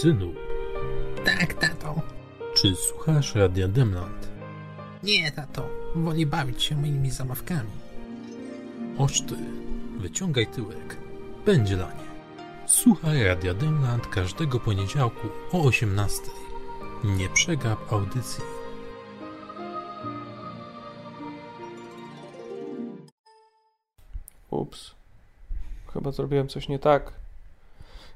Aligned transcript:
Synu, 0.00 0.32
Tak, 1.24 1.54
tato. 1.54 1.94
czy 2.54 2.76
słuchasz 2.76 3.34
Radia 3.34 3.68
Demland? 3.68 4.28
Nie, 5.02 5.32
tato. 5.32 5.68
Woli 5.96 6.26
bawić 6.26 6.62
się 6.62 6.76
moimi 6.76 7.10
zabawkami. 7.10 7.70
Oś 8.98 9.20
ty, 9.20 9.34
wyciągaj 9.98 10.46
tyłek. 10.46 10.96
Będzie 11.46 11.76
lanie. 11.76 12.04
Słuchaj 12.66 13.24
Radia 13.24 13.54
Demland 13.54 14.06
każdego 14.06 14.60
poniedziałku 14.60 15.28
o 15.52 15.62
18. 15.62 16.22
Nie 17.04 17.28
przegap 17.28 17.92
audycji. 17.92 18.44
Ups. 24.50 24.94
Chyba 25.92 26.12
zrobiłem 26.12 26.48
coś 26.48 26.68
nie 26.68 26.78
tak. 26.78 27.12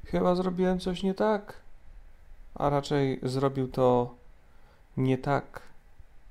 Chyba 0.05 0.35
zrobiłem 0.35 0.79
coś 0.79 1.03
nie 1.03 1.13
tak. 1.13 1.64
A 2.55 2.69
raczej 2.69 3.19
zrobił 3.23 3.67
to 3.67 4.15
nie 4.97 5.17
tak 5.17 5.61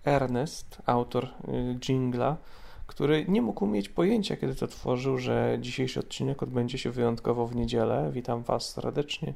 Ernest, 0.05 0.83
autor 0.87 1.25
y, 1.25 1.79
jingla, 1.81 2.37
który 2.87 3.25
nie 3.29 3.43
mógł 3.43 3.67
mieć 3.67 3.89
pojęcia, 3.89 4.37
kiedy 4.37 4.55
to 4.55 4.67
tworzył, 4.67 5.19
że 5.19 5.59
dzisiejszy 5.61 6.01
odcinek 6.01 6.43
odbędzie 6.43 6.79
się 6.79 6.91
wyjątkowo 6.91 7.47
w 7.47 7.57
niedzielę. 7.57 8.11
Witam 8.13 8.43
Was 8.43 8.71
serdecznie 8.71 9.35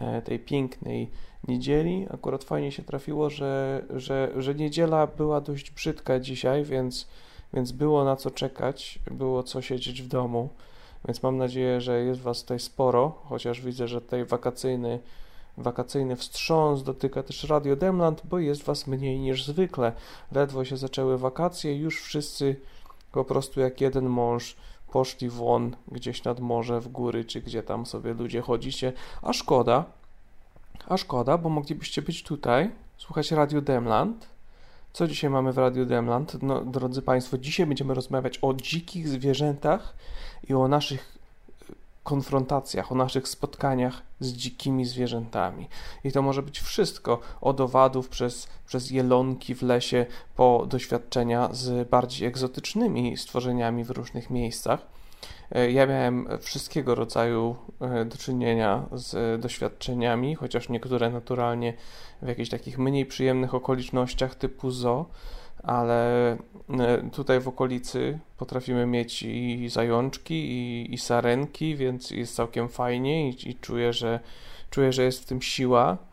e, 0.00 0.22
tej 0.22 0.38
pięknej 0.38 1.10
niedzieli. 1.48 2.06
Akurat 2.10 2.44
fajnie 2.44 2.72
się 2.72 2.82
trafiło, 2.82 3.30
że, 3.30 3.82
że, 3.96 4.32
że 4.36 4.54
niedziela 4.54 5.06
była 5.06 5.40
dość 5.40 5.70
brzydka 5.70 6.20
dzisiaj, 6.20 6.64
więc, 6.64 7.08
więc 7.52 7.72
było 7.72 8.04
na 8.04 8.16
co 8.16 8.30
czekać, 8.30 8.98
było 9.10 9.42
co 9.42 9.62
siedzieć 9.62 10.02
w 10.02 10.08
domu. 10.08 10.48
Więc 11.04 11.22
mam 11.22 11.36
nadzieję, 11.36 11.80
że 11.80 12.04
jest 12.04 12.20
Was 12.20 12.42
tutaj 12.42 12.60
sporo, 12.60 13.22
chociaż 13.24 13.60
widzę, 13.60 13.88
że 13.88 14.00
tutaj 14.00 14.24
wakacyjny, 14.24 14.98
wakacyjny 15.58 16.16
wstrząs 16.16 16.82
dotyka 16.82 17.22
też 17.22 17.44
Radio 17.44 17.76
Demland, 17.76 18.22
bo 18.24 18.38
jest 18.38 18.62
Was 18.62 18.86
mniej 18.86 19.18
niż 19.18 19.44
zwykle. 19.44 19.92
Ledwo 20.32 20.64
się 20.64 20.76
zaczęły 20.76 21.18
wakacje, 21.18 21.76
już 21.76 22.02
wszyscy 22.02 22.56
po 23.12 23.24
prostu 23.24 23.60
jak 23.60 23.80
jeden 23.80 24.08
mąż 24.08 24.56
poszli 24.92 25.28
won 25.28 25.76
gdzieś 25.92 26.24
nad 26.24 26.40
morze, 26.40 26.80
w 26.80 26.88
góry, 26.88 27.24
czy 27.24 27.40
gdzie 27.40 27.62
tam 27.62 27.86
sobie 27.86 28.14
ludzie 28.14 28.40
chodzicie. 28.40 28.92
A 29.22 29.32
szkoda, 29.32 29.84
a 30.88 30.96
szkoda, 30.96 31.38
bo 31.38 31.48
moglibyście 31.48 32.02
być 32.02 32.22
tutaj, 32.22 32.70
słuchać 32.96 33.30
Radio 33.30 33.60
Demland. 33.60 34.28
Co 34.92 35.06
dzisiaj 35.06 35.30
mamy 35.30 35.52
w 35.52 35.58
Radio 35.58 35.86
Demland? 35.86 36.42
No, 36.42 36.64
drodzy 36.64 37.02
Państwo, 37.02 37.38
dzisiaj 37.38 37.66
będziemy 37.66 37.94
rozmawiać 37.94 38.38
o 38.42 38.54
dzikich 38.54 39.08
zwierzętach 39.08 39.94
i 40.48 40.54
o 40.54 40.68
naszych 40.68 41.09
konfrontacjach, 42.04 42.92
o 42.92 42.94
naszych 42.94 43.28
spotkaniach 43.28 44.02
z 44.20 44.32
dzikimi 44.32 44.84
zwierzętami. 44.84 45.68
I 46.04 46.12
to 46.12 46.22
może 46.22 46.42
być 46.42 46.60
wszystko, 46.60 47.20
od 47.40 47.60
owadów 47.60 48.08
przez, 48.08 48.48
przez 48.66 48.90
jelonki 48.90 49.54
w 49.54 49.62
lesie, 49.62 50.06
po 50.36 50.66
doświadczenia 50.68 51.48
z 51.52 51.88
bardziej 51.88 52.28
egzotycznymi 52.28 53.16
stworzeniami 53.16 53.84
w 53.84 53.90
różnych 53.90 54.30
miejscach. 54.30 54.86
E, 55.52 55.70
Ja 55.70 55.86
miałem 55.86 56.28
wszystkiego 56.40 56.94
rodzaju 56.94 57.56
e, 57.80 58.04
do 58.04 58.16
czynienia 58.16 58.86
z 58.92 59.40
doświadczeniami, 59.40 60.34
chociaż 60.34 60.68
niektóre 60.68 61.10
naturalnie 61.10 61.74
w 62.22 62.28
jakichś 62.28 62.50
takich 62.50 62.78
mniej 62.78 63.06
przyjemnych 63.06 63.54
okolicznościach 63.54 64.34
typu 64.34 64.70
zoo, 64.70 65.06
ale 65.62 66.30
e, 66.32 67.10
tutaj 67.12 67.40
w 67.40 67.48
okolicy 67.48 68.18
potrafimy 68.36 68.86
mieć 68.86 69.22
i 69.22 69.68
zajączki, 69.68 70.34
i, 70.34 70.94
i 70.94 70.98
sarenki, 70.98 71.76
więc 71.76 72.10
jest 72.10 72.34
całkiem 72.34 72.68
fajnie 72.68 73.28
i, 73.28 73.50
i 73.50 73.54
czuję, 73.54 73.92
że 73.92 74.20
czuję, 74.70 74.92
że 74.92 75.02
jest 75.02 75.22
w 75.22 75.26
tym 75.26 75.42
siła. 75.42 76.09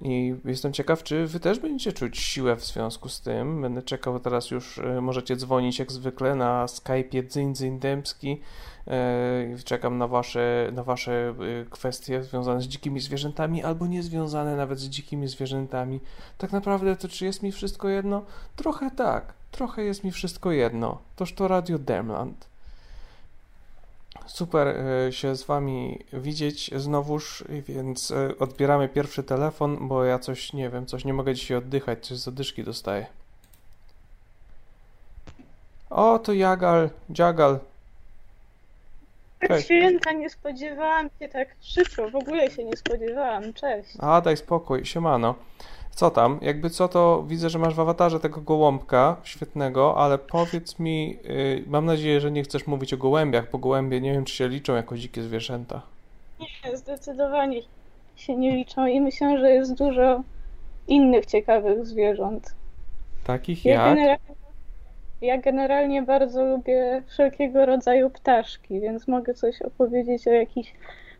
I 0.00 0.34
jestem 0.44 0.72
ciekaw, 0.72 1.02
czy 1.02 1.26
wy 1.26 1.40
też 1.40 1.58
będziecie 1.58 1.92
czuć 1.92 2.18
siłę 2.18 2.56
w 2.56 2.64
związku 2.64 3.08
z 3.08 3.20
tym. 3.20 3.62
Będę 3.62 3.82
czekał 3.82 4.20
teraz 4.20 4.50
już, 4.50 4.78
e, 4.78 5.00
możecie 5.00 5.36
dzwonić 5.36 5.78
jak 5.78 5.92
zwykle 5.92 6.34
na 6.34 6.66
Skype'ie 6.66 7.26
Dzyń 7.26 7.54
Dzyń 7.54 7.78
Dębski. 7.78 8.40
E, 8.86 9.56
Czekam 9.64 9.98
na 9.98 10.08
wasze, 10.08 10.70
na 10.72 10.84
wasze 10.84 11.34
e, 11.62 11.64
kwestie 11.70 12.22
związane 12.22 12.60
z 12.60 12.64
dzikimi 12.64 13.00
zwierzętami 13.00 13.62
albo 13.62 13.86
niezwiązane 13.86 14.56
nawet 14.56 14.78
z 14.78 14.88
dzikimi 14.88 15.28
zwierzętami. 15.28 16.00
Tak 16.38 16.52
naprawdę 16.52 16.96
to 16.96 17.08
czy 17.08 17.24
jest 17.24 17.42
mi 17.42 17.52
wszystko 17.52 17.88
jedno? 17.88 18.22
Trochę 18.56 18.90
tak, 18.90 19.34
trochę 19.50 19.84
jest 19.84 20.04
mi 20.04 20.10
wszystko 20.10 20.52
jedno. 20.52 20.98
Toż 21.16 21.32
to 21.32 21.48
Radio 21.48 21.78
Demland. 21.78 22.49
Super 24.30 24.68
e, 24.68 25.12
się 25.12 25.36
z 25.36 25.42
wami 25.42 25.98
widzieć 26.12 26.70
znowuż, 26.76 27.44
więc 27.48 28.10
e, 28.10 28.38
odbieramy 28.38 28.88
pierwszy 28.88 29.22
telefon, 29.22 29.88
bo 29.88 30.04
ja 30.04 30.18
coś 30.18 30.52
nie 30.52 30.70
wiem, 30.70 30.86
coś 30.86 31.04
nie 31.04 31.14
mogę 31.14 31.34
dzisiaj 31.34 31.56
oddychać, 31.56 32.06
coś 32.06 32.18
z 32.18 32.22
zadyszki 32.24 32.64
dostaję. 32.64 33.06
O, 35.90 36.18
to 36.18 36.32
Jagal, 36.32 36.90
Jagal. 37.18 37.58
Tak 39.40 39.48
Cześć. 39.48 39.64
święta, 39.64 40.12
nie 40.12 40.30
spodziewałam 40.30 41.10
się 41.20 41.28
tak 41.28 41.48
szybko, 41.60 42.10
w 42.10 42.16
ogóle 42.16 42.50
się 42.50 42.64
nie 42.64 42.76
spodziewałam, 42.76 43.52
cześć. 43.52 43.90
A, 43.98 44.20
daj 44.20 44.36
spokój, 44.36 44.84
siemano. 44.86 45.34
Co 45.90 46.10
tam? 46.10 46.38
Jakby 46.42 46.70
co, 46.70 46.88
to 46.88 47.24
widzę, 47.28 47.50
że 47.50 47.58
masz 47.58 47.74
w 47.74 47.80
awatarze 47.80 48.20
tego 48.20 48.40
gołąbka 48.40 49.16
świetnego, 49.24 49.96
ale 49.96 50.18
powiedz 50.18 50.78
mi, 50.78 51.18
y, 51.24 51.64
mam 51.66 51.86
nadzieję, 51.86 52.20
że 52.20 52.30
nie 52.30 52.42
chcesz 52.42 52.66
mówić 52.66 52.94
o 52.94 52.96
gołębiach, 52.96 53.50
bo 53.50 53.58
gołębie 53.58 54.00
nie 54.00 54.12
wiem, 54.12 54.24
czy 54.24 54.34
się 54.34 54.48
liczą 54.48 54.74
jako 54.74 54.96
dzikie 54.96 55.22
zwierzęta. 55.22 55.82
Nie, 56.40 56.76
zdecydowanie 56.76 57.60
się 58.16 58.36
nie 58.36 58.56
liczą 58.56 58.86
i 58.86 59.00
myślę, 59.00 59.38
że 59.38 59.50
jest 59.50 59.74
dużo 59.74 60.22
innych 60.88 61.26
ciekawych 61.26 61.86
zwierząt. 61.86 62.54
Takich 63.24 63.64
Ja 63.64 63.72
jak? 63.72 63.84
generalnie, 63.84 64.34
ja 65.20 65.38
generalnie 65.38 66.02
bardzo 66.02 66.44
lubię 66.44 67.02
wszelkiego 67.06 67.66
rodzaju 67.66 68.10
ptaszki, 68.10 68.80
więc 68.80 69.08
mogę 69.08 69.34
coś 69.34 69.62
opowiedzieć 69.62 70.28
o 70.28 70.30
jakichś 70.30 70.72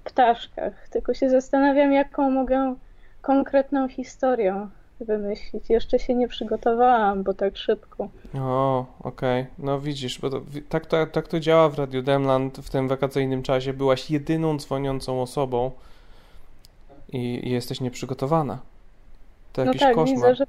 ptaszkach. 0.04 0.88
Tylko 0.88 1.14
się 1.14 1.30
zastanawiam, 1.30 1.92
jaką 1.92 2.30
mogę 2.30 2.74
konkretną 3.22 3.88
historię 3.88 4.66
wymyślić. 5.00 5.70
Jeszcze 5.70 5.98
się 5.98 6.14
nie 6.14 6.28
przygotowałam, 6.28 7.22
bo 7.22 7.34
tak 7.34 7.56
szybko. 7.56 8.08
O, 8.38 8.86
okej. 9.02 9.46
No 9.58 9.80
widzisz, 9.80 10.18
bo 10.20 10.30
to, 10.30 10.40
tak, 10.68 10.86
to, 10.86 11.06
tak 11.06 11.28
to 11.28 11.40
działa 11.40 11.68
w 11.68 11.78
Radiu 11.78 12.02
Demland 12.02 12.58
w 12.58 12.70
tym 12.70 12.88
wakacyjnym 12.88 13.42
czasie. 13.42 13.72
Byłaś 13.72 14.10
jedyną 14.10 14.58
dzwoniącą 14.58 15.22
osobą 15.22 15.70
i, 17.12 17.48
i 17.48 17.50
jesteś 17.50 17.80
nieprzygotowana. 17.80 18.58
To 19.52 19.60
No 19.64 19.66
jakiś 19.66 19.82
tak, 19.82 19.94
koszmar. 19.94 20.16
widzę, 20.16 20.34
że, 20.34 20.44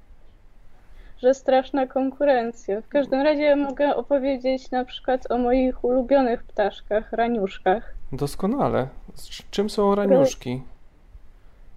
że 1.22 1.34
straszna 1.34 1.88
konkurencja. 1.88 2.82
W 2.82 2.88
każdym 2.88 3.22
razie 3.22 3.56
mogę 3.56 3.96
opowiedzieć 3.96 4.72
na 4.72 4.86
przykład 4.86 5.32
o 5.32 5.38
moich 5.38 5.84
ulubionych 5.84 6.44
ptaszkach, 6.44 7.14
raniuszkach. 7.14 7.94
Doskonale. 8.12 8.88
Z 9.16 9.50
czym 9.52 9.70
są 9.70 9.96
raniuszki? 9.96 10.62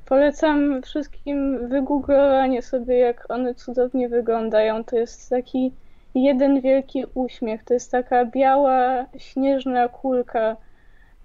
Polecam 0.07 0.83
wszystkim 0.83 1.69
wygooglowanie 1.69 2.63
sobie, 2.63 2.99
jak 2.99 3.31
one 3.31 3.55
cudownie 3.55 4.09
wyglądają. 4.09 4.85
To 4.85 4.97
jest 4.97 5.31
taki 5.31 5.73
jeden 6.15 6.61
wielki 6.61 7.05
uśmiech. 7.15 7.65
To 7.65 7.75
jest 7.75 7.91
taka 7.91 8.25
biała, 8.25 9.07
śnieżna 9.17 9.89
kulka 9.89 10.57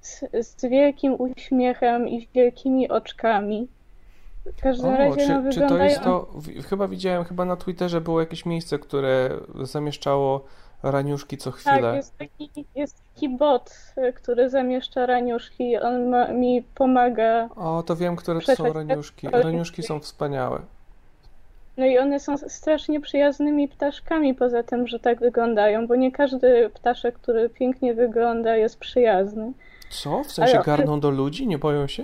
z, 0.01 0.23
z 0.41 0.65
wielkim 0.65 1.15
uśmiechem 1.21 2.09
i 2.09 2.27
wielkimi 2.33 2.89
oczkami. 2.89 3.67
W 4.45 4.61
każdym 4.61 4.93
O, 4.93 4.97
razie 4.97 5.27
no, 5.27 5.43
czy, 5.43 5.49
czy 5.49 5.59
to 5.59 5.65
wyglądają... 5.65 5.83
jest 5.83 6.01
to. 6.01 6.33
Chyba 6.69 6.87
widziałem, 6.87 7.23
chyba 7.23 7.45
na 7.45 7.55
Twitterze 7.55 8.01
było 8.01 8.19
jakieś 8.19 8.45
miejsce, 8.45 8.79
które 8.79 9.29
zamieszczało 9.63 10.45
raniuszki 10.83 11.37
co 11.37 11.51
Tak, 11.51 11.59
chwilę. 11.59 11.95
jest 11.95 12.17
taki, 12.17 12.49
jest 12.75 12.95
taki 13.13 13.29
bot, 13.29 13.73
y, 13.97 14.13
który 14.13 14.49
zamieszcza 14.49 15.05
raniuszki. 15.05 15.77
On 15.77 16.09
ma, 16.09 16.27
mi 16.27 16.63
pomaga. 16.75 17.49
O, 17.55 17.83
to 17.83 17.95
wiem, 17.95 18.15
które 18.15 18.41
to 18.41 18.55
są 18.55 18.73
raniuszki. 18.73 19.27
Raniuszki 19.29 19.83
są 19.83 19.99
wspaniałe. 19.99 20.61
No 21.77 21.85
i 21.85 21.97
one 21.97 22.19
są 22.19 22.37
strasznie 22.37 23.01
przyjaznymi 23.01 23.67
ptaszkami, 23.67 24.35
poza 24.35 24.63
tym, 24.63 24.87
że 24.87 24.99
tak 24.99 25.19
wyglądają, 25.19 25.87
bo 25.87 25.95
nie 25.95 26.11
każdy 26.11 26.69
ptaszek, 26.73 27.15
który 27.15 27.49
pięknie 27.49 27.93
wygląda, 27.93 28.55
jest 28.55 28.79
przyjazny. 28.79 29.51
Co? 29.89 30.23
W 30.23 30.31
sensie 30.31 30.55
Ale- 30.55 30.63
garną 30.63 30.99
do 30.99 31.09
ludzi? 31.09 31.47
Nie 31.47 31.57
boją 31.57 31.87
się? 31.87 32.03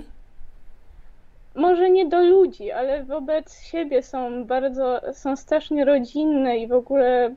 Może 1.55 1.89
nie 1.89 2.05
do 2.05 2.21
ludzi, 2.21 2.71
ale 2.71 3.03
wobec 3.03 3.59
siebie 3.61 4.03
są 4.03 4.45
bardzo, 4.45 5.01
są 5.13 5.35
strasznie 5.35 5.85
rodzinne 5.85 6.57
i 6.57 6.67
w 6.67 6.73
ogóle 6.73 7.35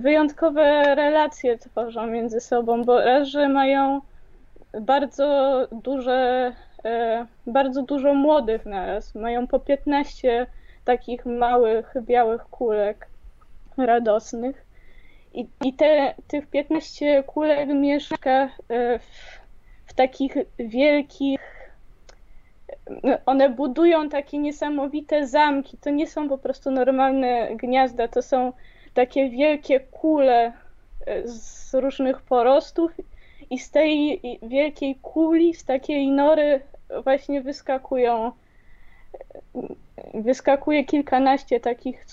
wyjątkowe 0.00 0.94
relacje 0.94 1.58
tworzą 1.58 2.06
między 2.06 2.40
sobą, 2.40 2.84
bo 2.84 3.24
że 3.24 3.48
mają 3.48 4.00
bardzo 4.80 5.60
duże, 5.72 6.52
e, 6.84 7.26
bardzo 7.46 7.82
dużo 7.82 8.14
młodych 8.14 8.66
naraz, 8.66 9.14
mają 9.14 9.46
po 9.46 9.60
15 9.60 10.46
takich 10.84 11.26
małych, 11.26 11.94
białych 12.02 12.42
kulek 12.42 13.08
radosnych 13.76 14.66
i, 15.34 15.46
i 15.64 15.72
te, 15.72 16.14
tych 16.28 16.46
15 16.46 17.22
kulek 17.22 17.68
mieszka 17.68 18.48
e, 18.68 18.98
w, 18.98 19.40
w 19.86 19.94
takich 19.94 20.36
wielkich 20.58 21.56
one 23.26 23.50
budują 23.50 24.08
takie 24.08 24.38
niesamowite 24.38 25.26
zamki. 25.26 25.78
To 25.78 25.90
nie 25.90 26.06
są 26.06 26.28
po 26.28 26.38
prostu 26.38 26.70
normalne 26.70 27.56
gniazda, 27.56 28.08
to 28.08 28.22
są 28.22 28.52
takie 28.96 29.30
wielkie 29.30 29.80
kule 29.80 30.52
e, 31.06 31.28
z 31.28 31.74
różnych 31.74 32.22
porostów 32.22 32.90
i 33.50 33.58
z 33.58 33.70
tej 33.70 34.20
wielkiej 34.42 34.94
kuli, 35.02 35.54
z 35.54 35.64
takiej 35.64 36.08
nory 36.08 36.60
właśnie 37.04 37.42
wyskakują 37.42 38.32
wyskakuje 40.14 40.84
kilkanaście 40.84 41.60
takich 41.60 42.06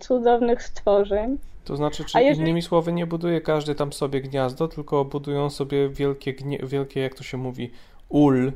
cudownych 0.00 0.62
stworzeń. 0.62 1.38
To 1.64 1.76
znaczy, 1.76 2.04
czy 2.04 2.22
jeżeli... 2.22 2.40
innymi 2.40 2.62
słowy 2.62 2.92
nie 2.92 3.06
buduje 3.06 3.40
każdy 3.40 3.74
tam 3.74 3.92
sobie 3.92 4.20
gniazdo, 4.20 4.68
tylko 4.68 5.04
budują 5.04 5.50
sobie 5.50 5.88
wielkie, 5.88 6.34
wielkie 6.62 7.00
jak 7.00 7.14
to 7.14 7.22
się 7.22 7.36
mówi, 7.36 7.70
ul 8.08 8.52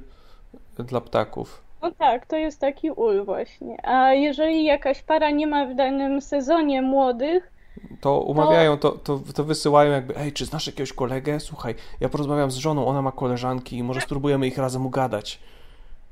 dla 0.79 1.01
ptaków. 1.01 1.63
No 1.83 1.91
tak, 1.91 2.27
to 2.27 2.37
jest 2.37 2.61
taki 2.61 2.91
ul 2.91 3.25
właśnie. 3.25 3.87
A 3.87 4.13
jeżeli 4.13 4.65
jakaś 4.65 5.03
para 5.03 5.31
nie 5.31 5.47
ma 5.47 5.67
w 5.67 5.75
danym 5.75 6.21
sezonie 6.21 6.83
młodych, 6.83 7.52
to 8.01 8.21
umawiają, 8.21 8.79
to, 8.79 8.91
to, 8.91 9.21
to 9.35 9.45
wysyłają 9.45 9.93
jakby, 9.93 10.17
ej, 10.17 10.33
czy 10.33 10.45
znasz 10.45 10.67
jakiegoś 10.67 10.93
kolegę? 10.93 11.41
Słuchaj, 11.41 11.75
ja 12.01 12.09
porozmawiam 12.09 12.51
z 12.51 12.57
żoną, 12.57 12.87
ona 12.87 13.03
ma 13.03 13.13
koleżanki 13.13 13.77
i 13.77 13.83
może 13.83 14.01
spróbujemy 14.01 14.47
ich 14.47 14.59
razem 14.59 14.87
ugadać. 14.87 15.39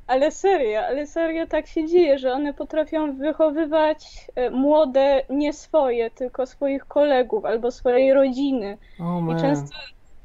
Ale 0.06 0.30
serio, 0.30 0.80
ale 0.80 1.06
serio 1.06 1.46
tak 1.46 1.66
się 1.66 1.86
dzieje, 1.86 2.18
że 2.18 2.32
one 2.32 2.54
potrafią 2.54 3.16
wychowywać 3.16 4.26
e, 4.34 4.50
młode 4.50 5.24
nie 5.30 5.52
swoje, 5.52 6.10
tylko 6.10 6.46
swoich 6.46 6.84
kolegów 6.84 7.44
albo 7.44 7.70
swojej 7.70 8.12
rodziny. 8.12 8.78
Oh, 9.00 9.36
I 9.36 9.40
często 9.40 9.76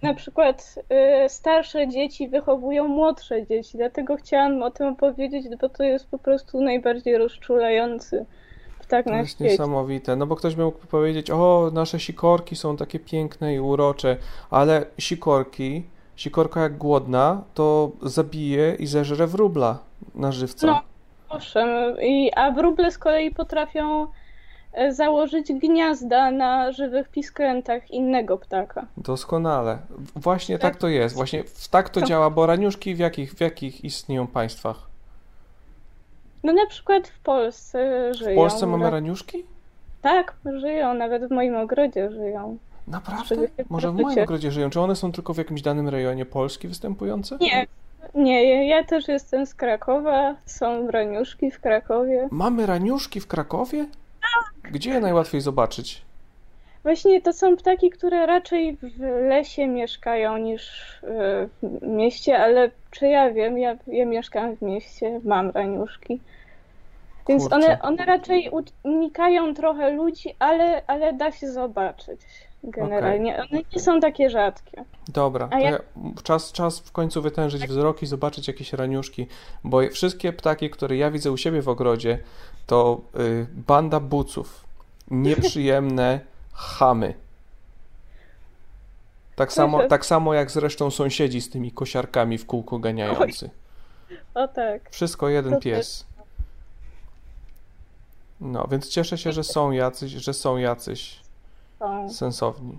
na 0.01 0.13
przykład 0.13 0.75
y, 1.25 1.29
starsze 1.29 1.87
dzieci 1.87 2.27
wychowują 2.27 2.87
młodsze 2.87 3.47
dzieci, 3.47 3.77
dlatego 3.77 4.15
chciałam 4.15 4.63
o 4.63 4.71
tym 4.71 4.87
opowiedzieć, 4.87 5.45
bo 5.61 5.69
to 5.69 5.83
jest 5.83 6.07
po 6.09 6.17
prostu 6.17 6.61
najbardziej 6.61 7.17
rozczulający 7.17 8.25
ptak 8.87 9.05
to 9.05 9.11
na 9.11 9.17
jest 9.17 9.31
świecie. 9.31 9.51
niesamowite, 9.51 10.15
no 10.15 10.27
bo 10.27 10.35
ktoś 10.35 10.55
mógł 10.55 10.87
powiedzieć, 10.87 11.31
o, 11.31 11.69
nasze 11.73 11.99
sikorki 11.99 12.55
są 12.55 12.77
takie 12.77 12.99
piękne 12.99 13.55
i 13.55 13.59
urocze, 13.59 14.17
ale 14.49 14.85
sikorki 14.97 15.83
sikorka 16.15 16.61
jak 16.61 16.77
głodna, 16.77 17.43
to 17.53 17.91
zabije 18.01 18.75
i 18.79 18.87
zeżre 18.87 19.27
wróbla 19.27 19.79
na 20.15 20.31
żywca. 20.31 20.67
No, 20.67 20.81
owszem. 21.29 21.67
I, 22.01 22.31
a 22.35 22.51
wróble 22.51 22.91
z 22.91 22.97
kolei 22.97 23.31
potrafią 23.31 24.07
e, 24.73 24.93
założyć 24.93 25.53
gniazda 25.53 26.31
na 26.31 26.71
żywych 26.71 27.09
piskrętach 27.09 27.91
innego 27.91 28.37
ptaka. 28.37 28.85
Doskonale. 28.97 29.77
Właśnie 30.15 30.59
tak, 30.59 30.73
tak 30.73 30.81
to 30.81 30.87
jest. 30.87 31.15
Właśnie 31.15 31.43
tak 31.71 31.89
to, 31.89 32.01
to 32.01 32.07
działa, 32.07 32.29
bo 32.29 32.45
raniuszki 32.45 32.95
w 32.95 32.99
jakich, 32.99 33.33
w 33.33 33.41
jakich 33.41 33.83
istnieją 33.83 34.27
państwach? 34.27 34.94
No 36.43 36.53
na 36.53 36.65
przykład 36.65 37.07
w 37.07 37.19
Polsce 37.19 38.13
żyją. 38.13 38.31
W 38.31 38.35
Polsce 38.35 38.67
mamy 38.67 38.89
raniuszki? 38.89 39.45
Tak, 40.01 40.33
żyją, 40.59 40.93
nawet 40.93 41.27
w 41.27 41.31
moim 41.31 41.55
ogrodzie 41.55 42.11
żyją. 42.11 42.57
Naprawdę? 42.87 43.35
Może 43.69 43.91
w 43.91 43.95
moim 43.95 44.19
ogrodzie 44.19 44.51
żyją. 44.51 44.69
Czy 44.69 44.81
one 44.81 44.95
są 44.95 45.11
tylko 45.11 45.33
w 45.33 45.37
jakimś 45.37 45.61
danym 45.61 45.89
rejonie 45.89 46.25
Polski 46.25 46.67
występujące? 46.67 47.37
Nie. 47.41 47.67
Nie, 48.15 48.67
ja 48.67 48.83
też 48.83 49.07
jestem 49.07 49.45
z 49.45 49.53
Krakowa. 49.53 50.35
Są 50.45 50.91
raniuszki 50.91 51.51
w 51.51 51.59
Krakowie. 51.59 52.27
Mamy 52.31 52.65
raniuszki 52.65 53.21
w 53.21 53.27
Krakowie? 53.27 53.85
Tak. 54.21 54.71
Gdzie 54.71 54.89
je 54.89 54.99
najłatwiej 54.99 55.41
zobaczyć? 55.41 56.01
Właśnie 56.83 57.21
to 57.21 57.33
są 57.33 57.57
ptaki, 57.57 57.89
które 57.89 58.25
raczej 58.25 58.77
w 58.81 58.99
lesie 59.29 59.67
mieszkają 59.67 60.37
niż 60.37 60.71
w 61.63 61.81
mieście, 61.81 62.39
ale 62.39 62.71
czy 62.95 63.07
ja 63.07 63.31
wiem, 63.31 63.57
ja, 63.57 63.75
ja 63.87 64.05
mieszkam 64.05 64.55
w 64.55 64.61
mieście, 64.61 65.19
mam 65.23 65.49
raniuszki. 65.49 66.19
Więc 67.27 67.53
one, 67.53 67.81
one 67.81 68.05
raczej 68.05 68.51
unikają 68.83 69.53
trochę 69.53 69.91
ludzi, 69.91 70.35
ale, 70.39 70.81
ale 70.87 71.13
da 71.13 71.31
się 71.31 71.51
zobaczyć 71.51 72.21
generalnie. 72.63 73.33
Okay. 73.33 73.47
One 73.51 73.61
nie 73.73 73.79
są 73.79 73.99
takie 73.99 74.29
rzadkie. 74.29 74.83
Dobra, 75.07 75.47
to 75.47 75.59
ja... 75.59 75.79
czas, 76.23 76.51
czas 76.51 76.79
w 76.79 76.91
końcu 76.91 77.21
wytężyć 77.21 77.61
tak. 77.61 77.69
wzrok 77.69 78.03
i 78.03 78.05
zobaczyć 78.05 78.47
jakieś 78.47 78.73
raniuszki, 78.73 79.27
bo 79.63 79.89
wszystkie 79.89 80.33
ptaki, 80.33 80.69
które 80.69 80.97
ja 80.97 81.11
widzę 81.11 81.31
u 81.31 81.37
siebie 81.37 81.61
w 81.61 81.69
ogrodzie, 81.69 82.19
to 82.67 83.01
y, 83.19 83.47
banda 83.67 83.99
buców. 83.99 84.65
Nieprzyjemne 85.11 86.19
chamy. 86.53 87.13
Tak 89.35 89.53
samo, 89.53 89.87
tak 89.87 90.05
samo 90.05 90.33
jak 90.33 90.51
zresztą 90.51 90.91
sąsiedzi 90.91 91.41
z 91.41 91.49
tymi 91.49 91.71
kosiarkami 91.71 92.37
w 92.37 92.45
kółko 92.45 92.79
ganiający. 92.79 93.49
Oj. 94.09 94.43
O 94.43 94.47
tak. 94.47 94.89
Wszystko 94.89 95.29
jeden 95.29 95.53
to 95.53 95.59
pies. 95.59 96.05
No, 98.41 98.67
więc 98.71 98.89
cieszę 98.89 99.17
się, 99.17 99.31
że 99.31 99.43
są 99.43 99.71
jacyś, 99.71 100.11
że 100.11 100.33
są 100.33 100.57
jacyś 100.57 101.19
są. 101.79 102.09
sensowni. 102.09 102.77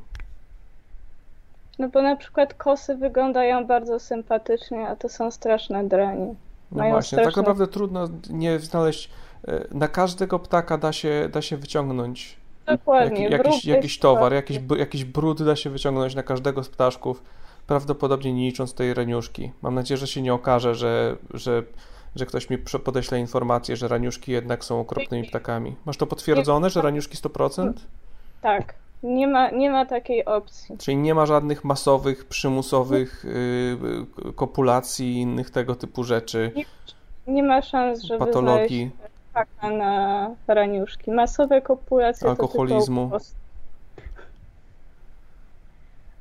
No 1.78 1.88
bo 1.88 2.02
na 2.02 2.16
przykład 2.16 2.54
kosy 2.54 2.96
wyglądają 2.96 3.66
bardzo 3.66 3.98
sympatycznie, 3.98 4.88
a 4.88 4.96
to 4.96 5.08
są 5.08 5.30
straszne 5.30 5.84
dranie. 5.84 6.34
No 6.72 6.78
Mają 6.78 6.92
właśnie, 6.92 7.16
tak 7.16 7.24
straszne... 7.24 7.42
tak 7.42 7.48
naprawdę 7.48 7.72
trudno 7.72 8.08
nie 8.30 8.58
znaleźć. 8.58 9.10
E, 9.48 9.64
na 9.70 9.88
każdego 9.88 10.38
ptaka 10.38 10.78
da 10.78 10.92
się, 10.92 11.28
da 11.32 11.42
się 11.42 11.56
wyciągnąć 11.56 12.36
Dokładnie. 12.66 13.28
Jak, 13.28 13.44
jakiś, 13.44 13.64
jakiś 13.64 13.98
towar, 13.98 14.32
jakiś, 14.32 14.60
jakiś 14.78 15.04
brud 15.04 15.42
da 15.42 15.56
się 15.56 15.70
wyciągnąć 15.70 16.14
na 16.14 16.22
każdego 16.22 16.64
z 16.64 16.68
ptaszków, 16.68 17.22
prawdopodobnie 17.66 18.32
nie 18.32 18.46
licząc 18.46 18.74
tej 18.74 18.94
reniuszki. 18.94 19.52
Mam 19.62 19.74
nadzieję, 19.74 19.98
że 19.98 20.06
się 20.06 20.22
nie 20.22 20.34
okaże, 20.34 20.74
że, 20.74 21.16
że, 21.34 21.62
że 22.16 22.26
ktoś 22.26 22.50
mi 22.50 22.58
podeśle 22.58 23.20
informację, 23.20 23.76
że 23.76 23.88
raniuszki 23.88 24.32
jednak 24.32 24.64
są 24.64 24.80
okropnymi 24.80 25.28
ptakami. 25.28 25.76
Masz 25.84 25.96
to 25.96 26.06
potwierdzone, 26.06 26.70
że 26.70 26.82
raniuszki 26.82 27.16
100%? 27.16 27.72
Tak. 28.42 28.74
Nie 29.02 29.26
ma, 29.26 29.50
nie 29.50 29.70
ma 29.70 29.86
takiej 29.86 30.24
opcji. 30.24 30.78
Czyli 30.78 30.96
nie 30.96 31.14
ma 31.14 31.26
żadnych 31.26 31.64
masowych, 31.64 32.24
przymusowych 32.24 33.24
yy, 34.24 34.32
kopulacji 34.32 35.12
i 35.12 35.20
innych 35.20 35.50
tego 35.50 35.74
typu 35.74 36.04
rzeczy. 36.04 36.52
Nie, 36.56 36.64
nie 37.34 37.42
ma 37.42 37.62
szans, 37.62 38.02
żeby 38.02 38.18
patologii. 38.18 38.90
Paka 39.36 39.70
na 39.70 40.30
raniuszki. 40.46 41.10
Masowe 41.10 41.62
kopulacje 41.62 42.28
alkoholizmu. 42.28 43.10
To 43.10 43.18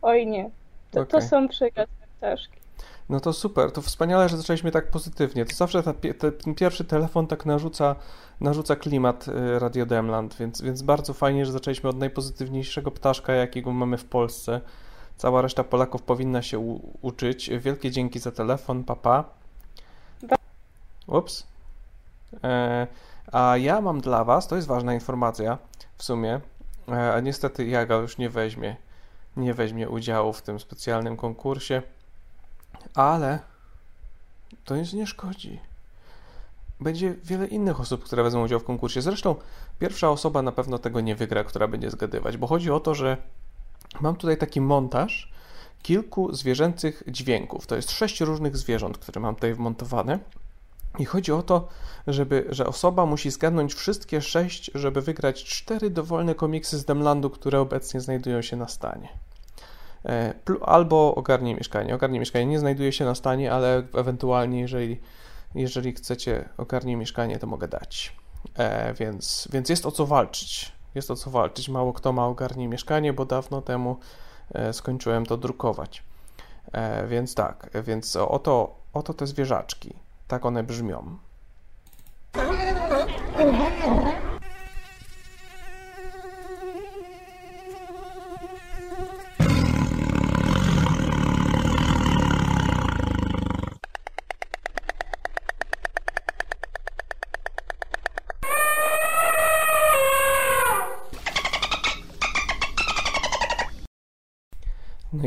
Oj 0.01 0.27
nie. 0.27 0.49
To, 0.91 1.01
okay. 1.01 1.21
to 1.21 1.27
są 1.27 1.47
przyjazne 1.47 2.07
ptaszki. 2.17 2.59
No 3.09 3.19
to 3.19 3.33
super, 3.33 3.71
to 3.71 3.81
wspaniale, 3.81 4.29
że 4.29 4.37
zaczęliśmy 4.37 4.71
tak 4.71 4.91
pozytywnie. 4.91 5.45
To 5.45 5.55
zawsze 5.55 5.83
ta, 5.83 5.93
te, 5.93 6.31
ten 6.31 6.55
pierwszy 6.55 6.85
telefon 6.85 7.27
tak 7.27 7.45
narzuca, 7.45 7.95
narzuca 8.41 8.75
klimat 8.75 9.27
y, 9.27 9.59
Radio 9.59 9.85
Demland, 9.85 10.35
więc, 10.35 10.61
więc 10.61 10.81
bardzo 10.81 11.13
fajnie, 11.13 11.45
że 11.45 11.51
zaczęliśmy 11.51 11.89
od 11.89 11.97
najpozytywniejszego 11.97 12.91
ptaszka, 12.91 13.33
jakiego 13.33 13.71
mamy 13.71 13.97
w 13.97 14.05
Polsce. 14.05 14.61
Cała 15.17 15.41
reszta 15.41 15.63
Polaków 15.63 16.01
powinna 16.01 16.41
się 16.41 16.77
uczyć. 17.01 17.49
Wielkie 17.59 17.91
dzięki 17.91 18.19
za 18.19 18.31
telefon, 18.31 18.83
papa. 18.83 19.23
Ups. 21.07 21.54
E, 22.43 22.87
a 23.31 23.57
ja 23.57 23.81
mam 23.81 24.01
dla 24.01 24.23
Was, 24.23 24.47
to 24.47 24.55
jest 24.55 24.67
ważna 24.67 24.93
informacja 24.93 25.57
w 25.97 26.03
sumie, 26.03 26.41
e, 26.89 27.13
a 27.13 27.19
niestety 27.19 27.65
Jaga 27.65 27.95
już 27.95 28.17
nie 28.17 28.29
weźmie, 28.29 28.75
nie 29.37 29.53
weźmie 29.53 29.89
udziału 29.89 30.33
w 30.33 30.41
tym 30.41 30.59
specjalnym 30.59 31.17
konkursie 31.17 31.81
ale 32.95 33.39
to 34.65 34.75
nic 34.75 34.93
nie 34.93 35.07
szkodzi. 35.07 35.59
Będzie 36.79 37.15
wiele 37.23 37.47
innych 37.47 37.79
osób, 37.79 38.03
które 38.03 38.23
wezmą 38.23 38.43
udział 38.43 38.59
w 38.59 38.63
konkursie. 38.63 39.01
Zresztą 39.01 39.35
pierwsza 39.79 40.09
osoba 40.09 40.41
na 40.41 40.51
pewno 40.51 40.77
tego 40.77 41.01
nie 41.01 41.15
wygra, 41.15 41.43
która 41.43 41.67
będzie 41.67 41.91
zgadywać, 41.91 42.37
bo 42.37 42.47
chodzi 42.47 42.71
o 42.71 42.79
to, 42.79 42.95
że 42.95 43.17
mam 44.01 44.15
tutaj 44.15 44.37
taki 44.37 44.61
montaż 44.61 45.31
kilku 45.81 46.35
zwierzęcych 46.35 47.03
dźwięków. 47.07 47.67
To 47.67 47.75
jest 47.75 47.91
sześć 47.91 48.21
różnych 48.21 48.57
zwierząt, 48.57 48.97
które 48.97 49.21
mam 49.21 49.35
tutaj 49.35 49.53
wmontowane. 49.53 50.19
I 50.99 51.05
chodzi 51.05 51.31
o 51.31 51.43
to, 51.43 51.67
żeby, 52.07 52.45
że 52.49 52.67
osoba 52.67 53.05
musi 53.05 53.31
zgadnąć 53.31 53.73
wszystkie 53.73 54.21
sześć, 54.21 54.71
żeby 54.75 55.01
wygrać 55.01 55.43
cztery 55.43 55.89
dowolne 55.89 56.35
komiksy 56.35 56.77
z 56.77 56.85
Demlandu, 56.85 57.29
które 57.29 57.59
obecnie 57.59 58.01
znajdują 58.01 58.41
się 58.41 58.55
na 58.55 58.67
stanie. 58.67 59.09
E, 60.05 60.33
albo 60.61 61.15
ogarnij 61.15 61.55
mieszkanie. 61.55 61.95
Ogarnij 61.95 62.19
mieszkanie 62.19 62.45
nie 62.45 62.59
znajduje 62.59 62.91
się 62.91 63.05
na 63.05 63.15
stanie, 63.15 63.51
ale 63.51 63.83
ewentualnie, 63.93 64.61
jeżeli, 64.61 64.99
jeżeli 65.55 65.93
chcecie 65.93 66.49
ogarnij 66.57 66.95
mieszkanie, 66.95 67.39
to 67.39 67.47
mogę 67.47 67.67
dać. 67.67 68.15
E, 68.55 68.93
więc, 68.93 69.47
więc 69.51 69.69
jest 69.69 69.85
o 69.85 69.91
co 69.91 70.05
walczyć. 70.05 70.71
Jest 70.95 71.11
o 71.11 71.15
co 71.15 71.29
walczyć. 71.29 71.69
Mało 71.69 71.93
kto 71.93 72.13
ma 72.13 72.25
ogarnij 72.25 72.67
mieszkanie, 72.67 73.13
bo 73.13 73.25
dawno 73.25 73.61
temu 73.61 73.97
e, 74.53 74.73
skończyłem 74.73 75.25
to 75.25 75.37
drukować. 75.37 76.03
E, 76.71 77.07
więc 77.07 77.35
tak, 77.35 77.69
więc 77.83 78.15
oto, 78.15 78.75
oto 78.93 79.13
te 79.13 79.27
zwierzaczki. 79.27 80.04
Tak 80.27 80.45
one 80.45 80.63
brzmią. 80.63 81.17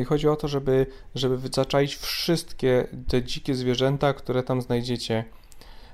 Chodzi 0.09 0.29
o 0.29 0.37
to, 0.37 0.49
żeby, 0.49 0.87
żeby 1.15 1.39
wszystkie 1.99 2.87
te 3.09 3.23
dzikie 3.23 3.55
zwierzęta, 3.55 4.13
które 4.15 4.43
tam 4.43 4.63
znajdziecie. 4.63 5.25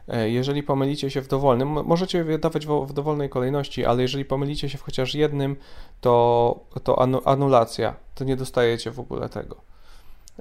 E, 0.08 0.30
jeżeli 0.30 0.62
pomylicie 0.62 1.10
się 1.10 1.20
w 1.20 1.28
dowolnym, 1.28 1.68
możecie 1.68 2.18
je 2.18 2.38
dawać 2.38 2.66
w, 2.66 2.86
w 2.86 2.92
dowolnej 2.92 3.28
kolejności, 3.28 3.84
ale 3.84 4.02
jeżeli 4.02 4.24
pomylicie 4.24 4.68
się 4.68 4.78
w 4.78 4.82
chociaż 4.82 5.14
jednym, 5.14 5.56
to, 6.00 6.60
to 6.82 7.02
anu, 7.02 7.20
anulacja, 7.24 7.94
to 8.14 8.24
nie 8.24 8.36
dostajecie 8.36 8.90
w 8.90 9.00
ogóle 9.00 9.28
tego. 9.28 9.56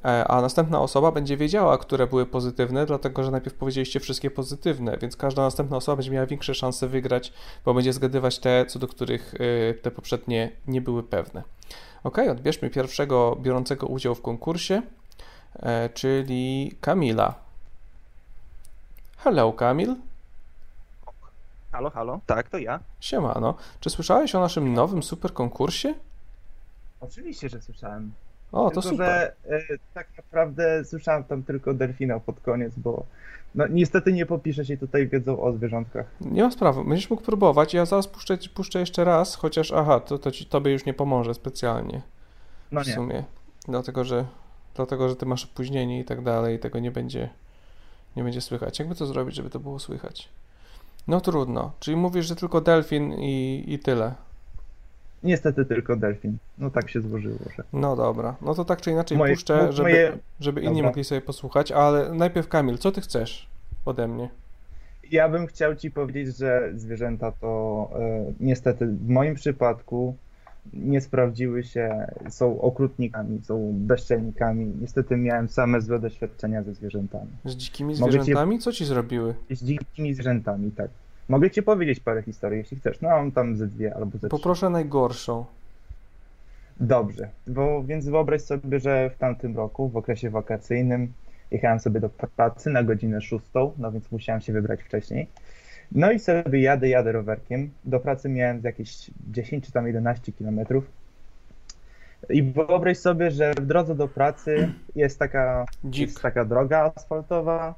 E, 0.06 0.28
a 0.28 0.42
następna 0.42 0.82
osoba 0.82 1.12
będzie 1.12 1.38
wiedziała, 1.38 1.78
które 1.78 2.08
były 2.08 2.26
pozytywne, 2.26 2.86
dlatego 2.86 3.24
że 3.24 3.32
najpierw 3.32 3.56
powiedzieliście 3.56 4.00
wszystkie 4.00 4.32
pozytywne, 4.32 4.98
więc 5.02 5.18
każda 5.18 5.42
następna 5.42 5.78
osoba 5.78 5.96
będzie 5.96 6.12
miała 6.12 6.26
większe 6.26 6.56
szanse 6.56 6.88
wygrać, 6.88 7.34
bo 7.66 7.74
będzie 7.74 7.94
zgadywać 7.94 8.40
te, 8.40 8.66
co 8.66 8.80
do 8.80 8.88
których 8.88 9.36
e, 9.36 9.74
te 9.74 9.92
poprzednie 9.92 10.52
nie 10.68 10.82
były 10.82 11.04
pewne. 11.04 11.44
Ok, 12.04 12.18
odbierzmy 12.32 12.70
pierwszego 12.70 13.36
biorącego 13.42 13.88
udział 13.88 14.16
w 14.16 14.22
konkursie, 14.22 14.82
e, 15.56 15.90
czyli 15.90 16.72
Kamila. 16.82 17.34
Hello, 19.18 19.54
Kamil. 19.54 19.96
Halo, 21.72 21.90
halo. 21.90 22.20
Tak, 22.26 22.50
to 22.50 22.58
ja. 22.58 22.80
Siemano. 23.00 23.56
Czy 23.80 23.90
słyszałeś 23.90 24.36
o 24.36 24.40
naszym 24.40 24.74
nowym 24.74 25.04
super 25.04 25.34
konkursie? 25.34 25.94
Oczywiście, 27.02 27.50
że 27.50 27.62
słyszałem. 27.62 28.14
O, 28.54 28.70
to 28.70 28.82
tylko, 28.82 28.90
super. 28.90 29.34
że 29.50 29.56
e, 29.58 29.78
tak 29.94 30.08
naprawdę 30.18 30.86
słyszałem 30.86 31.24
tam 31.24 31.44
tylko 31.44 31.74
delfina 31.74 32.20
pod 32.20 32.40
koniec, 32.40 32.74
bo 32.78 33.06
no, 33.56 33.68
niestety 33.68 34.14
nie 34.14 34.26
popiszę 34.26 34.66
się 34.66 34.78
tutaj 34.78 35.08
wiedzą 35.08 35.42
o 35.42 35.54
zwierzątkach. 35.54 36.06
Nie 36.22 36.44
ma 36.44 36.52
sprawy, 36.52 36.84
będziesz 36.84 37.10
mógł 37.10 37.24
próbować. 37.24 37.74
Ja 37.74 37.86
zaraz 37.86 38.08
puszczę, 38.08 38.38
puszczę 38.54 38.80
jeszcze 38.80 39.04
raz, 39.04 39.36
chociaż 39.36 39.72
aha, 39.72 40.00
to, 40.00 40.18
to 40.18 40.32
ci, 40.32 40.46
tobie 40.46 40.72
już 40.72 40.86
nie 40.86 40.94
pomoże 40.94 41.34
specjalnie. 41.34 42.02
No 42.72 42.84
w 42.84 42.88
nie. 42.88 42.94
sumie. 42.94 43.24
Dlatego, 43.68 44.04
że 44.04 44.26
dlatego, 44.76 45.10
że 45.10 45.16
ty 45.16 45.26
masz 45.26 45.46
opóźnienie 45.46 46.00
i 46.00 46.06
tak 46.06 46.22
dalej, 46.22 46.56
i 46.56 46.60
tego 46.60 46.80
nie 46.80 46.92
będzie 46.92 47.30
nie 48.16 48.24
będzie 48.24 48.42
słychać. 48.42 48.80
Jakby 48.80 48.96
to 48.96 49.06
zrobić, 49.06 49.36
żeby 49.36 49.50
to 49.50 49.60
było 49.60 49.80
słychać? 49.80 50.30
No 51.08 51.22
trudno. 51.22 51.72
Czyli 51.80 51.98
mówisz, 51.98 52.26
że 52.26 52.36
tylko 52.36 52.62
delfin 52.62 53.14
i, 53.14 53.64
i 53.68 53.80
tyle. 53.80 54.14
Niestety 55.24 55.66
tylko 55.66 55.96
delfin. 55.96 56.38
No 56.58 56.70
tak 56.70 56.90
się 56.90 57.02
złożyło, 57.02 57.38
że. 57.58 57.64
No 57.74 57.96
dobra. 57.96 58.36
No 58.42 58.56
to 58.56 58.66
tak 58.66 58.82
czy 58.82 58.92
inaczej 58.92 59.18
Moje- 59.18 59.34
puszczę, 59.34 59.72
żeby, 59.74 59.90
moje- 59.90 60.18
żeby 60.40 60.62
inni 60.62 60.74
Dobra. 60.76 60.88
mogli 60.90 61.04
sobie 61.04 61.22
posłuchać, 61.22 61.72
ale 61.72 62.14
najpierw 62.14 62.48
Kamil, 62.48 62.78
co 62.78 62.92
ty 62.92 63.02
chcesz 63.02 63.48
ode 63.86 64.08
mnie? 64.08 64.30
Ja 65.12 65.30
bym 65.30 65.48
chciał 65.48 65.76
ci 65.76 65.92
powiedzieć, 65.92 66.38
że 66.38 66.72
zwierzęta 66.76 67.32
to 67.32 67.90
e, 68.00 68.26
niestety 68.40 68.88
w 68.88 69.10
moim 69.10 69.36
przypadku 69.36 70.16
nie 70.74 71.02
sprawdziły 71.02 71.64
się, 71.64 72.08
są 72.30 72.62
okrutnikami, 72.62 73.42
są 73.44 73.72
bezczelnikami. 73.74 74.74
Niestety 74.82 75.18
miałem 75.18 75.48
same 75.50 75.82
złe 75.82 76.00
doświadczenia 76.00 76.64
ze 76.64 76.74
zwierzętami. 76.74 77.32
Z 77.46 77.56
dzikimi 77.56 77.96
zwierzętami? 77.96 78.60
Co 78.60 78.72
ci 78.72 78.86
zrobiły? 78.86 79.34
Z 79.52 79.64
dzikimi 79.64 80.14
zwierzętami, 80.14 80.72
tak. 80.72 80.90
Mogę 81.30 81.52
ci 81.52 81.64
powiedzieć 81.64 82.00
parę 82.00 82.24
historii, 82.24 82.58
jeśli 82.58 82.78
chcesz. 82.78 83.02
No, 83.02 83.10
mam 83.10 83.32
tam 83.32 83.56
ze 83.56 83.68
dwie 83.68 83.96
albo 83.96 84.12
ze 84.12 84.20
trzy. 84.20 84.30
Poproszę 84.30 84.70
najgorszą. 84.70 85.46
Dobrze, 86.80 87.30
bo 87.48 87.84
więc 87.84 88.10
wyobraź 88.10 88.42
sobie, 88.42 88.80
że 88.80 89.10
w 89.10 89.18
tamtym 89.18 89.58
roku, 89.58 89.90
w 89.90 89.98
okresie 89.98 90.30
wakacyjnym, 90.30 91.14
jechałem 91.52 91.80
sobie 91.80 92.00
do 92.00 92.10
pracy 92.10 92.70
na 92.70 92.84
godzinę 92.84 93.22
szóstą, 93.22 93.72
no 93.78 93.92
więc 93.92 94.12
musiałem 94.12 94.42
się 94.42 94.54
wybrać 94.54 94.84
wcześniej. 94.84 95.28
No 95.92 96.12
i 96.12 96.20
sobie 96.20 96.62
jadę, 96.62 96.90
jadę 96.90 97.12
rowerkiem. 97.12 97.70
Do 97.86 98.00
pracy 98.00 98.30
miałem 98.30 98.62
jakieś 98.64 99.12
10 99.32 99.66
czy 99.66 99.72
tam 99.72 99.88
11 99.88 100.32
kilometrów. 100.32 100.92
I 102.30 102.44
wyobraź 102.44 102.98
sobie, 102.98 103.32
że 103.32 103.54
w 103.54 103.66
drodze 103.66 103.96
do 103.96 104.08
pracy 104.08 104.74
jest 104.96 105.20
taka, 105.20 105.66
Dzik. 105.86 106.02
jest 106.02 106.22
taka 106.22 106.46
droga 106.46 106.92
asfaltowa. 106.96 107.76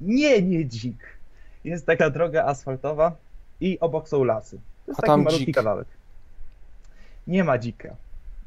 Nie, 0.00 0.42
nie 0.42 0.64
dzik. 0.64 1.19
Jest 1.64 1.86
taka 1.86 2.10
droga 2.10 2.44
asfaltowa 2.44 3.12
i 3.60 3.80
obok 3.80 4.08
są 4.08 4.24
lasy. 4.24 4.56
To 4.86 4.92
jest 4.92 5.00
A 5.00 5.06
taki 5.06 5.22
malutki 5.22 5.46
dzik. 5.46 5.54
kawałek. 5.54 5.88
Nie 7.26 7.44
ma 7.44 7.58
dzika. 7.58 7.96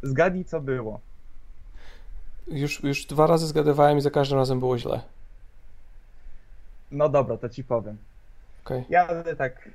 Zgadnij, 0.01 0.45
co 0.45 0.61
było. 0.61 0.99
Już, 2.47 2.83
już 2.83 3.05
dwa 3.05 3.27
razy 3.27 3.47
zgadywałem 3.47 3.97
i 3.97 4.01
za 4.01 4.11
każdym 4.11 4.37
razem 4.37 4.59
było 4.59 4.77
źle. 4.77 5.01
No 6.91 7.09
dobra, 7.09 7.37
to 7.37 7.49
ci 7.49 7.63
powiem. 7.63 7.97
Okej. 8.65 8.83
Jadę 8.89 9.35
tak, 9.35 9.69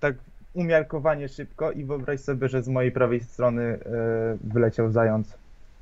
tak 0.00 0.14
umiarkowanie 0.54 1.28
szybko 1.28 1.72
i 1.72 1.84
wyobraź 1.84 2.20
sobie, 2.20 2.48
że 2.48 2.62
z 2.62 2.68
mojej 2.68 2.92
prawej 2.92 3.20
strony 3.20 3.62
e, 3.62 3.78
wyleciał 4.44 4.90
zając 4.90 5.34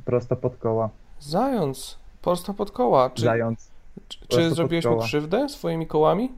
prosto 0.05 0.37
pod 0.37 0.57
koła. 0.57 0.91
Zając, 1.21 1.99
prosto 2.23 2.55
pod 2.55 2.71
koła. 2.71 3.11
Czy, 3.11 3.23
Zając 3.23 3.71
czy, 4.09 4.27
czy 4.29 4.51
zrobiłeś 4.51 4.85
mu 4.85 4.99
krzywdę 4.99 5.49
swoimi 5.49 5.87
kołami? 5.87 6.33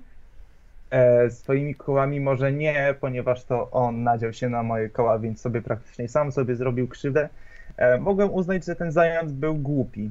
E, 0.91 1.31
swoimi 1.31 1.75
kołami 1.75 2.21
może 2.21 2.53
nie, 2.53 2.95
ponieważ 3.01 3.45
to 3.45 3.71
on 3.71 4.03
nadział 4.03 4.33
się 4.33 4.49
na 4.49 4.63
moje 4.63 4.89
koła, 4.89 5.19
więc 5.19 5.41
sobie 5.41 5.63
praktycznie 5.63 6.09
sam 6.09 6.33
sobie 6.33 6.55
zrobił 6.55 6.89
krzywdę. 6.89 7.29
E, 7.77 7.99
mogłem 7.99 8.31
uznać, 8.31 8.65
że 8.65 8.77
ten 8.77 8.93
zając 8.93 9.33
był 9.33 9.55
głupi. 9.55 10.11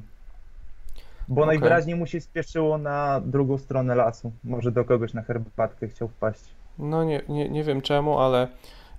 Bo 1.28 1.42
Okej. 1.42 1.48
najwyraźniej 1.48 1.96
mu 1.96 2.06
się 2.06 2.22
spieszyło 2.22 2.78
na 2.78 3.22
drugą 3.26 3.58
stronę 3.58 3.96
lasu. 3.96 4.32
Może 4.44 4.72
do 4.72 4.86
kogoś 4.86 5.14
na 5.14 5.22
herbatkę 5.22 5.88
chciał 5.88 6.08
wpaść. 6.08 6.44
No 6.80 7.04
nie, 7.04 7.22
nie, 7.30 7.50
nie 7.50 7.64
wiem 7.64 7.82
czemu, 7.82 8.20
ale 8.20 8.48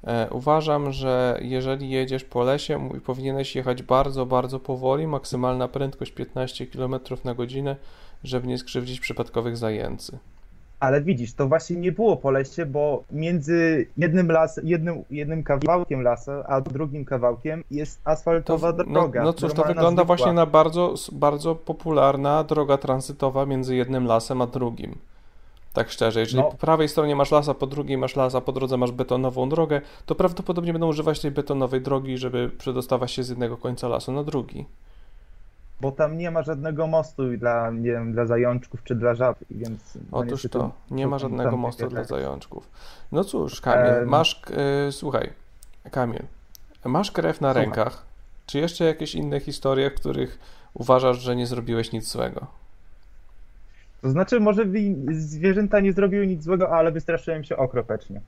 e, 0.04 0.28
uważam, 0.30 0.92
że 0.92 1.38
jeżeli 1.42 1.90
jedziesz 1.90 2.24
po 2.24 2.42
lesie, 2.42 2.88
powinieneś 3.04 3.56
jechać 3.56 3.82
bardzo, 3.82 4.26
bardzo 4.26 4.60
powoli, 4.60 5.06
maksymalna 5.06 5.68
prędkość 5.68 6.12
15 6.12 6.66
km 6.66 6.94
na 7.24 7.34
godzinę, 7.34 7.76
żeby 8.24 8.46
nie 8.46 8.58
skrzywdzić 8.58 9.00
przypadkowych 9.00 9.56
zajęcy. 9.56 10.18
Ale 10.80 11.02
widzisz, 11.02 11.34
to 11.34 11.48
właśnie 11.48 11.76
nie 11.76 11.92
było 11.92 12.16
po 12.16 12.30
lesie, 12.30 12.66
bo 12.66 13.04
między 13.12 13.86
jednym 13.96 14.30
las, 14.30 14.60
jednym, 14.64 15.04
jednym 15.10 15.42
kawałkiem 15.42 16.02
lasu, 16.02 16.30
a 16.46 16.60
drugim 16.60 17.04
kawałkiem 17.04 17.64
jest 17.70 18.04
To, 18.04 18.10
asfaltowa 18.10 18.72
no, 18.72 18.84
droga. 18.84 19.22
no 19.22 19.32
cóż, 19.32 19.52
to 19.54 19.64
wygląda 19.64 19.90
zwykła. 20.02 20.04
właśnie 20.04 20.32
na 20.32 20.46
bardzo, 20.46 20.94
bardzo 21.12 21.54
popularna 21.54 22.44
droga 22.44 22.78
tranzytowa 22.78 23.46
między 23.46 23.76
jednym 23.76 24.06
lasem 24.06 24.42
a 24.42 24.46
drugim. 24.46 24.94
Tak 25.72 25.90
szczerze, 25.90 26.20
jeżeli 26.20 26.42
No. 26.42 26.50
po 26.50 26.56
prawej 26.56 26.88
stronie 26.88 27.16
masz 27.16 27.30
las, 27.30 27.48
a 27.48 27.54
po 27.54 27.66
drugiej 27.66 27.98
masz 27.98 28.16
las, 28.16 28.34
a 28.34 28.40
po 28.40 28.52
drodze 28.52 28.76
masz 28.76 28.92
betonową 28.92 29.48
drogę, 29.48 29.80
to 30.06 30.14
prawdopodobnie 30.14 30.72
będą 30.72 30.88
używać 30.88 31.20
tej 31.20 31.30
betonowej 31.30 31.80
drogi, 31.80 32.18
żeby 32.18 32.50
przedostawać 32.58 33.12
się 33.12 33.22
z 33.22 33.28
jednego 33.28 33.56
końca 33.56 33.88
lasu 33.88 34.12
na 34.12 34.24
drugi. 34.24 34.64
Bo 35.80 35.92
tam 35.92 36.18
nie 36.18 36.30
ma 36.30 36.42
żadnego 36.42 36.86
mostu 36.86 37.36
dla, 37.36 37.70
nie 37.70 37.92
wiem, 37.92 38.12
dla 38.12 38.26
zajączków 38.26 38.84
czy 38.84 38.94
dla 38.94 39.14
żab, 39.14 39.38
więc... 39.50 39.98
no 40.12 40.18
Otóż 40.18 40.46
to, 40.50 40.70
nie 40.90 41.06
ma 41.06 41.18
żadnego 41.18 41.56
mostu 41.56 41.88
dla 41.88 42.00
tak. 42.00 42.08
zajączków. 42.08 42.70
No 43.12 43.24
cóż, 43.24 43.60
Kamil, 43.60 44.06
masz, 44.06 44.42
y, 44.88 44.92
słuchaj, 44.92 45.30
Kamil, 45.90 46.22
masz 46.84 47.10
krew 47.10 47.40
na 47.40 47.48
Słucham. 47.52 47.62
rękach. 47.62 48.04
Czy 48.46 48.58
jeszcze 48.58 48.84
jakieś 48.84 49.14
inne 49.14 49.40
historie, 49.40 49.90
w 49.90 49.94
których 49.94 50.38
uważasz, 50.74 51.18
że 51.18 51.36
nie 51.36 51.46
zrobiłeś 51.46 51.92
nic 51.92 52.08
złego? 52.08 52.46
To 54.02 54.10
znaczy, 54.10 54.40
może 54.40 54.66
wi- 54.66 54.96
zwierzęta 55.10 55.80
nie 55.80 55.92
zrobiły 55.92 56.26
nic 56.26 56.42
złego, 56.42 56.70
ale 56.70 56.92
wystraszyłem 56.92 57.44
się 57.44 57.56
okropecznie. 57.56 58.20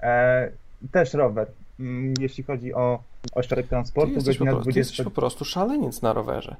E, 0.00 0.50
też 0.92 1.14
rower. 1.14 1.46
Mm, 1.80 2.14
Jeśli 2.20 2.44
chodzi 2.44 2.74
o, 2.74 3.02
o 3.34 3.42
środek 3.42 3.64
Ty 3.66 3.70
transportu, 3.70 4.14
jesteś, 4.14 4.38
po 4.38 4.44
prostu, 4.44 4.60
ty 4.60 4.70
20... 4.70 4.80
jesteś 4.80 5.04
po 5.04 5.10
prostu 5.10 5.44
szaleniec 5.44 6.02
na 6.02 6.12
rowerze. 6.12 6.56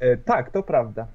E, 0.00 0.16
Tak, 0.16 0.50
to 0.50 0.62
prawda. 0.62 1.06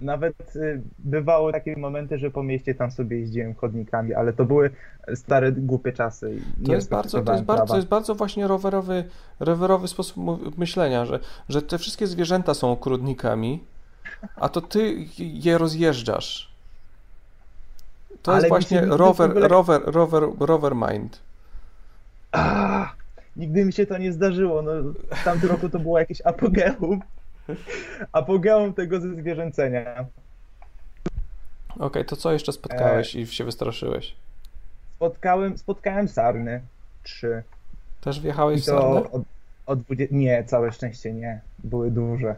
Nawet 0.00 0.56
y, 0.56 0.80
bywały 0.98 1.52
takie 1.52 1.76
momenty, 1.76 2.18
że 2.18 2.30
po 2.30 2.42
mieście 2.42 2.74
tam 2.74 2.90
sobie 2.90 3.18
jeździłem 3.18 3.54
chodnikami, 3.54 4.14
ale 4.14 4.32
to 4.32 4.44
były 4.44 4.70
stare, 5.14 5.52
głupie 5.52 5.92
czasy. 5.92 6.38
To 6.66 6.72
jest, 6.72 6.90
bardzo, 6.90 7.22
to, 7.22 7.32
jest 7.32 7.44
bardzo, 7.44 7.66
to 7.66 7.76
jest 7.76 7.88
bardzo 7.88 8.14
właśnie 8.14 8.46
rowerowy, 8.46 9.04
rowerowy 9.40 9.88
sposób 9.88 10.16
myślenia, 10.58 11.04
że, 11.04 11.20
że 11.48 11.62
te 11.62 11.78
wszystkie 11.78 12.06
zwierzęta 12.06 12.54
są 12.54 12.72
okrutnikami, 12.72 13.64
a 14.36 14.48
to 14.48 14.60
ty 14.60 14.94
je 15.18 15.58
rozjeżdżasz. 15.58 16.52
To 18.22 18.32
Ale 18.32 18.40
jest 18.40 18.48
właśnie 18.48 18.80
rower, 18.80 19.30
ogóle- 19.30 19.48
rower, 19.48 19.82
rower, 19.84 20.22
rower 20.40 20.74
mind. 20.74 21.18
Ah, 22.32 22.92
nigdy 23.36 23.64
mi 23.64 23.72
się 23.72 23.86
to 23.86 23.98
nie 23.98 24.12
zdarzyło. 24.12 24.62
No, 24.62 24.70
w 25.16 25.24
tamtym 25.24 25.48
roku 25.50 25.68
to 25.68 25.78
było 25.78 25.98
jakieś 25.98 26.20
apogeum. 26.20 27.00
Apogeum 28.12 28.74
tego 28.74 29.00
ze 29.00 29.14
zwierzęcenia. 29.14 30.06
Okej, 31.78 32.04
to 32.04 32.16
co 32.16 32.32
jeszcze 32.32 32.52
spotkałeś 32.52 33.14
i 33.14 33.26
się 33.26 33.44
wystraszyłeś? 33.44 34.14
Spotkałem, 34.96 35.58
spotkałem 35.58 36.08
sarny. 36.08 36.60
Trzy. 37.02 37.42
Też 38.00 38.20
wjechałeś 38.20 38.58
I 38.58 38.62
w 38.62 38.64
sarnę? 38.64 39.02
to 39.02 39.10
od, 39.10 39.22
od 39.66 39.80
20... 39.80 40.14
Nie, 40.16 40.44
całe 40.44 40.72
szczęście 40.72 41.12
nie. 41.12 41.40
Były 41.58 41.90
duże. 41.90 42.36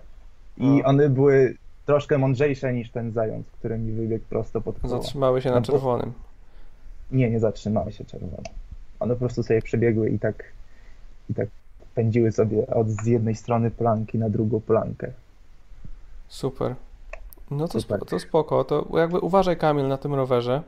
I 0.57 0.83
A. 0.85 0.87
one 0.89 1.09
były 1.09 1.57
troszkę 1.87 2.19
mądrzejsze 2.19 2.73
niż 2.73 2.91
ten 2.91 3.13
zając, 3.13 3.47
który 3.47 3.79
mi 3.79 3.93
wybiegł 3.93 4.25
prosto 4.25 4.61
pod 4.61 4.81
koło. 4.81 5.03
Zatrzymały 5.03 5.43
się 5.43 5.49
na 5.51 5.57
No 5.57 5.63
czerwonym. 5.63 6.13
Nie, 7.13 7.31
nie 7.31 7.41
zatrzymały 7.41 7.93
się 7.93 8.05
czerwone. 8.05 8.43
One 9.01 9.15
po 9.15 9.21
prostu 9.21 9.43
sobie 9.43 9.63
przebiegły 9.63 10.11
i 10.11 10.19
tak, 10.19 10.45
i 11.31 11.35
tak 11.35 11.49
pędziły 11.95 12.33
sobie 12.33 12.67
od 12.67 12.89
z 12.89 13.07
jednej 13.07 13.35
strony 13.35 13.71
polanki 13.71 14.19
na 14.19 14.31
drugą 14.31 14.61
polankę. 14.61 15.13
Super. 16.29 16.75
No 17.51 17.69
to, 17.69 17.81
Super. 17.81 17.99
Spoko, 17.99 18.11
to 18.11 18.19
spoko. 18.19 18.65
To 18.65 18.87
jakby 18.99 19.19
uważaj 19.19 19.57
Kamil 19.57 19.89
na 19.89 19.99
tym 19.99 20.15
rowerze. 20.15 20.63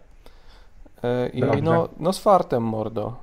E, 1.02 1.28
I 1.28 1.40
Dobrze. 1.40 1.62
no, 1.62 1.88
no 1.98 2.12
z 2.12 2.18
fartem 2.18 2.62
mordo. 2.62 3.16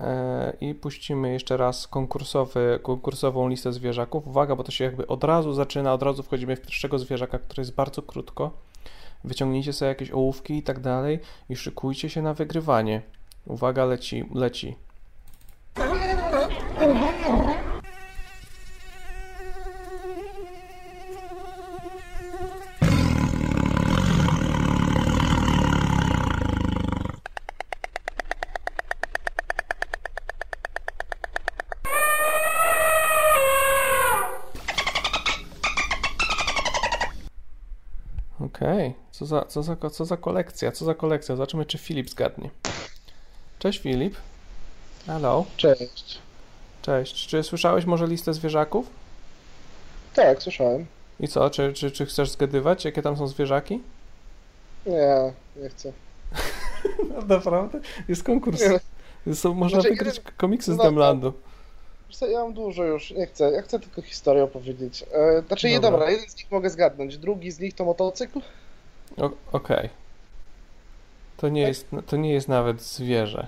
E, 0.00 0.52
I 0.60 0.74
puścimy 0.74 1.32
jeszcze 1.32 1.56
raz 1.56 1.88
konkursowy, 1.88 2.78
konkursową 2.82 3.48
listę 3.48 3.72
zwierzaków. 3.72 4.26
Uwaga, 4.26 4.56
bo 4.56 4.64
to 4.64 4.72
się 4.72 4.84
jakby 4.84 5.06
od 5.06 5.24
razu 5.24 5.52
zaczyna, 5.52 5.94
od 5.94 6.02
razu 6.02 6.22
wchodzimy 6.22 6.56
w 6.56 6.60
pierwszego 6.60 6.98
zwierzaka, 6.98 7.38
który 7.38 7.60
jest 7.60 7.74
bardzo 7.74 8.02
krótko. 8.02 8.50
Wyciągnijcie 9.24 9.72
sobie 9.72 9.88
jakieś 9.88 10.10
ołówki 10.10 10.56
i 10.56 10.62
tak 10.62 10.80
dalej 10.80 11.18
i 11.48 11.56
szykujcie 11.56 12.10
się 12.10 12.22
na 12.22 12.34
wygrywanie. 12.34 13.02
Uwaga, 13.46 13.84
leci, 13.84 14.24
leci. 14.34 14.76
Okej, 38.40 38.94
co, 39.10 39.26
za, 39.26 39.44
co, 39.44 39.62
za, 39.62 39.76
co 39.90 40.04
za 40.04 40.16
kolekcja, 40.16 40.72
co 40.72 40.84
za 40.84 40.94
kolekcja. 40.94 41.36
Zobaczymy, 41.36 41.66
czy 41.66 41.78
Filip 41.78 42.10
zgadnie. 42.10 42.50
Cześć 43.64 43.78
Filip. 43.80 44.16
Hello. 45.06 45.44
Cześć. 45.56 46.18
Cześć. 46.82 47.26
Czy 47.26 47.42
słyszałeś 47.42 47.84
może 47.84 48.06
listę 48.06 48.34
zwierzaków? 48.34 48.86
Tak, 50.14 50.42
słyszałem. 50.42 50.86
I 51.20 51.28
co, 51.28 51.50
czy, 51.50 51.72
czy, 51.72 51.90
czy 51.90 52.06
chcesz 52.06 52.30
zgadywać, 52.30 52.84
jakie 52.84 53.02
tam 53.02 53.16
są 53.16 53.26
zwierzaki? 53.26 53.80
Nie, 54.86 55.32
nie 55.56 55.68
chcę. 55.68 55.92
No 57.14 57.22
naprawdę? 57.26 57.80
Jest 58.08 58.22
konkurs. 58.22 58.62
Nie. 59.26 59.34
Są, 59.34 59.54
można 59.54 59.80
Znaczy, 59.80 59.94
wygrać 59.96 60.16
jeden- 60.16 60.32
komiksy 60.36 60.74
z 60.74 60.76
no, 60.76 60.84
Demlandu. 60.84 61.32
Co, 62.10 62.26
ja 62.26 62.38
mam 62.38 62.52
dużo 62.52 62.84
już, 62.84 63.10
nie 63.10 63.26
chcę. 63.26 63.50
Ja 63.50 63.62
chcę 63.62 63.80
tylko 63.80 64.02
historię 64.02 64.44
opowiedzieć. 64.44 65.04
E, 65.12 65.42
znaczy, 65.46 65.68
nie, 65.68 65.80
Dobra. 65.80 65.90
dobra, 65.90 66.10
jeden 66.10 66.28
z 66.30 66.36
nich 66.36 66.50
mogę 66.50 66.70
zgadnąć. 66.70 67.18
Drugi 67.18 67.50
z 67.50 67.58
nich 67.60 67.74
to 67.74 67.84
motocykl? 67.84 68.40
Okej. 69.52 70.03
To, 71.36 71.48
nie 71.48 71.60
jest, 71.62 71.86
to 72.06 72.16
nie 72.16 72.32
jest 72.32 72.48
nawet 72.48 72.82
zwierzę. 72.82 73.46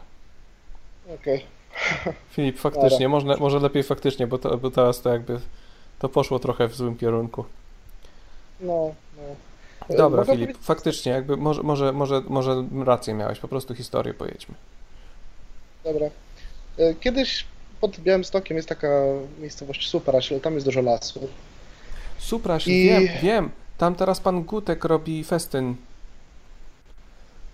Okej. 1.14 1.44
Filip, 2.32 2.58
faktycznie, 2.58 3.08
może, 3.08 3.36
może 3.36 3.58
lepiej 3.60 3.82
faktycznie, 3.82 4.26
bo, 4.26 4.38
to, 4.38 4.58
bo 4.58 4.70
teraz 4.70 5.00
to 5.00 5.10
jakby 5.12 5.40
to 5.98 6.08
poszło 6.08 6.38
trochę 6.38 6.68
w 6.68 6.74
złym 6.76 6.96
kierunku. 6.96 7.44
No, 8.60 8.94
no. 9.16 9.96
Dobra, 9.96 10.20
mogę 10.20 10.32
Filip, 10.32 10.46
powiedzieć- 10.48 10.66
faktycznie, 10.66 11.12
jakby 11.12 11.36
może, 11.36 11.62
może, 11.62 11.92
może, 11.92 12.22
może 12.28 12.64
rację 12.84 13.14
miałeś, 13.14 13.38
po 13.38 13.48
prostu 13.48 13.74
historię 13.74 14.14
pojedźmy. 14.14 14.54
Dobra. 15.84 16.06
E, 16.78 16.94
Kiedyś 16.94 17.44
pod 17.80 18.00
Białymstokiem 18.00 18.56
jest 18.56 18.68
taka 18.68 18.88
miejscowość 19.40 19.88
Superaśl, 19.88 20.40
tam 20.40 20.54
jest 20.54 20.66
dużo 20.66 20.80
lasu. 20.82 21.28
Supraś, 22.18 22.66
I- 22.66 22.84
wiem, 22.84 23.08
wiem, 23.22 23.50
tam 23.78 23.94
teraz 23.94 24.20
pan 24.20 24.42
Gutek 24.42 24.84
robi 24.84 25.24
festyn. 25.24 25.74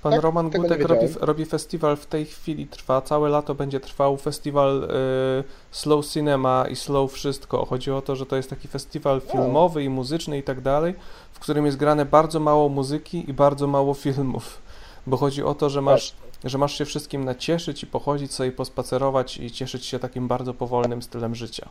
Pan 0.03 0.13
Tak? 0.13 0.23
Roman 0.23 0.51
Tego 0.51 0.63
Gutek 0.63 0.85
robi, 0.85 1.07
robi 1.21 1.45
festiwal, 1.45 1.97
w 1.97 2.07
tej 2.07 2.27
chwili 2.27 2.67
trwa, 2.67 3.01
całe 3.01 3.29
lato 3.29 3.55
będzie 3.55 3.81
trwał 3.81 4.17
festiwal 4.17 4.85
y, 4.85 5.45
Slow 5.71 6.07
Cinema 6.07 6.67
i 6.71 6.77
Slow 6.77 7.13
Wszystko. 7.13 7.67
Chodzi 7.67 7.91
o 7.91 8.03
to, 8.03 8.17
że 8.17 8.27
to 8.27 8.37
jest 8.37 8.51
taki 8.51 8.69
festiwal 8.69 9.21
filmowy 9.21 9.85
i 9.85 9.89
muzyczny 9.89 10.39
i 10.39 10.43
tak 10.43 10.61
dalej, 10.61 10.95
w 11.33 11.39
którym 11.39 11.67
jest 11.67 11.79
grane 11.79 12.05
bardzo 12.05 12.41
mało 12.41 12.69
muzyki 12.69 13.31
i 13.31 13.33
bardzo 13.33 13.67
mało 13.67 13.95
filmów. 13.95 14.59
Bo 15.07 15.17
chodzi 15.17 15.43
o 15.43 15.55
to, 15.55 15.71
że 15.71 15.83
masz, 15.83 16.15
że 16.45 16.59
masz 16.59 16.79
się 16.79 16.85
wszystkim 16.85 17.25
nacieszyć 17.25 17.83
i 17.83 17.87
pochodzić 17.87 18.33
sobie, 18.33 18.53
pospacerować 18.53 19.37
i 19.37 19.51
cieszyć 19.51 19.87
się 19.87 19.99
takim 19.99 20.29
bardzo 20.29 20.55
powolnym 20.55 21.03
stylem 21.03 21.35
życia. 21.35 21.69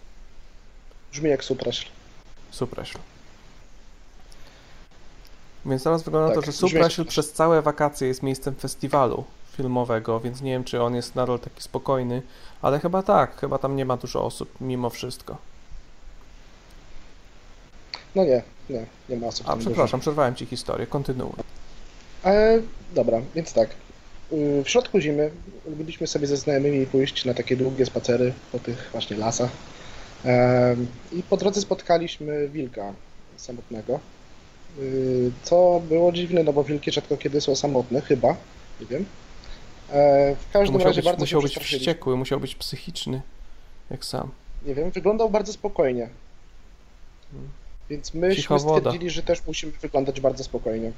Brzmi 1.11 1.29
jak 1.29 1.43
Supraśl. 1.43 1.87
Supraśl. 2.51 2.97
Więc 5.65 5.83
teraz 5.83 6.03
wygląda 6.03 6.27
Tak, 6.27 6.35
to, 6.35 6.41
że 6.45 6.51
Supraśl. 6.51 7.05
przez 7.05 7.31
całe 7.31 7.61
wakacje 7.61 8.07
jest 8.07 8.23
miejscem 8.23 8.55
festiwalu 8.55 9.23
filmowego, 9.57 10.19
więc 10.19 10.41
nie 10.41 10.51
wiem, 10.51 10.63
czy 10.63 10.81
on 10.81 10.95
jest 10.95 11.15
nadal 11.15 11.39
taki 11.39 11.61
spokojny, 11.63 12.21
ale 12.61 12.79
chyba 12.79 13.03
tak, 13.03 13.39
chyba 13.39 13.57
tam 13.57 13.75
nie 13.75 13.85
ma 13.85 13.97
dużo 13.97 14.23
osób 14.25 14.49
mimo 14.61 14.89
wszystko. 14.89 15.37
No 18.15 18.23
nie, 18.23 18.43
nie, 18.69 18.85
nie 19.09 19.17
ma 19.17 19.27
osób 19.27 19.49
A 19.49 19.57
przepraszam, 19.57 19.99
przerwałem 19.99 20.35
ci 20.35 20.45
historię, 20.45 20.87
kontynuuj. 20.87 21.31
dużo. 21.31 21.43
E, 22.35 22.59
dobra, 22.93 23.21
więc 23.35 23.53
tak. 23.53 23.69
Y, 24.33 24.63
W 24.65 24.69
środku 24.69 24.99
zimy 24.99 25.31
lubiliśmy 25.65 26.07
sobie 26.07 26.27
ze 26.27 26.37
znajomymi 26.37 26.85
pójść 26.85 27.25
na 27.25 27.33
takie 27.33 27.57
długie 27.57 27.85
spacery 27.85 28.33
po 28.51 28.59
tych 28.59 28.89
właśnie 28.91 29.17
lasach. 29.17 29.49
Em, 30.25 30.87
I 31.11 31.23
po 31.23 31.37
drodze 31.37 31.61
spotkaliśmy 31.61 32.49
wilka 32.49 32.93
samotnego. 33.37 33.99
Y, 34.79 35.31
Co 35.43 35.81
było 35.89 36.11
dziwne, 36.11 36.43
no 36.43 36.53
bo 36.53 36.63
wilki 36.63 36.91
rzadko 36.91 37.17
kiedy 37.17 37.41
są 37.41 37.55
samotne, 37.55 38.01
chyba. 38.01 38.35
Nie 38.81 38.85
wiem. 38.87 39.05
E, 39.91 40.35
W 40.35 40.51
każdym 40.53 40.73
musiał 40.73 40.87
razie 40.87 41.01
być, 41.01 41.05
bardzo 41.05 41.19
musiał 41.23 41.41
być 41.41 41.57
wściekły, 41.59 42.17
musiał 42.17 42.39
być 42.39 42.55
psychiczny, 42.55 43.21
jak 43.91 44.05
sam. 44.05 44.31
Nie 44.65 44.75
wiem, 44.75 44.91
wyglądał 44.91 45.29
bardzo 45.29 45.53
spokojnie. 45.53 46.09
Więc 47.89 48.13
myśmy 48.13 48.35
Cicha 48.35 48.57
woda. 48.57 48.79
stwierdzili, 48.79 49.09
że 49.09 49.23
też 49.23 49.45
musimy 49.47 49.71
wyglądać 49.81 50.21
bardzo 50.21 50.43
spokojnie. 50.43 50.91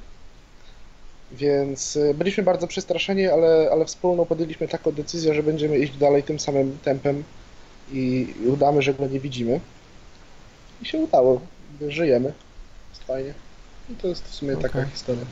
Więc 1.32 1.96
y, 1.96 2.14
byliśmy 2.14 2.42
bardzo 2.42 2.66
przestraszeni, 2.66 3.26
ale, 3.26 3.68
ale 3.72 3.84
wspólną 3.84 4.26
podjęliśmy 4.26 4.68
taką 4.68 4.92
decyzję, 4.92 5.34
że 5.34 5.42
będziemy 5.42 5.78
iść 5.78 5.96
dalej 5.96 6.22
tym 6.22 6.40
samym 6.40 6.78
tempem 6.84 7.24
i, 7.92 8.34
i 8.44 8.46
udamy, 8.46 8.82
że 8.82 8.94
go 8.94 9.06
nie 9.06 9.20
widzimy. 9.20 9.60
I 10.82 10.86
się 10.86 10.98
udało. 10.98 11.40
Żyjemy. 11.88 12.32
Jest 12.90 13.04
fajnie. 13.04 13.34
I 13.90 13.94
to 13.94 14.06
jest 14.06 14.28
w 14.28 14.34
sumie 14.34 14.56
taka 14.56 14.78
Okej. 14.78 14.90
historia. 14.90 15.24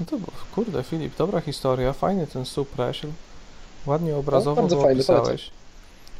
No 0.00 0.06
to 0.06 0.16
kurde, 0.54 0.82
Filip, 0.82 1.16
dobra 1.16 1.40
historia, 1.40 1.92
fajny 1.92 2.26
ten 2.26 2.44
Supraśl. 2.44 3.06
Ładnie 3.86 4.16
obrazowo 4.16 4.60
bardzo 4.60 4.76
go 4.76 4.82
fajny, 4.82 5.00
opisałeś. 5.00 5.50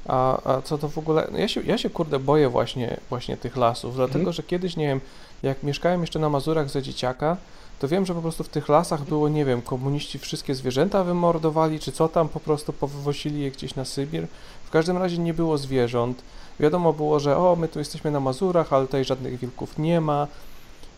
A, 0.09 0.53
a 0.55 0.63
co 0.63 0.79
to 0.79 0.89
w 0.89 0.99
ogóle. 0.99 1.29
Ja 1.39 1.49
się, 1.49 1.63
ja 1.63 1.79
się 1.79 1.91
kurde 1.91 2.19
boję 2.19 2.49
właśnie, 2.49 2.97
właśnie 3.09 3.37
tych 3.37 3.57
lasów, 3.57 3.95
dlatego 3.97 4.19
Mhm. 4.19 4.33
że 4.33 4.43
kiedyś, 4.43 4.77
nie 4.77 4.87
wiem, 4.87 5.01
jak 5.43 5.63
mieszkałem 5.63 6.01
jeszcze 6.01 6.19
na 6.19 6.29
Mazurach 6.29 6.71
za 6.71 6.81
dzieciaka, 6.83 7.37
to 7.79 7.89
wiem, 7.89 8.07
że 8.07 8.15
po 8.15 8.23
prostu 8.23 8.45
w 8.45 8.49
tych 8.49 8.69
lasach 8.69 9.05
było, 9.05 9.29
nie 9.29 9.45
wiem, 9.45 9.63
komuniści 9.63 10.19
wszystkie 10.19 10.55
zwierzęta 10.55 11.05
wymordowali, 11.05 11.81
czy 11.81 11.93
co 11.93 12.09
tam, 12.09 12.29
po 12.29 12.41
prostu 12.41 12.73
powywozili 12.73 13.41
je 13.41 13.51
gdzieś 13.51 13.75
na 13.75 13.85
Sybir. 13.85 14.27
W 14.65 14.71
każdym 14.71 14.97
razie 14.97 15.19
nie 15.19 15.35
było 15.35 15.59
zwierząt. 15.59 16.23
Wiadomo 16.61 16.93
było, 16.93 17.21
że 17.21 17.37
o, 17.37 17.57
my 17.57 17.69
tu 17.69 17.79
jesteśmy 17.79 18.11
na 18.11 18.21
Mazurach, 18.21 18.73
ale 18.73 18.87
tutaj 18.87 19.05
żadnych 19.05 19.39
wilków 19.39 19.79
nie 19.79 20.01
ma. 20.01 20.27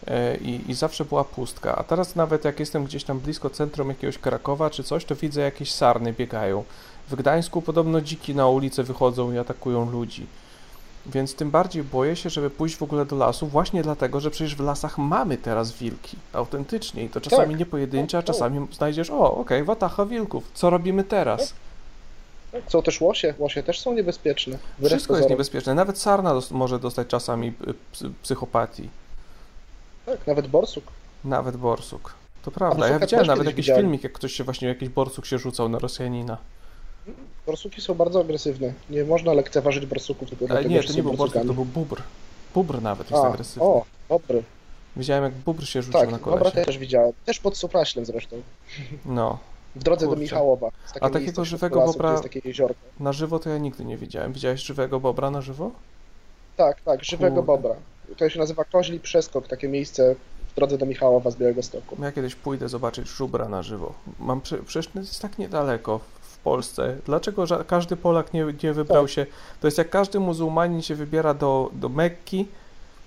E, 0.06 0.36
I, 0.36 0.70
I 0.70 0.74
zawsze 0.74 1.04
była 1.04 1.24
pustka. 1.24 1.76
A 1.76 1.82
teraz 1.84 2.16
nawet 2.16 2.44
jak 2.44 2.60
jestem 2.60 2.84
gdzieś 2.84 3.04
tam 3.04 3.18
blisko 3.18 3.50
centrum 3.50 3.88
jakiegoś 3.88 4.18
Krakowa 4.18 4.70
czy 4.70 4.82
coś, 4.84 5.04
to 5.04 5.16
widzę 5.16 5.40
jakieś 5.40 5.72
sarny 5.72 6.12
biegają. 6.12 6.64
W 7.08 7.14
Gdańsku 7.16 7.62
podobno 7.62 8.00
dziki 8.00 8.34
na 8.34 8.48
ulicę 8.48 8.82
wychodzą 8.82 9.32
i 9.32 9.38
atakują 9.38 9.90
ludzi. 9.90 10.26
Więc 11.06 11.34
tym 11.34 11.50
bardziej 11.50 11.82
boję 11.82 12.16
się, 12.16 12.30
żeby 12.30 12.50
pójść 12.50 12.76
w 12.76 12.82
ogóle 12.82 13.06
do 13.06 13.16
lasu, 13.16 13.46
właśnie 13.46 13.82
dlatego, 13.82 14.20
że 14.20 14.30
przecież 14.30 14.56
w 14.56 14.60
lasach 14.60 14.98
mamy 14.98 15.36
teraz 15.36 15.72
wilki. 15.72 16.16
Autentycznie. 16.32 17.04
I 17.04 17.08
to 17.08 17.20
czasami 17.20 17.50
Tak. 17.50 17.58
nie 17.58 17.66
pojedyncze, 17.66 18.18
a 18.18 18.22
Tak, 18.22 18.26
tak. 18.26 18.34
czasami 18.36 18.66
znajdziesz, 18.76 19.10
o, 19.10 19.36
okej, 19.36 19.64
watacha 19.64 20.06
wilków. 20.06 20.44
Co 20.54 20.70
robimy 20.70 21.04
teraz? 21.04 21.54
Są 22.68 22.82
też 22.82 23.00
łosie. 23.00 23.34
Łosie 23.38 23.62
też 23.62 23.80
są 23.80 23.92
niebezpieczne. 23.92 24.58
Wszystko 24.84 25.16
jest 25.16 25.30
niebezpieczne. 25.30 25.74
Nawet 25.74 25.98
sarna 25.98 26.34
dos- 26.34 26.50
może 26.50 26.78
dostać 26.78 27.08
czasami 27.08 27.48
y, 27.48 27.74
psy- 27.92 28.10
psychopatii. 28.22 28.88
Tak, 30.08 30.26
nawet 30.26 30.46
borsuk. 30.46 30.84
Nawet 31.24 31.56
borsuk. 31.56 32.14
To 32.42 32.50
prawda. 32.50 32.88
Ja 32.88 32.98
widziałem 32.98 33.26
nawet 33.26 33.46
jakiś 33.46 33.56
widziałem. 33.66 33.82
filmik, 33.82 34.04
jak 34.04 34.12
ktoś 34.12 34.32
się 34.32 34.44
właśnie, 34.44 34.68
jakiś 34.68 34.88
borsuk 34.88 35.26
się 35.26 35.38
rzucał 35.38 35.68
na 35.68 35.78
Rosjanina. 35.78 36.38
Borsuki 37.46 37.80
są 37.80 37.94
bardzo 37.94 38.20
agresywne. 38.20 38.72
Nie 38.90 39.04
można 39.04 39.32
lekceważyć 39.32 39.86
borsuków 39.86 40.28
tylko 40.28 40.46
dlatego, 40.46 40.68
nie, 40.68 40.82
to 40.82 40.92
nie 40.92 41.02
był 41.02 41.12
borsuk, 41.12 41.42
to 41.46 41.54
był 41.54 41.64
bóbr. 41.64 42.02
Bóbr 42.54 42.82
nawet 42.82 43.10
jest 43.10 43.22
A, 43.24 43.28
agresywny. 43.28 43.62
o, 43.68 43.84
dobry. 44.08 44.42
Widziałem, 44.96 45.24
jak 45.24 45.32
bóbr 45.32 45.64
się 45.66 45.82
rzucił 45.82 46.00
Tak, 46.00 46.10
na 46.10 46.18
kolesie. 46.18 46.64
też 46.64 46.78
widziałem. 46.78 47.12
Też 47.26 47.38
pod 47.38 47.56
Supraślem 47.56 48.04
zresztą. 48.06 48.36
No, 49.04 49.38
W 49.76 49.82
drodze 49.82 50.06
Kurczę. 50.06 50.16
do 50.16 50.22
Michałowa. 50.22 50.70
A 51.00 51.10
takiego 51.10 51.44
żywego 51.44 51.80
lasów, 51.80 51.96
bobra- 51.96 52.74
na 53.00 53.12
żywo 53.12 53.38
to 53.38 53.50
ja 53.50 53.58
nigdy 53.58 53.84
nie 53.84 53.96
widziałem. 53.96 54.32
Widziałeś 54.32 54.62
żywego 54.62 55.00
bobra 55.00 55.30
na 55.30 55.40
żywo? 55.40 55.70
Tak, 56.56 56.80
tak, 56.80 57.04
żywego 57.04 57.36
Kurde. 57.42 57.46
bobra. 57.46 57.74
To 58.16 58.28
się 58.30 58.38
nazywa 58.38 58.64
Koźli 58.64 59.00
Przeskok, 59.00 59.48
takie 59.48 59.68
miejsce 59.68 60.14
w 60.52 60.54
drodze 60.54 60.78
do 60.78 60.86
Michałowa 60.86 61.30
z 61.30 61.36
Białego 61.36 61.62
Stoku. 61.62 61.96
Ja 62.02 62.12
kiedyś 62.12 62.34
pójdę 62.34 62.68
zobaczyć 62.68 63.08
żubra 63.08 63.48
na 63.48 63.62
żywo. 63.62 63.92
Mam, 64.18 64.40
prze- 64.40 64.62
przecież 64.62 64.90
jest 64.94 65.22
tak 65.22 65.38
niedaleko, 65.38 66.00
w 66.22 66.38
Polsce? 66.38 66.96
Dlaczego 67.06 67.44
każdy 67.66 67.96
Polak 67.96 68.32
nie, 68.32 68.46
nie 68.62 68.72
wybrał 68.72 69.02
Tak. 69.04 69.10
się? 69.12 69.26
To 69.60 69.66
jest 69.66 69.78
jak 69.78 69.90
każdy 69.90 70.20
muzułmanin 70.20 70.82
się 70.82 70.94
wybiera 70.94 71.34
do, 71.34 71.70
do 71.72 71.88
Mekki, 71.88 72.46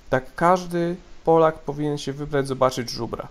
tak 0.10 0.36
każdy 0.36 0.96
Polak 1.26 1.60
powinien 1.60 1.98
się 1.98 2.14
wybrać 2.14 2.48
zobaczyć 2.48 2.90
żubra. 2.90 3.28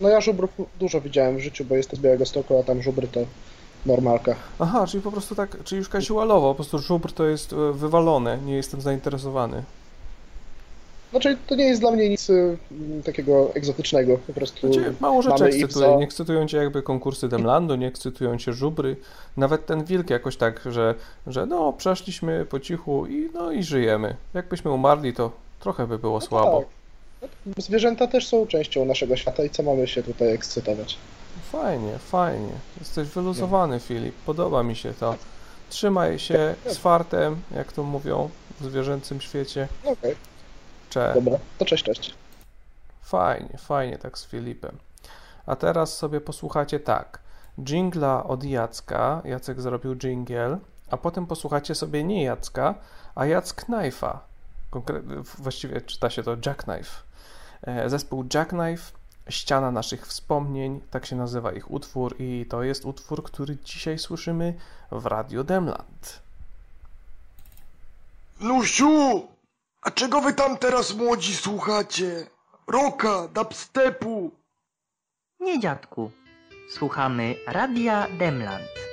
No 0.00 0.08
ja 0.08 0.20
żubrów 0.20 0.50
dużo 0.80 1.00
widziałem 1.00 1.36
w 1.36 1.40
życiu, 1.40 1.64
bo 1.64 1.74
jestem 1.74 1.98
z 1.98 2.02
Białego 2.02 2.26
Stoku, 2.26 2.58
a 2.58 2.62
tam 2.62 2.82
żubry 2.82 3.08
to 3.08 3.20
normalka. 3.86 4.34
Aha, 4.58 4.86
czyli 4.86 5.02
po 5.02 5.12
prostu 5.12 5.34
tak, 5.34 5.64
czyli 5.64 5.78
już 5.78 5.88
casualowo, 5.88 6.48
po 6.48 6.54
prostu 6.54 6.78
żubr 6.78 7.12
to 7.12 7.24
jest 7.24 7.52
e, 7.52 7.72
wywalone, 7.72 8.38
nie 8.38 8.56
jestem 8.56 8.80
zainteresowany. 8.80 9.62
Znaczy, 11.10 11.36
to 11.46 11.54
nie 11.54 11.64
jest 11.64 11.80
dla 11.80 11.90
mnie 11.90 12.08
nic 12.08 12.30
y, 12.30 12.58
takiego 13.04 13.54
egzotycznego, 13.54 14.18
po 14.26 14.32
prostu 14.32 14.72
Znaczy, 14.72 14.94
mało 15.00 15.22
rzeczy 15.22 15.44
ekscytuje. 15.44 15.96
Nie 15.96 16.04
ekscytują 16.04 16.46
cię 16.46 16.56
jakby 16.56 16.82
konkursy 16.82 17.28
Demlandu, 17.28 17.74
nie 17.74 17.86
ekscytują 17.86 18.38
cię 18.38 18.52
żubry. 18.52 18.96
Nawet 19.36 19.66
ten 19.66 19.84
wilk 19.84 20.10
jakoś 20.10 20.36
tak, 20.36 20.60
że, 20.66 20.94
że 21.26 21.46
no 21.46 21.72
przeszliśmy 21.72 22.46
po 22.46 22.60
cichu 22.60 23.06
i 23.06 23.30
no 23.34 23.52
i 23.52 23.62
żyjemy. 23.62 24.16
Jakbyśmy 24.34 24.70
umarli, 24.70 25.12
to 25.14 25.30
trochę 25.60 25.86
by 25.86 25.98
było 25.98 26.20
słabo. 26.20 26.58
Tak. 27.20 27.30
No, 27.46 27.52
Zwierzęta 27.58 28.06
też 28.06 28.26
są 28.26 28.46
częścią 28.46 28.84
naszego 28.84 29.16
świata 29.16 29.44
i 29.44 29.50
co 29.50 29.62
mamy 29.62 29.88
się 29.88 30.02
tutaj 30.02 30.28
ekscytować? 30.28 30.98
Fajnie, 31.52 31.98
fajnie. 31.98 32.52
Jesteś 32.78 33.08
wyluzowany, 33.08 33.80
Filip. 33.80 34.14
Podoba 34.14 34.62
mi 34.62 34.76
się 34.76 34.94
to. 35.00 35.14
Trzymaj 35.70 36.18
się 36.18 36.54
z 36.66 36.76
fartem, 36.76 37.36
jak 37.56 37.72
to 37.72 37.82
mówią 37.82 38.28
w 38.60 38.64
zwierzęcym 38.64 39.20
świecie. 39.20 39.68
No 39.84 39.90
Okej, 39.90 40.14
Cze. 40.90 41.12
dobra, 41.14 41.38
to 41.58 41.64
cześć, 41.64 41.84
cześć. 41.84 42.14
Fajnie, 43.02 43.58
fajnie 43.58 43.98
tak 43.98 44.18
z 44.18 44.26
Filipem. 44.26 44.78
A 45.46 45.56
teraz 45.56 45.96
sobie 45.96 46.20
posłuchacie 46.20 46.80
tak. 46.80 47.18
Jingla 47.58 48.24
od 48.24 48.44
Jacka. 48.44 49.22
Jacek 49.24 49.60
zrobił 49.60 49.96
jingle, 49.96 50.58
a 50.90 50.96
potem 50.96 51.26
posłuchacie 51.26 51.74
sobie 51.74 52.04
nie 52.04 52.24
Jacka, 52.24 52.74
a 53.14 53.24
Jacknife'a. 53.24 54.18
Konkre- 54.70 55.22
właściwie 55.38 55.80
czyta 55.80 56.10
się 56.10 56.22
to 56.22 56.36
Jackknife. 56.46 57.02
E, 57.62 57.90
Zespół 57.90 58.24
Jackknife, 58.34 58.92
ściana 59.28 59.70
naszych 59.70 60.06
wspomnień, 60.06 60.80
tak 60.90 61.06
się 61.06 61.16
nazywa 61.16 61.52
ich 61.52 61.70
utwór 61.70 62.14
i 62.18 62.46
to 62.50 62.62
jest 62.62 62.84
utwór, 62.84 63.22
który 63.22 63.56
dzisiaj 63.64 63.98
słyszymy 63.98 64.54
w 64.92 65.06
Radio 65.06 65.44
Demland. 65.44 66.22
Lusiu! 68.40 69.28
A 69.82 69.90
czego 69.90 70.20
wy 70.20 70.32
tam 70.32 70.56
teraz 70.56 70.94
młodzi 70.94 71.36
słuchacie? 71.36 72.26
Roka, 72.66 73.28
dubstepu. 73.28 74.30
Nie 75.40 75.60
dziadku. 75.60 76.10
Słuchamy 76.70 77.34
Radia 77.46 78.06
Demland. 78.18 78.87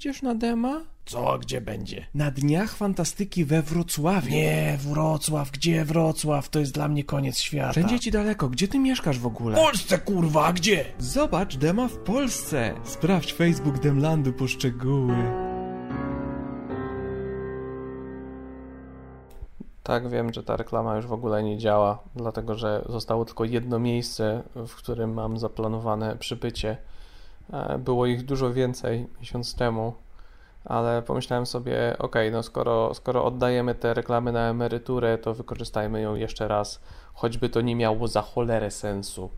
Idziesz 0.00 0.22
na 0.22 0.34
dema? 0.34 0.80
Co, 1.06 1.38
gdzie 1.38 1.60
będzie? 1.60 2.06
Na 2.14 2.30
Dniach 2.30 2.76
Fantastyki 2.76 3.44
we 3.44 3.62
Wrocławiu. 3.62 4.30
Nie, 4.30 4.78
Wrocław, 4.80 5.50
gdzie 5.50 5.84
Wrocław? 5.84 6.48
To 6.48 6.58
jest 6.58 6.72
dla 6.74 6.88
mnie 6.88 7.04
koniec 7.04 7.38
świata. 7.38 7.70
Wszędzie 7.70 8.00
ci 8.00 8.10
daleko, 8.10 8.48
gdzie 8.48 8.68
ty 8.68 8.78
mieszkasz 8.78 9.18
w 9.18 9.26
ogóle? 9.26 9.56
W 9.56 9.58
Polsce, 9.58 9.98
kurwa, 9.98 10.46
a 10.46 10.52
gdzie? 10.52 10.84
Zobacz 10.98 11.56
dema 11.56 11.88
w 11.88 11.96
Polsce. 11.96 12.74
Sprawdź 12.84 13.32
Facebook 13.32 13.78
Demlandu 13.78 14.32
po 14.32 14.48
szczegóły. 14.48 15.16
Tak, 19.82 20.08
wiem, 20.08 20.32
że 20.32 20.42
ta 20.42 20.56
reklama 20.56 20.96
już 20.96 21.06
w 21.06 21.12
ogóle 21.12 21.42
nie 21.42 21.58
działa, 21.58 21.98
dlatego 22.16 22.54
że 22.54 22.84
zostało 22.88 23.24
tylko 23.24 23.44
jedno 23.44 23.78
miejsce, 23.78 24.42
w 24.54 24.74
którym 24.74 25.12
mam 25.14 25.38
zaplanowane 25.38 26.16
przybycie. 26.16 26.76
E, 27.52 27.78
Było 27.78 28.06
ich 28.06 28.24
dużo 28.24 28.52
więcej 28.52 29.06
miesiąc 29.20 29.54
temu, 29.54 29.94
ale 30.64 31.02
pomyślałem 31.02 31.46
sobie, 31.46 31.96
ok, 31.98 32.16
no 32.32 32.42
skoro, 32.42 32.94
skoro 32.94 33.24
oddajemy 33.24 33.74
te 33.74 33.94
reklamy 33.94 34.32
na 34.32 34.48
emeryturę, 34.48 35.18
to 35.18 35.34
wykorzystajmy 35.34 36.00
ją 36.00 36.14
jeszcze 36.14 36.48
raz, 36.48 36.80
choćby 37.14 37.48
to 37.48 37.60
nie 37.60 37.76
miało 37.76 38.08
za 38.08 38.22
cholerę 38.22 38.70
sensu. 38.70 39.30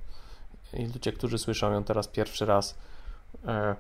I 0.73 0.87
ludzie, 0.87 1.13
którzy 1.13 1.39
słyszą 1.39 1.73
ją 1.73 1.85
teraz 1.85 2.09
pierwszy 2.09 2.47
raz, 2.47 2.79
e, 3.47 3.75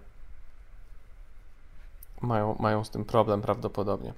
mają, 2.20 2.56
mają 2.60 2.84
z 2.84 2.90
tym 2.90 3.04
problem 3.04 3.42
prawdopodobnie. 3.42 4.12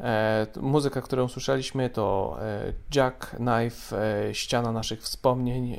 E, 0.00 0.46
muzyka, 0.60 1.02
którą 1.02 1.28
słyszeliśmy, 1.28 1.90
to 1.90 2.36
e, 2.40 2.72
Jack 2.94 3.30
Knife, 3.30 3.96
e, 4.28 4.34
ściana 4.34 4.72
naszych 4.72 5.02
wspomnień. 5.02 5.76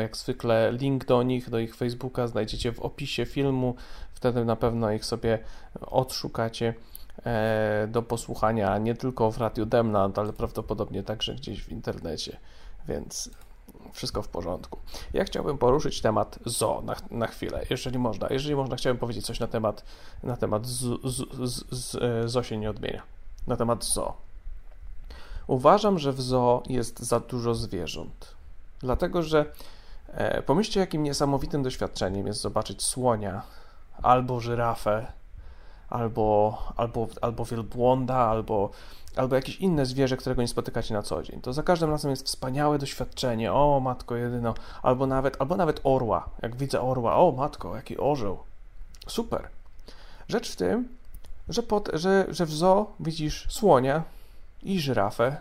Jak 0.00 0.16
zwykle 0.16 0.72
link 0.72 1.04
do 1.04 1.22
nich, 1.22 1.50
do 1.50 1.58
ich 1.58 1.76
Facebooka 1.76 2.26
znajdziecie 2.26 2.72
w 2.72 2.80
opisie 2.80 3.26
filmu. 3.26 3.74
Wtedy 4.14 4.44
na 4.44 4.56
pewno 4.56 4.92
ich 4.92 5.04
sobie 5.04 5.38
odszukacie 5.80 6.74
do 7.88 8.02
posłuchania 8.02 8.78
nie 8.78 8.94
tylko 8.94 9.30
w 9.30 9.38
Radiu 9.38 9.66
Demland, 9.66 10.18
ale 10.18 10.32
prawdopodobnie 10.32 11.02
także 11.02 11.34
gdzieś 11.34 11.62
w 11.62 11.68
internecie. 11.68 12.36
Więc 12.88 13.30
wszystko 13.92 14.22
w 14.22 14.28
porządku. 14.28 14.78
Ja 15.12 15.24
chciałbym 15.24 15.58
poruszyć 15.58 16.00
temat 16.00 16.38
zoo 16.44 16.82
na, 16.82 16.94
na 17.10 17.26
chwilę, 17.26 17.64
jeżeli 17.70 17.98
można. 17.98 18.28
Jeżeli 18.30 18.56
można, 18.56 18.76
chciałbym 18.76 19.00
powiedzieć 19.00 19.26
coś 19.26 19.40
na 19.40 19.46
temat, 19.46 19.84
na 20.22 20.36
temat 20.36 20.66
z, 20.66 21.00
z, 21.04 21.24
z, 21.70 22.30
z, 22.32 22.46
się 22.46 22.56
nie 22.56 22.70
odmienia. 22.70 23.17
Na 23.48 23.56
temat 23.56 23.84
zoo. 23.84 24.12
Uważam, 25.46 25.98
że 25.98 26.12
w 26.12 26.20
zoo 26.20 26.62
jest 26.68 26.98
za 26.98 27.20
dużo 27.20 27.54
zwierząt. 27.54 28.34
Dlatego, 28.80 29.22
że 29.22 29.52
e, 30.08 30.42
pomyślcie, 30.42 30.80
jakim 30.80 31.02
niesamowitym 31.02 31.62
doświadczeniem 31.62 32.26
jest 32.26 32.40
zobaczyć 32.40 32.82
słonia, 32.82 33.42
albo 34.02 34.40
żyrafę, 34.40 35.12
albo, 35.88 36.58
albo, 36.76 37.08
albo 37.20 37.44
wielbłąda, 37.44 38.16
albo, 38.16 38.70
albo 39.16 39.36
jakieś 39.36 39.56
inne 39.56 39.86
zwierzę, 39.86 40.16
którego 40.16 40.42
nie 40.42 40.48
spotykacie 40.48 40.94
na 40.94 41.02
co 41.02 41.22
dzień. 41.22 41.40
To 41.40 41.52
za 41.52 41.62
każdym 41.62 41.90
razem 41.90 42.10
jest 42.10 42.26
wspaniałe 42.26 42.78
doświadczenie. 42.78 43.52
O, 43.52 43.80
matko 43.80 44.16
jedyno. 44.16 44.54
Albo 44.82 45.06
nawet, 45.06 45.36
albo 45.40 45.56
nawet 45.56 45.80
orła. 45.84 46.28
Jak 46.42 46.56
widzę 46.56 46.80
orła, 46.80 47.16
o, 47.16 47.32
matko, 47.32 47.76
jaki 47.76 47.98
orzeł. 47.98 48.38
Super. 49.06 49.48
Rzecz 50.28 50.52
w 50.52 50.56
tym, 50.56 50.97
że, 51.48 51.62
pod, 51.62 51.90
że, 51.92 52.26
że 52.28 52.46
w 52.46 52.52
zoo 52.52 52.92
widzisz 53.00 53.46
słonia 53.50 54.02
i 54.62 54.80
żyrafę, 54.80 55.36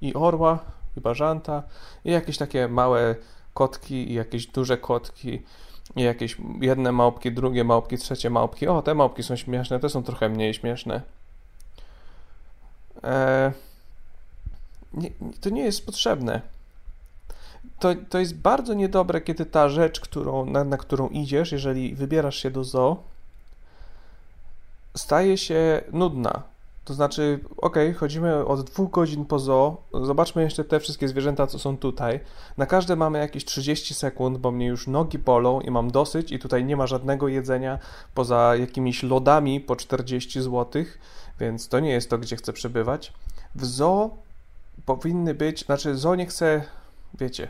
i 0.00 0.14
orła, 0.14 0.58
i 0.96 1.00
bażanta, 1.00 1.62
i 2.04 2.10
jakieś 2.10 2.38
takie 2.38 2.68
małe 2.68 3.14
kotki, 3.54 4.10
i 4.10 4.14
jakieś 4.14 4.46
duże 4.46 4.78
kotki, 4.78 5.42
i 5.96 6.02
jakieś 6.02 6.36
jedne 6.60 6.92
małpki, 6.92 7.32
drugie 7.32 7.64
małpki, 7.64 7.98
trzecie 7.98 8.30
małpki. 8.30 8.68
O, 8.68 8.82
te 8.82 8.94
małpki 8.94 9.22
są 9.22 9.36
śmieszne, 9.36 9.80
te 9.80 9.88
są 9.88 10.02
trochę 10.02 10.28
mniej 10.28 10.54
śmieszne. 10.54 11.02
E, 13.04 13.52
nie, 14.94 15.10
to 15.40 15.50
nie 15.50 15.62
jest 15.62 15.86
potrzebne. 15.86 16.40
To, 17.78 17.94
to 18.08 18.18
jest 18.18 18.36
bardzo 18.36 18.74
niedobre, 18.74 19.20
kiedy 19.20 19.46
ta 19.46 19.68
rzecz, 19.68 20.00
którą, 20.00 20.46
na, 20.46 20.64
na 20.64 20.76
którą 20.76 21.08
idziesz, 21.08 21.52
jeżeli 21.52 21.94
wybierasz 21.94 22.36
się 22.36 22.50
do 22.50 22.64
zoo, 22.64 22.96
staje 24.96 25.38
się 25.38 25.82
nudna. 25.92 26.42
To 26.84 26.94
znaczy, 26.94 27.40
ok, 27.56 27.76
chodzimy 27.96 28.46
od 28.46 28.70
dwóch 28.70 28.90
godzin 28.90 29.24
po 29.24 29.38
zoo, 29.38 29.82
zobaczmy 30.02 30.42
jeszcze 30.42 30.64
te 30.64 30.80
wszystkie 30.80 31.08
zwierzęta, 31.08 31.46
co 31.46 31.58
są 31.58 31.76
tutaj. 31.76 32.20
Na 32.56 32.66
każde 32.66 32.96
mamy 32.96 33.18
jakieś 33.18 33.44
30 33.44 33.94
sekund, 33.94 34.38
bo 34.38 34.50
mnie 34.50 34.66
już 34.66 34.86
nogi 34.86 35.18
bolą 35.18 35.60
i 35.60 35.70
mam 35.70 35.90
dosyć 35.90 36.32
i 36.32 36.38
tutaj 36.38 36.64
nie 36.64 36.76
ma 36.76 36.86
żadnego 36.86 37.28
jedzenia 37.28 37.78
poza 38.14 38.56
jakimiś 38.56 39.02
lodami 39.02 39.60
po 39.60 39.76
40 39.76 40.42
zł, 40.42 40.84
więc 41.40 41.68
to 41.68 41.80
nie 41.80 41.90
jest 41.90 42.10
to, 42.10 42.18
gdzie 42.18 42.36
chcę 42.36 42.52
przebywać. 42.52 43.12
W 43.54 43.64
zoo 43.64 44.10
powinny 44.86 45.34
być, 45.34 45.64
znaczy 45.64 45.96
zoo 45.96 46.14
nie 46.14 46.26
chce, 46.26 46.64
wiecie, 47.14 47.48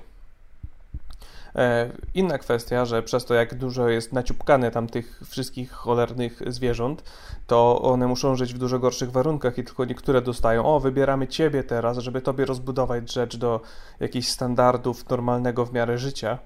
inna 2.15 2.38
kwestia, 2.38 2.85
że 2.85 3.03
przez 3.03 3.25
to 3.25 3.35
jak 3.35 3.55
dużo 3.55 3.88
jest 3.88 4.12
naciupkane 4.12 4.71
tam 4.71 4.87
tych 4.87 5.21
wszystkich 5.27 5.71
cholernych 5.73 6.43
zwierząt, 6.47 7.03
to 7.47 7.83
one 7.83 8.07
muszą 8.07 8.37
żyć 8.37 8.55
w 8.55 8.59
dużo 8.59 8.79
gorszych 8.79 9.11
warunkach 9.11 9.59
i 9.59 9.65
tylko 9.65 9.85
niektóre 9.85 10.23
dostają, 10.23 10.67
o 10.67 10.81
wybieramy 10.81 11.29
ciebie 11.29 11.65
teraz, 11.65 11.99
żeby 11.99 12.21
tobie 12.21 12.45
rozbudować 12.45 13.12
rzecz 13.12 13.37
do 13.37 13.61
jakichś 14.01 14.29
standardów 14.29 15.09
normalnego 15.09 15.67
w 15.67 15.73
miarę 15.73 15.99
życia. 15.99 16.38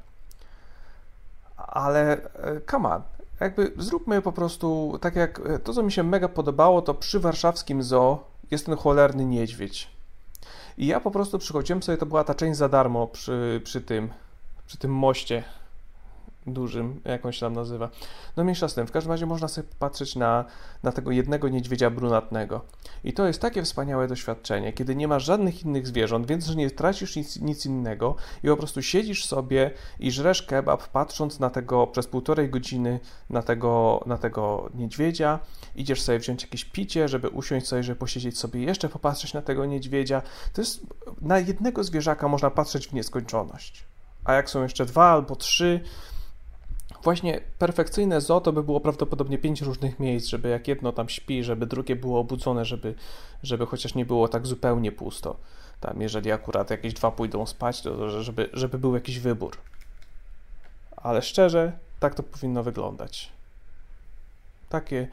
Ale 1.57 2.13
e, 2.13 2.61
come 2.71 2.89
on, 2.89 3.03
jakby 3.41 3.73
zróbmy 3.79 4.23
po 4.23 4.33
prostu 4.33 4.99
tak 5.01 5.17
jak 5.17 5.41
e, 5.41 5.59
to, 5.59 5.73
co 5.73 5.83
mi 5.83 5.93
się 5.93 6.03
mega 6.03 6.29
podobało, 6.29 6.83
to 6.83 6.95
przy 6.95 7.21
warszawskim 7.21 7.83
zoo 7.83 8.25
jest 8.51 8.67
ten 8.67 8.77
cholerny 8.77 9.25
niedźwiedź. 9.25 9.91
I 10.79 10.87
ja 10.87 11.01
po 11.01 11.11
prostu 11.11 11.39
przychodziłem 11.39 11.83
sobie, 11.83 11.99
to 11.99 12.07
była 12.07 12.25
ta 12.25 12.35
część 12.35 12.59
za 12.59 12.69
darmo 12.69 13.07
przy, 13.07 13.61
przy 13.65 13.81
tym, 13.81 14.11
przy 14.67 14.79
tym 14.79 14.95
moście 14.95 15.45
dużym, 16.47 17.01
jak 17.05 17.27
on 17.27 17.33
się 17.33 17.41
tam 17.41 17.53
nazywa. 17.53 17.91
No 18.37 18.45
mniejsza 18.45 18.69
z 18.69 18.75
tym, 18.75 18.87
w 18.87 18.93
każdym 18.93 19.13
razie 19.13 19.27
można 19.27 19.49
sobie 19.49 19.69
patrzeć 19.79 20.17
na, 20.17 20.45
na 20.83 20.93
tego 20.93 21.11
jednego 21.11 21.49
niedźwiedzia 21.49 21.91
brunatnego. 21.91 22.61
I 23.05 23.13
to 23.13 23.27
jest 23.27 23.41
takie 23.41 23.63
wspaniałe 23.63 24.09
doświadczenie, 24.09 24.73
kiedy 24.73 24.97
nie 24.97 25.09
masz 25.09 25.25
żadnych 25.25 25.63
innych 25.63 25.87
zwierząt, 25.87 26.27
więc 26.27 26.47
że 26.47 26.55
nie 26.55 26.71
tracisz 26.71 27.17
nic, 27.17 27.41
nic 27.41 27.67
innego 27.67 28.15
i 28.43 28.49
po 28.49 28.57
prostu 28.57 28.83
siedzisz 28.83 29.27
sobie 29.27 29.71
i 30.01 30.11
żresz 30.11 30.43
kebab, 30.43 30.89
patrząc 30.89 31.41
na 31.41 31.51
tego 31.51 31.87
przez 31.87 32.07
półtorej 32.07 32.51
godziny 32.51 33.01
na 33.31 33.43
tego, 33.43 34.03
na 34.07 34.19
tego 34.19 34.71
niedźwiedzia, 34.75 35.39
idziesz 35.77 36.03
sobie 36.03 36.19
wziąć 36.19 36.43
jakieś 36.43 36.65
picie, 36.65 37.09
żeby 37.09 37.29
usiąść 37.29 37.67
sobie, 37.67 37.83
żeby 37.83 37.99
posiedzieć 37.99 38.39
sobie 38.39 38.63
jeszcze, 38.63 38.89
popatrzeć 38.89 39.35
na 39.35 39.43
tego 39.43 39.67
niedźwiedzia. 39.67 40.23
To 40.53 40.61
jest, 40.61 40.81
na 41.21 41.39
jednego 41.39 41.85
zwierzaka 41.85 42.29
można 42.29 42.51
patrzeć 42.51 42.89
w 42.89 42.93
nieskończoność. 42.93 43.87
A 44.27 44.33
jak 44.33 44.51
są 44.51 44.63
jeszcze 44.63 44.87
dwa 44.87 45.11
albo 45.11 45.37
trzy, 45.37 45.81
właśnie 47.03 47.41
perfekcyjne 47.59 48.21
zoo 48.21 48.41
to 48.41 48.53
by 48.53 48.63
było 48.63 48.81
prawdopodobnie 48.81 49.39
pięć 49.39 49.63
różnych 49.63 49.99
miejsc, 49.99 50.27
żeby 50.27 50.49
jak 50.49 50.69
jedno 50.69 50.93
tam 50.93 51.09
śpi, 51.09 51.45
żeby 51.45 51.67
drugie 51.67 51.97
było 51.97 52.21
obudzone, 52.21 52.65
żeby, 52.65 52.95
żeby 53.43 53.67
chociaż 53.67 53.95
nie 53.95 54.07
było 54.07 54.29
tak 54.29 54.47
zupełnie 54.47 54.93
pusto. 54.93 55.37
Tam, 55.81 56.01
jeżeli 56.01 56.33
akurat 56.33 56.71
jakieś 56.71 56.95
dwa 56.95 57.11
pójdą 57.11 57.47
spać, 57.47 57.83
to 57.83 58.23
żeby, 58.23 58.51
żeby 58.53 58.79
był 58.79 58.95
jakiś 58.95 59.19
wybór. 59.19 59.57
Ale 60.97 61.23
szczerze, 61.23 61.73
tak 62.01 62.15
to 62.15 62.23
powinno 62.23 62.63
wyglądać. 62.63 63.33
Takie, 64.69 65.09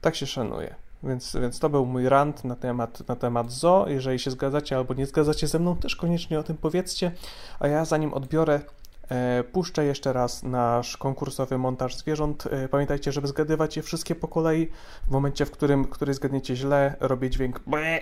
tak 0.00 0.16
się 0.16 0.26
szanuje. 0.26 0.74
Więc, 1.04 1.36
więc 1.40 1.58
to 1.58 1.68
był 1.68 1.86
mój 1.86 2.08
rant 2.08 2.44
na 2.44 2.56
temat, 2.56 3.08
na 3.08 3.16
temat 3.16 3.52
zoo. 3.52 3.88
Jeżeli 3.88 4.18
się 4.18 4.30
zgadzacie 4.30 4.76
albo 4.76 4.94
nie 4.94 5.06
zgadzacie 5.06 5.46
ze 5.46 5.58
mną, 5.58 5.76
też 5.76 5.96
koniecznie 5.96 6.38
o 6.38 6.42
tym 6.42 6.56
powiedzcie. 6.56 7.12
A 7.60 7.68
ja 7.68 7.84
zanim 7.84 8.14
odbiorę 8.14 8.60
E, 9.08 9.44
puszczę 9.44 9.84
jeszcze 9.84 10.12
raz 10.12 10.42
nasz 10.42 10.96
konkursowy 10.96 11.58
montaż 11.58 11.96
zwierząt. 11.96 12.46
E, 12.50 12.68
pamiętajcie, 12.68 13.12
żeby 13.12 13.26
zgadywać 13.26 13.76
je 13.76 13.82
wszystkie 13.82 14.14
po 14.14 14.28
kolei. 14.28 14.70
W 15.06 15.10
momencie, 15.10 15.46
w 15.46 15.50
którym 15.50 15.84
który 15.84 16.14
zgadniecie 16.14 16.56
źle, 16.56 16.96
robię 17.00 17.30
dźwięk 17.30 17.60
ble, 17.66 18.00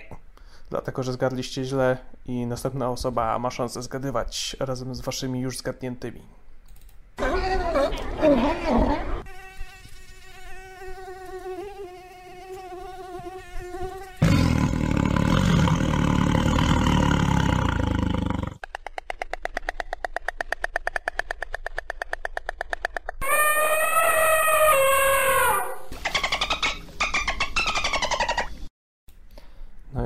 dlatego 0.69 1.03
że 1.03 1.13
zgadliście 1.13 1.63
źle 1.63 1.97
i 2.25 2.45
następna 2.45 2.89
osoba 2.89 3.39
ma 3.39 3.51
szansę 3.51 3.81
zgadywać 3.81 4.55
razem 4.59 4.95
z 4.95 5.01
waszymi 5.01 5.39
już 5.41 5.57
zgadniętymi. 5.57 6.21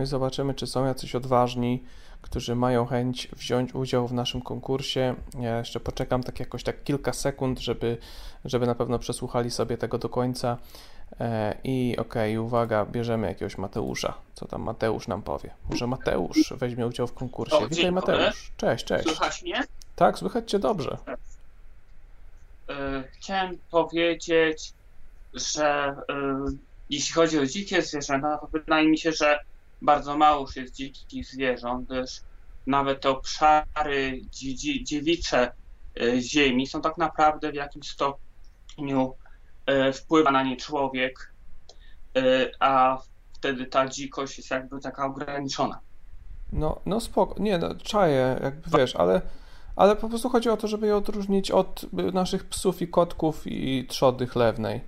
Zobaczymy, 0.08 0.54
czy 0.54 0.68
są 0.68 0.86
jacyś 0.86 1.16
odważni, 1.16 1.84
którzy 2.22 2.56
mają 2.56 2.86
chęć 2.86 3.28
wziąć 3.36 3.76
udział 3.76 4.08
w 4.08 4.14
naszym 4.14 4.42
konkursie. 4.42 5.16
Ja 5.40 5.58
jeszcze 5.58 5.80
poczekam 5.80 6.24
tak 6.24 6.40
jakoś 6.40 6.64
tak 6.64 6.84
kilka 6.84 7.14
sekund, 7.14 7.60
żeby, 7.60 7.98
żeby 8.46 8.68
na 8.68 8.76
pewno 8.76 9.00
przesłuchali 9.00 9.52
sobie 9.52 9.78
tego 9.78 9.98
do 9.98 10.10
końca. 10.10 10.58
E, 11.20 11.58
I 11.64 11.96
okej, 11.98 12.38
okay, 12.38 12.46
uwaga, 12.46 12.86
bierzemy 12.86 13.28
jakiegoś 13.28 13.58
Mateusza. 13.58 14.14
Co 14.34 14.48
tam 14.48 14.62
Mateusz 14.62 15.08
nam 15.08 15.22
powie? 15.22 15.54
Może 15.70 15.88
Mateusz 15.88 16.54
weźmie 16.58 16.88
udział 16.88 17.08
w 17.08 17.14
konkursie. 17.14 17.56
O, 17.56 17.68
Witaj 17.68 17.92
Mateusz. 17.92 18.52
Cześć, 18.58 18.86
cześć. 18.86 19.06
Słychać 19.06 19.44
mnie? 19.44 19.64
Tak, 19.96 20.20
słychać 20.20 20.52
cię 20.52 20.60
dobrze. 20.60 20.98
E, 22.70 23.04
chciałem 23.12 23.58
powiedzieć, 23.72 24.74
że 25.34 25.96
e, 26.10 26.46
jeśli 26.90 27.14
chodzi 27.14 27.40
o 27.40 27.46
dzikie 27.46 27.82
zwierzęta, 27.82 28.38
to 28.38 28.48
wydaje 28.48 28.88
mi 28.88 28.98
się, 28.98 29.12
że 29.12 29.40
bardzo 29.82 30.18
mało 30.18 30.48
jest 30.56 30.76
dzikich 30.76 31.26
zwierząt, 31.26 31.88
gdyż 31.88 32.22
nawet 32.68 33.02
te 33.02 33.10
obszary 33.10 34.22
dziewicze 34.84 35.52
e, 36.02 36.22
ziemi 36.22 36.68
są 36.68 36.82
tak 36.82 36.98
naprawdę 36.98 37.52
w 37.52 37.56
jakimś 37.56 37.90
stopniu 37.90 39.14
e, 39.66 39.94
wpływa 39.94 40.32
na 40.32 40.44
nie 40.44 40.58
człowiek, 40.58 41.34
e, 42.18 42.22
a 42.60 42.98
wtedy 43.34 43.66
ta 43.66 43.88
dzikość 43.88 44.38
jest 44.38 44.52
jakby 44.52 44.80
taka 44.80 45.06
ograniczona. 45.06 45.80
No, 46.52 46.80
no 46.86 47.00
spoko, 47.00 47.36
nie, 47.40 47.58
no, 47.58 47.76
czaję, 47.76 48.40
jakby 48.44 48.78
wiesz, 48.78 48.96
ale, 48.96 49.22
ale 49.76 49.96
po 49.96 50.10
prostu 50.10 50.30
chodzi 50.30 50.50
o 50.50 50.58
to, 50.58 50.68
żeby 50.68 50.88
je 50.88 50.96
odróżnić 50.96 51.52
od 51.52 51.86
naszych 51.94 52.46
psów 52.46 52.82
i 52.82 52.88
kotków 52.88 53.42
i 53.46 53.86
trzody 53.90 54.28
chlewnej. 54.28 54.82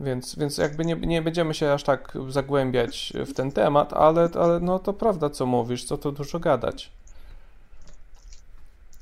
Więc, 0.00 0.38
więc 0.38 0.58
jakby 0.58 0.84
nie, 0.84 0.94
nie 0.94 1.22
będziemy 1.22 1.54
się 1.54 1.72
aż 1.72 1.82
tak 1.82 2.12
zagłębiać 2.28 3.12
w 3.26 3.32
ten 3.32 3.52
temat, 3.52 3.92
ale, 3.92 4.28
ale 4.40 4.60
no 4.60 4.78
to 4.78 4.92
prawda, 4.92 5.30
co 5.30 5.46
mówisz, 5.46 5.84
co 5.84 5.98
tu 5.98 6.12
dużo 6.12 6.40
gadać. 6.40 6.90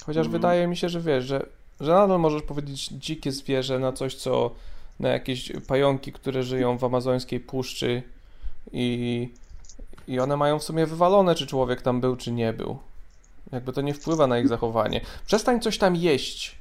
Chociaż 0.06 0.26
mm. 0.26 0.32
wydaje 0.32 0.66
mi 0.66 0.76
się, 0.76 0.88
że 0.88 1.00
wiesz, 1.00 1.24
że, 1.24 1.46
że 1.80 1.92
nadal 1.92 2.18
możesz 2.18 2.42
powiedzieć 2.42 2.88
dzikie 2.88 3.32
zwierzę 3.32 3.78
na 3.78 3.92
coś, 3.92 4.14
co 4.14 4.50
na 5.00 5.08
jakieś 5.08 5.52
pająki, 5.66 6.12
które 6.12 6.42
żyją 6.42 6.78
w 6.78 6.84
amazońskiej 6.84 7.40
puszczy 7.40 8.02
i, 8.72 9.28
i 10.08 10.20
one 10.20 10.36
mają 10.36 10.58
w 10.58 10.64
sumie 10.64 10.86
wywalone, 10.86 11.34
czy 11.34 11.46
człowiek 11.46 11.82
tam 11.82 12.00
był, 12.00 12.16
czy 12.16 12.32
nie 12.32 12.52
był. 12.52 12.78
Jakby 13.52 13.72
to 13.72 13.80
nie 13.80 13.94
wpływa 13.94 14.26
na 14.26 14.38
ich 14.38 14.48
zachowanie. 14.48 15.00
Przestań 15.26 15.60
coś 15.60 15.78
tam 15.78 15.96
jeść. 15.96 16.56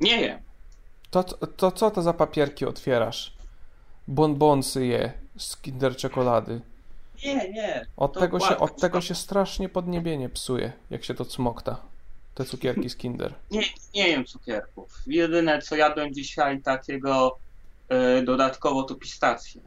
Nie 0.00 0.18
wiem. 0.18 0.53
To, 1.14 1.24
to, 1.24 1.46
to 1.46 1.70
co 1.70 1.90
to 1.90 2.02
za 2.02 2.12
papierki 2.12 2.66
otwierasz? 2.66 3.32
Bonbonsy 4.08 4.86
je 4.86 5.12
z 5.36 5.56
Kinder 5.56 5.96
czekolady. 5.96 6.60
Nie, 7.24 7.52
nie. 7.52 7.86
Od, 7.96 8.18
tego 8.18 8.40
się, 8.40 8.58
od 8.58 8.80
tego 8.80 9.00
się 9.00 9.14
strasznie 9.14 9.68
podniebienie 9.68 10.28
psuje, 10.28 10.72
jak 10.90 11.04
się 11.04 11.14
to 11.14 11.24
cmokta. 11.24 11.76
Te 12.34 12.44
cukierki 12.44 12.90
z 12.90 12.96
Kinder. 12.96 13.34
Nie, 13.50 13.62
nie 13.94 14.08
jem 14.08 14.24
cukierków. 14.24 15.02
Jedyne 15.06 15.62
co 15.62 15.76
jadłem 15.76 16.14
dzisiaj 16.14 16.60
takiego 16.60 17.36
y, 18.18 18.22
dodatkowo 18.22 18.82
to 18.82 18.94
pistacje. 18.94 19.60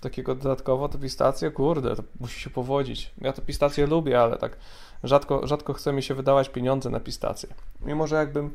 Takiego 0.00 0.34
dodatkowo 0.34 0.88
to 0.88 0.98
pistacje? 0.98 1.50
Kurde, 1.50 1.96
to 1.96 2.02
musi 2.20 2.40
się 2.40 2.50
powodzić. 2.50 3.10
Ja 3.20 3.32
to 3.32 3.42
pistacje 3.42 3.86
lubię, 3.86 4.20
ale 4.20 4.38
tak 4.38 4.56
rzadko, 5.04 5.46
rzadko 5.46 5.72
chce 5.72 5.92
mi 5.92 6.02
się 6.02 6.14
wydawać 6.14 6.48
pieniądze 6.48 6.90
na 6.90 7.00
pistacje. 7.00 7.48
Mimo, 7.80 8.06
że 8.06 8.16
jakbym 8.16 8.54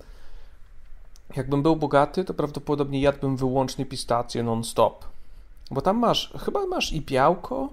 Jakbym 1.36 1.64
był 1.64 1.76
bogaty, 1.76 2.26
to 2.26 2.34
prawdopodobnie 2.34 3.02
jadłbym 3.02 3.38
wyłącznie 3.38 3.86
pistacje 3.86 4.44
non-stop. 4.44 5.06
Bo 5.72 5.82
tam 5.82 5.98
masz, 5.98 6.34
chyba 6.46 6.66
masz 6.66 6.94
i 6.94 7.02
białko, 7.02 7.70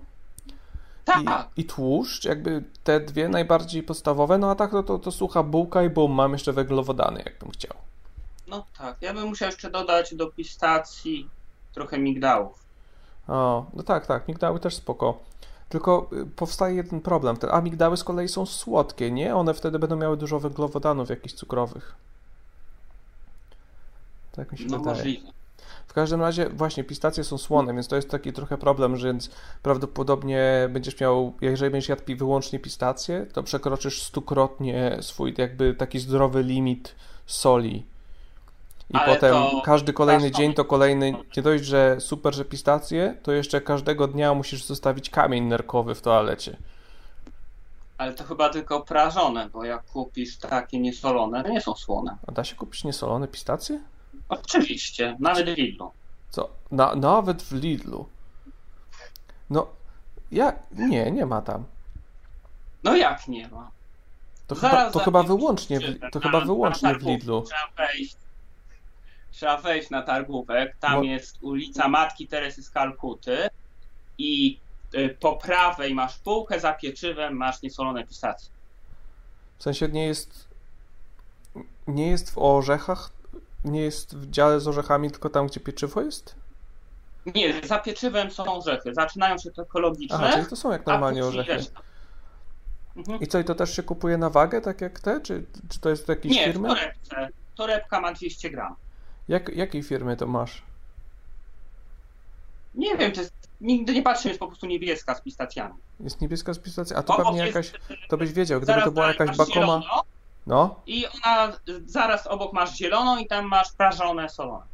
tak. 1.05 1.49
I, 1.57 1.61
i 1.61 1.65
tłuszcz, 1.65 2.25
jakby 2.25 2.65
te 2.85 3.01
dwie 3.01 3.29
najbardziej 3.29 3.83
podstawowe, 3.83 4.39
no 4.39 4.51
a 4.51 4.55
tak 4.55 4.71
to, 4.71 4.83
to, 4.83 4.99
to 4.99 5.11
sucha 5.11 5.43
bułka 5.43 5.83
i 5.83 5.91
bum, 5.91 6.13
mam 6.13 6.33
jeszcze 6.33 6.53
węglowodany, 6.53 7.23
jakbym 7.27 7.51
chciał. 7.51 7.75
No 8.47 8.65
tak, 8.79 8.97
ja 9.01 9.15
bym 9.15 9.29
musiał 9.29 9.47
jeszcze 9.47 9.71
dodać 9.71 10.15
do 10.15 10.27
pistacji 10.27 11.29
trochę 11.75 11.99
migdałów. 11.99 12.65
O, 13.29 13.67
no 13.75 13.83
tak, 13.83 14.07
tak, 14.07 14.29
migdały 14.29 14.61
też 14.61 14.75
spoko. 14.77 15.19
Tylko 15.69 16.11
y, 16.13 16.27
powstaje 16.27 16.77
jeden 16.77 17.01
problem. 17.01 17.37
Te 17.37 17.53
amigdały 17.53 17.97
z 17.97 18.05
kolei 18.05 18.29
są 18.29 18.47
słodkie, 18.47 19.11
nie? 19.11 19.37
One 19.37 19.55
wtedy 19.55 19.79
będą 19.79 19.97
miały 19.97 20.17
dużo 20.17 20.41
węglowodanów 20.41 21.11
jakichś 21.11 21.35
cukrowych. 21.35 21.95
Tak 24.33 24.53
mi 24.53 24.59
się 24.59 24.65
No 24.69 24.79
wydaje. 24.79 24.97
możliwe. 24.97 25.29
W 25.87 25.93
każdym 25.93 26.21
razie 26.21 26.49
właśnie 26.49 26.85
pistacje 26.85 27.25
są 27.25 27.39
słone, 27.39 27.75
więc 27.75 27.89
to 27.89 27.97
jest 27.97 28.11
taki 28.11 28.33
trochę 28.33 28.59
problem, 28.59 28.97
że 28.97 29.07
więc 29.07 29.31
prawdopodobnie 29.63 30.69
będziesz 30.71 31.01
miał, 31.01 31.33
jeżeli 31.41 31.71
będziesz 31.71 31.89
jadł 31.89 32.03
wyłącznie 32.17 32.59
pistacje, 32.59 33.27
to 33.33 33.43
przekroczysz 33.43 34.03
stukrotnie 34.03 34.99
swój 35.01 35.35
jakby 35.39 35.75
taki 35.75 35.99
zdrowy 35.99 36.43
limit 36.43 36.95
soli. 37.27 37.87
I 38.91 38.97
Ale 38.97 39.15
potem 39.15 39.37
każdy 39.65 39.93
kolejny 39.93 40.31
dzień 40.31 40.55
to 40.55 40.65
kolejny, 40.65 41.15
nie 41.37 41.43
dość, 41.43 41.65
że 41.65 41.97
super, 42.01 42.35
że 42.35 42.45
pistacje, 42.45 43.17
to 43.23 43.33
jeszcze 43.33 43.61
każdego 43.61 44.07
dnia 44.07 44.35
musisz 44.35 44.65
zostawić 44.65 45.11
kamień 45.11 45.45
nerkowy 45.45 45.95
w 45.95 46.01
toalecie. 46.03 46.57
Ale 47.99 48.15
to 48.15 48.25
chyba 48.25 48.49
tylko 48.49 48.81
prażone, 48.81 49.49
bo 49.53 49.65
jak 49.65 49.85
kupisz 49.85 50.39
takie 50.39 50.81
niesolone, 50.81 51.45
to 51.45 51.49
nie 51.51 51.61
są 51.61 51.75
słone. 51.75 52.17
A 52.27 52.33
da 52.33 52.45
się 52.45 52.57
kupić 52.57 52.85
niesolone 52.85 53.29
pistacje? 53.29 53.81
Oczywiście, 54.31 55.17
nawet 55.19 55.51
w 55.51 55.59
Lidlu. 55.59 55.93
Co? 56.31 56.51
Na, 56.71 56.95
nawet 56.95 57.43
w 57.43 57.53
Lidlu. 57.53 58.09
No, 59.51 59.67
ja, 60.33 60.53
nie, 60.73 61.11
nie 61.11 61.27
ma 61.27 61.43
tam. 61.43 61.65
No 62.85 62.97
jak 62.97 63.29
nie 63.29 63.49
ma? 63.49 63.71
To 64.47 64.55
Zaraz 64.55 64.79
chyba, 64.79 64.91
to 64.91 64.99
chyba 64.99 65.23
wyłącznie, 65.23 65.81
w, 65.81 66.01
to 66.13 66.19
Na- 66.19 66.27
chyba 66.27 66.41
wyłącznie 66.41 66.95
w 66.95 67.03
Lidlu. 67.03 67.43
Trzeba 67.43 67.87
wejść. 67.87 68.17
Trzeba 69.31 69.57
wejść 69.57 69.91
na 69.91 70.03
targówek. 70.03 70.77
Tam 70.81 71.05
jest 71.05 71.39
ulica 71.43 71.89
Matki 71.89 72.27
Teresy 72.27 72.63
z 72.63 72.71
Kalkuty 72.71 73.49
i 74.19 74.59
y, 74.95 75.17
po 75.21 75.37
prawej 75.37 75.95
masz 75.95 76.19
półkę 76.19 76.61
za 76.61 76.73
pieczywem, 76.73 77.35
masz 77.37 77.63
niesolone 77.63 78.07
pistacje. 78.07 78.51
W 79.59 79.63
sensie 79.63 79.89
nie 79.89 80.07
jest, 80.07 80.49
nie 81.87 82.09
jest 82.11 82.31
w 82.31 82.39
orzechach, 82.39 83.11
nie 83.65 83.81
jest 83.81 84.17
w 84.17 84.31
dziale 84.31 84.61
z 84.61 84.69
orzechami, 84.69 85.11
tylko 85.11 85.31
tam, 85.31 85.47
gdzie 85.47 85.61
pieczywo 85.61 86.01
jest? 86.01 86.35
Nie, 87.27 87.67
za 87.67 87.79
pieczywem 87.79 88.31
są 88.31 88.59
orzechy. 88.59 88.95
Zaczynają 88.95 89.39
się 89.39 89.51
te 89.51 89.63
ekologiczne. 89.63 90.17
Aha, 90.21 90.33
czyli 90.33 90.47
to 90.47 90.57
są 90.57 90.73
jak 90.73 90.87
normalnie 90.87 91.25
orzechy. 91.25 91.59
Mhm. 92.97 93.21
I 93.21 93.27
co, 93.27 93.39
i 93.39 93.45
to 93.45 93.55
też 93.55 93.77
się 93.77 93.83
kupuje 93.83 94.19
na 94.19 94.31
wagę, 94.31 94.61
tak 94.61 94.81
jak 94.81 95.01
te? 95.01 95.21
Czy, 95.21 95.45
czy 95.69 95.81
to 95.81 95.91
jest 95.91 96.09
jakiejś 96.09 96.35
Nie, 96.35 96.43
w 96.43 96.53
firmy? 96.53 96.69
torebce. 96.69 97.29
Torebka 97.57 98.01
ma 98.01 98.13
200 98.13 98.51
gram. 98.51 98.75
Jak, 99.29 99.49
jakiej 99.49 99.83
firmy 99.83 100.17
to 100.17 100.27
masz? 100.27 100.63
Nie 102.75 102.97
wiem, 102.97 103.13
to 103.13 103.21
jest, 103.21 103.33
nigdy 103.61 103.95
nie 103.95 104.03
patrzę, 104.03 104.29
jest 104.29 104.41
po 104.41 104.47
prostu 104.47 104.67
niebieska 104.67 105.15
z 105.15 105.21
pistacjami. 105.21 105.75
Jest 106.01 106.21
niebieska 106.21 106.55
spistacja? 106.55 106.97
A 106.97 107.03
to 107.03 107.15
Obok 107.15 107.27
pewnie 107.27 107.47
jakaś, 107.47 107.73
to 108.09 108.17
byś 108.17 108.33
wiedział, 108.33 108.61
gdyby 108.61 108.83
to 108.83 108.93
była 108.93 109.09
jakaś 109.09 109.37
bakoma... 109.37 109.55
zielono 109.55 110.03
No? 110.51 110.75
I 110.87 111.07
ona, 111.07 111.53
zaraz 111.87 112.27
obok 112.27 112.53
masz 112.53 112.77
zieloną 112.77 113.19
i 113.19 113.27
tam 113.27 113.45
masz 113.45 113.73
prażone 113.73 114.29
solone. 114.29 114.65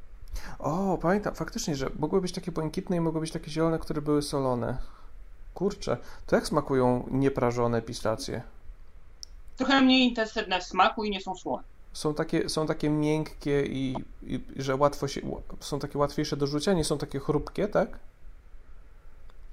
O, 0.58 0.98
pamiętam, 1.02 1.34
faktycznie, 1.34 1.76
że 1.76 1.90
mogły 1.98 2.20
być 2.20 2.32
takie 2.32 2.52
błękitne 2.52 2.96
i 2.96 3.00
mogły 3.00 3.20
być 3.20 3.32
takie 3.32 3.50
zielone, 3.50 3.78
które 3.78 4.02
były 4.02 4.22
solone. 4.22 4.76
Kurczę, 5.54 5.96
to 6.26 6.36
jak 6.36 6.46
smakują 6.46 7.08
nieprażone 7.10 7.82
pistacje? 7.82 8.42
Trochę 9.56 9.80
mniej 9.80 10.08
intensywne 10.08 10.60
w 10.60 10.64
smaku 10.64 11.04
i 11.04 11.10
nie 11.10 11.20
są 11.20 11.36
słone. 11.36 11.62
Są 11.92 12.14
takie, 12.14 12.48
są 12.48 12.66
takie 12.66 12.90
miękkie 12.90 13.66
i, 13.66 13.96
i 14.22 14.40
że 14.56 14.76
łatwo 14.76 15.08
się, 15.08 15.20
są 15.60 15.78
takie 15.78 15.98
łatwiejsze 15.98 16.36
do 16.36 16.46
rzucia, 16.46 16.72
nie 16.72 16.84
są 16.84 16.98
takie 16.98 17.18
chrupkie, 17.20 17.68
tak? 17.68 17.98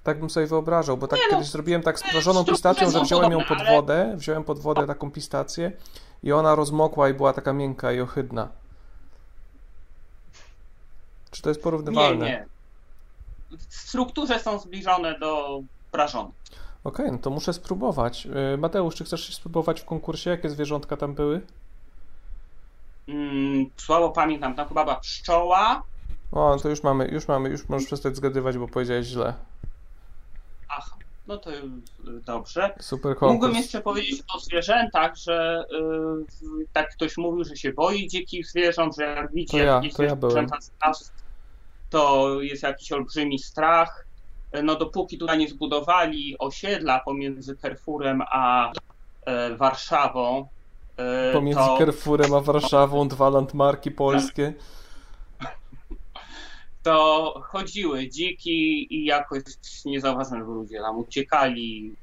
Tak 0.03 0.19
bym 0.19 0.29
sobie 0.29 0.47
wyobrażał, 0.47 0.97
bo 0.97 1.07
tak 1.07 1.19
Nie 1.19 1.25
no, 1.31 1.37
kiedyś 1.37 1.51
zrobiłem 1.51 1.81
tak 1.81 1.99
z 1.99 2.03
prażoną 2.03 2.43
strukturze 2.43 2.69
pistacją, 2.69 2.91
że 2.91 3.05
wziąłem 3.05 3.31
ją 3.31 3.39
pod 3.43 3.59
ale- 3.59 3.71
wodę, 3.71 4.13
wziąłem 4.17 4.43
pod 4.43 4.59
wodę 4.59 4.87
taką 4.87 5.11
pistację 5.11 5.71
i 6.23 6.31
ona 6.31 6.55
rozmokła 6.55 7.09
i 7.09 7.13
była 7.13 7.33
taka 7.33 7.53
miękka 7.53 7.91
i 7.91 8.01
ohydna. 8.01 8.47
Czy 11.31 11.41
to 11.41 11.49
jest 11.49 11.59
Nie, 11.59 11.63
porównywalne? 11.63 12.25
nie. 12.25 12.45
W 13.69 13.73
strukturze 13.75 14.39
są 14.39 14.59
zbliżone 14.59 15.19
do 15.19 15.61
prażonych. 15.91 16.35
Okej, 16.83 17.11
no 17.11 17.17
to 17.17 17.29
muszę 17.29 17.53
spróbować. 17.53 18.25
Yy, 18.25 18.57
Mateusz, 18.57 18.95
czy 18.95 19.03
chcesz 19.03 19.35
spróbować 19.35 19.81
w 19.81 19.85
konkursie? 19.85 20.29
Jakie 20.29 20.49
zwierzątka 20.49 20.97
tam 20.97 21.13
były? 21.13 21.41
Mm, 23.07 23.65
słabo 23.77 24.09
pamiętam, 24.09 24.55
tam 24.55 24.67
chyba 24.67 24.83
była 24.83 24.95
pszczoła. 24.95 25.83
O, 26.31 26.57
to 26.63 26.69
już 26.69 26.83
mamy, 26.83 27.07
już 27.07 27.27
mamy, 27.27 27.49
już 27.49 27.69
możesz 27.69 27.87
przestać 27.87 28.15
zgadywać, 28.15 28.57
bo 28.57 28.67
powiedziałeś 28.67 29.07
źle. 29.07 29.33
Aha, 30.69 30.95
no 31.27 31.37
to 31.37 31.51
y, 31.51 31.61
dobrze. 32.25 32.73
Super 32.79 33.15
Mógłbym 33.21 33.55
jeszcze 33.55 33.81
powiedzieć 33.81 34.23
o 34.35 34.39
zwierzętach, 34.39 35.15
że 35.15 35.65
y, 36.61 36.65
tak 36.73 36.89
ktoś 36.93 37.17
mówił, 37.17 37.43
że 37.43 37.55
się 37.55 37.73
boi 37.73 38.07
dzikich 38.07 38.47
zwierząt, 38.47 38.95
że 38.95 39.03
jak 39.03 39.31
widzi 39.33 39.51
To 39.51 39.57
ja, 39.57 39.75
jakieś 39.75 39.93
to 39.93 40.03
ja 40.03 40.15
zwierzęta 40.15 40.57
to 41.93 42.41
jest 42.41 42.63
jakiś 42.63 42.91
olbrzymi 42.91 43.39
strach. 43.39 44.05
No 44.63 44.75
dopóki 44.75 45.17
tutaj 45.17 45.37
nie 45.37 45.47
zbudowali 45.47 46.35
osiedla 46.39 46.99
pomiędzy 46.99 47.55
Carrefourem 47.55 48.21
a 48.31 48.71
e, 49.25 49.55
Warszawą, 49.55 50.47
e, 50.97 51.33
Pomiędzy 51.33 51.59
to, 51.59 51.77
Carrefourem 51.77 52.33
a 52.33 52.39
Warszawą 52.39 53.07
dwa 53.07 53.29
landmarki 53.29 53.91
polskie. 53.91 54.53
To 56.83 57.33
chodziły 57.45 58.09
dziki 58.09 58.95
i 58.95 59.05
jakoś 59.05 59.41
nie 59.85 60.01
zauważyłem, 60.01 60.39
żeby 60.41 60.53
ludzie 60.53 60.79
tam 60.79 60.97
uciekali. 60.97 61.95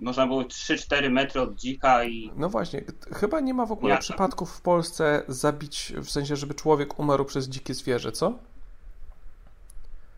Można 0.00 0.26
było 0.26 0.42
3-4 0.42 1.10
metry 1.10 1.40
od 1.40 1.54
dzika 1.54 2.04
i 2.04 2.30
No 2.36 2.48
właśnie, 2.48 2.84
chyba 3.12 3.40
nie 3.40 3.54
ma 3.54 3.66
w 3.66 3.72
ogóle 3.72 3.94
Ja- 3.94 4.00
przypadków 4.00 4.50
w 4.52 4.60
Polsce 4.60 5.22
zabić, 5.28 5.92
w 5.96 6.10
sensie, 6.10 6.36
żeby 6.36 6.54
człowiek 6.54 6.98
umarł 6.98 7.24
przez 7.24 7.48
dzikie 7.48 7.74
zwierzę, 7.74 8.12
co? 8.12 8.32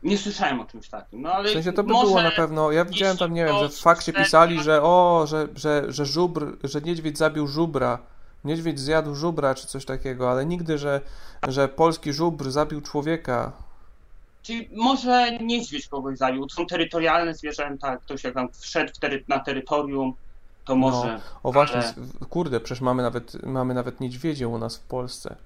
nie 0.02 0.18
słyszałem 0.18 0.60
o 0.60 0.64
czymś 0.64 0.88
takim. 0.88 1.22
No 1.22 1.32
ale 1.32 1.48
W 1.48 1.52
sensie 1.52 1.72
to 1.72 1.82
by 1.82 1.88
było 1.88 2.22
na 2.22 2.30
pewno. 2.30 2.72
Ja 2.72 2.84
widziałem 2.84 3.16
tam, 3.16 3.34
nie 3.34 3.44
wiem, 3.44 3.58
że 3.58 3.68
w 3.68 3.78
fakcie 3.78 4.12
pisali, 4.12 4.62
że 4.62 4.82
o, 4.82 5.24
że, 5.26 5.48
że, 5.54 5.84
że 5.88 6.06
żubr, 6.06 6.56
że 6.64 6.80
niedźwiedź 6.80 7.18
zabił 7.18 7.46
żubra. 7.46 7.98
Niedźwiedź 8.44 8.80
zjadł 8.80 9.14
żubra 9.14 9.54
czy 9.54 9.66
coś 9.66 9.84
takiego, 9.84 10.30
ale 10.30 10.46
nigdy, 10.46 10.78
że, 10.78 11.00
że 11.48 11.68
polski 11.68 12.12
żubr 12.12 12.50
zabił 12.50 12.80
człowieka. 12.80 13.52
Czyli 14.42 14.68
może 14.72 15.38
niedźwiedź 15.38 15.88
kogoś 15.88 16.18
zabił. 16.18 16.48
Są 16.48 16.66
terytorialne 16.66 17.34
zwierzęta. 17.34 17.96
Ktoś 17.96 18.24
jak 18.24 18.34
tam 18.34 18.48
wszedł 18.52 18.92
tery- 19.00 19.24
na 19.28 19.38
terytorium, 19.38 20.14
to 20.64 20.76
może. 20.76 21.14
No, 21.14 21.40
o 21.42 21.52
właśnie, 21.52 21.78
ale- 21.78 21.94
kurde, 22.30 22.60
przecież 22.60 22.80
mamy 22.80 23.02
nawet, 23.02 23.42
mamy 23.46 23.74
nawet 23.74 24.00
niedźwiedzie 24.00 24.48
u 24.48 24.58
nas 24.58 24.76
w 24.76 24.82
Polsce. 24.82 25.36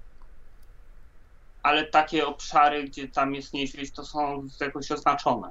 Ale 1.62 1.84
takie 1.84 2.26
obszary, 2.26 2.84
gdzie 2.84 3.08
tam 3.08 3.34
jest 3.34 3.52
niedźwiedź, 3.52 3.90
to 3.90 4.04
są 4.04 4.48
jakoś 4.60 4.92
oznaczone. 4.92 5.50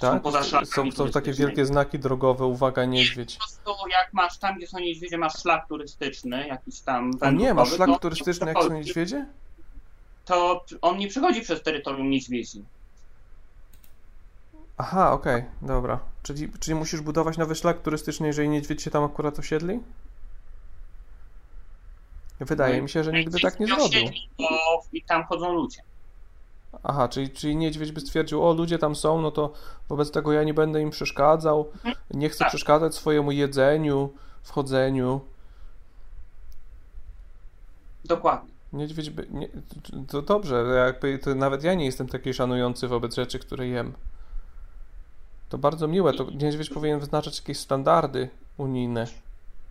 Są 0.00 0.20
Tak? 0.20 0.32
Są, 0.32 0.42
szlakami 0.42 0.92
są 0.92 1.10
takie 1.10 1.32
wielkie 1.32 1.66
znaki 1.66 1.98
drogowe, 1.98 2.46
uwaga, 2.46 2.84
niedźwiedź. 2.84 3.36
Po 3.36 3.44
prostu 3.44 3.88
jak 3.90 4.12
masz 4.12 4.38
tam, 4.38 4.56
gdzie 4.56 4.66
są 4.66 4.78
niedźwiedzie, 4.78 5.18
masz 5.18 5.32
szlak 5.32 5.68
turystyczny, 5.68 6.46
jakiś 6.46 6.80
tam 6.80 7.10
A 7.20 7.30
nie, 7.30 7.54
masz 7.54 7.68
szlak 7.72 8.00
turystyczny, 8.00 8.46
jak 8.46 8.62
są 8.62 8.72
niedźwiedzie? 8.72 9.26
To 10.24 10.64
on 10.82 10.98
nie 10.98 11.08
przechodzi 11.08 11.40
przez 11.40 11.62
terytorium 11.62 12.10
niedźwiedzi. 12.10 12.64
Aha, 14.76 15.12
okej, 15.12 15.44
dobra. 15.62 15.98
Czyli, 16.22 16.52
czyli 16.60 16.74
musisz 16.74 17.00
budować 17.00 17.38
nowy 17.38 17.54
szlak 17.54 17.82
turystyczny, 17.82 18.26
jeżeli 18.26 18.48
niedźwiedź 18.48 18.82
się 18.82 18.90
tam 18.90 19.04
akurat 19.04 19.38
osiedli? 19.38 19.80
Wydaje 22.40 22.82
mi 22.82 22.88
się, 22.88 23.04
że 23.04 23.12
nigdy 23.12 23.40
tak 23.40 23.60
nie 23.60 23.66
zrobił. 23.66 24.10
I 24.92 25.02
tam 25.02 25.24
chodzą 25.24 25.52
ludzie. 25.52 25.82
Aha, 26.82 27.08
czyli, 27.08 27.30
czyli 27.30 27.56
niedźwiedź 27.56 27.92
by 27.92 28.00
stwierdził, 28.00 28.48
o 28.48 28.52
ludzie 28.52 28.78
tam 28.78 28.96
są, 28.96 29.20
no 29.20 29.30
to 29.30 29.52
wobec 29.88 30.10
tego 30.10 30.32
ja 30.32 30.44
nie 30.44 30.54
będę 30.54 30.80
im 30.82 30.90
przeszkadzał, 30.90 31.72
nie 32.10 32.28
chcę 32.28 32.44
przeszkadzać 32.44 32.94
swojemu 32.94 33.32
jedzeniu, 33.32 34.12
wchodzeniu. 34.42 35.20
Dokładnie. 38.04 38.51
Niedźwiedź 38.72 39.10
by... 39.10 39.26
Nie, 39.30 39.48
to 40.08 40.22
dobrze, 40.22 40.64
jakby 40.86 41.18
to 41.18 41.34
nawet 41.34 41.64
ja 41.64 41.74
nie 41.74 41.84
jestem 41.84 42.08
taki 42.08 42.34
szanujący 42.34 42.88
wobec 42.88 43.14
rzeczy, 43.14 43.38
które 43.38 43.68
jem. 43.68 43.92
To 45.48 45.58
bardzo 45.58 45.88
miłe, 45.88 46.12
to 46.12 46.30
niedźwiedź 46.30 46.70
powinien 46.70 47.00
wyznaczać 47.00 47.38
jakieś 47.38 47.58
standardy 47.58 48.28
unijne 48.56 49.06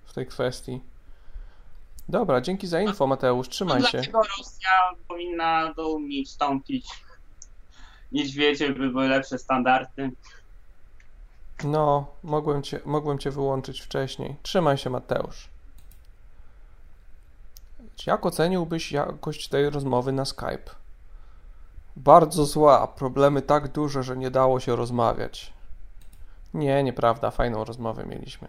w 0.05 0.13
tej 0.13 0.25
kwestii. 0.27 0.81
Dobra, 2.09 2.41
dzięki 2.41 2.67
za 2.67 2.81
info, 2.81 3.07
Mateusz, 3.07 3.49
trzymaj 3.49 3.83
się. 3.83 3.91
Dlaczego 3.91 4.21
Rosja 4.37 4.69
powinna 5.07 5.73
do 5.73 5.89
Unii 5.89 6.25
wstąpić? 6.25 6.87
Niedźwiedzie 8.11 8.69
by 8.73 8.89
były 8.89 9.07
lepsze 9.07 9.37
standardy. 9.37 10.11
No, 11.63 12.07
mogłem 12.23 12.63
cię, 12.63 12.79
mogłem 12.85 13.19
cię 13.19 13.31
wyłączyć 13.31 13.81
wcześniej. 13.81 14.35
Trzymaj 14.43 14.77
się, 14.77 14.89
Mateusz. 14.89 15.50
Jak 18.07 18.25
oceniłbyś 18.25 18.91
jakość 18.91 19.47
tej 19.47 19.69
rozmowy 19.69 20.11
na 20.11 20.25
Skype? 20.25 20.69
Bardzo 21.95 22.45
zła, 22.45 22.87
problemy 22.87 23.41
tak 23.41 23.71
duże, 23.71 24.03
że 24.03 24.17
nie 24.17 24.31
dało 24.31 24.59
się 24.59 24.75
rozmawiać. 24.75 25.53
Nie, 26.53 26.83
nieprawda. 26.83 27.31
Fajną 27.31 27.63
rozmowę 27.63 28.05
mieliśmy. 28.05 28.47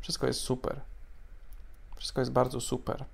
Wszystko 0.00 0.26
jest 0.26 0.40
super. 0.40 0.80
Wszystko 1.96 2.20
jest 2.20 2.32
bardzo 2.32 2.60
super. 2.60 3.04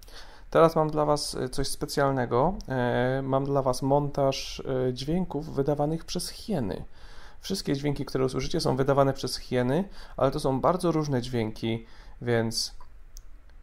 Teraz 0.50 0.76
mam 0.76 0.90
dla 0.90 1.04
Was 1.04 1.34
y, 1.34 1.48
coś 1.48 1.68
specjalnego. 1.68 2.54
E, 2.68 3.22
Mam 3.22 3.44
dla 3.44 3.62
Was 3.62 3.82
montaż 3.82 4.62
e, 4.88 4.92
dźwięków 4.92 5.54
wydawanych 5.54 6.04
przez 6.04 6.28
hieny. 6.28 6.84
Wszystkie 7.40 7.76
dźwięki, 7.76 8.04
które 8.04 8.24
usłyszycie, 8.24 8.60
są 8.60 8.76
wydawane 8.76 9.12
przez 9.12 9.36
hieny, 9.36 9.88
ale 10.16 10.30
to 10.30 10.40
są 10.40 10.60
bardzo 10.60 10.92
różne 10.92 11.22
dźwięki, 11.22 11.86
więc, 12.22 12.74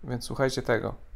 więc 0.04 0.26
słuchajcie 0.26 0.62
tego. 0.62 1.09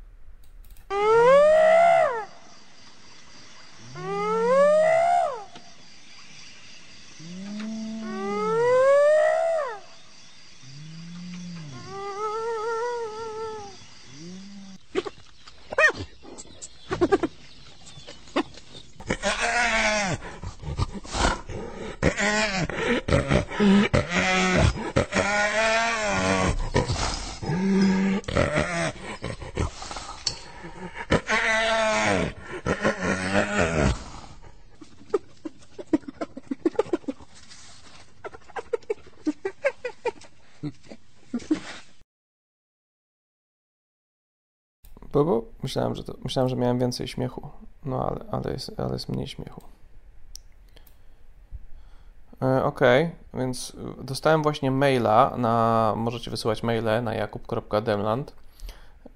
Myślałem, 45.73 45.95
że 45.95 46.03
to, 46.03 46.13
myślałem, 46.23 46.49
że 46.49 46.55
miałem 46.55 46.79
więcej 46.79 47.07
śmiechu, 47.07 47.49
no 47.85 48.07
ale, 48.07 48.25
ale, 48.31 48.53
jest, 48.53 48.79
ale 48.79 48.93
jest 48.93 49.09
mniej 49.09 49.27
śmiechu. 49.27 49.61
E, 52.41 52.63
Okej, 52.63 53.11
więc 53.33 53.73
dostałem 54.03 54.43
właśnie 54.43 54.71
maila 54.71 55.33
na, 55.37 55.93
możecie 55.97 56.31
wysyłać 56.31 56.63
maile 56.63 57.03
na 57.03 57.13
jakub.demland 57.13 58.33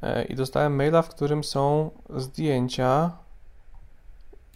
e, 0.01 0.23
i 0.23 0.35
dostałem 0.35 0.75
maila, 0.75 1.01
w 1.01 1.09
którym 1.09 1.43
są 1.43 1.91
zdjęcia 2.15 3.11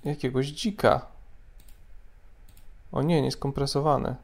jakiegoś 0.04 0.48
dzika. 0.48 1.06
O 2.92 3.02
nie, 3.02 3.22
nieskompresowane. 3.22 4.16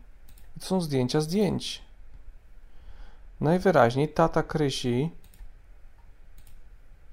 To 0.59 0.65
są 0.65 0.81
zdjęcia 0.81 1.21
zdjęć. 1.21 1.81
Najwyraźniej 3.41 4.09
tata 4.09 4.43
Krysi 4.43 5.11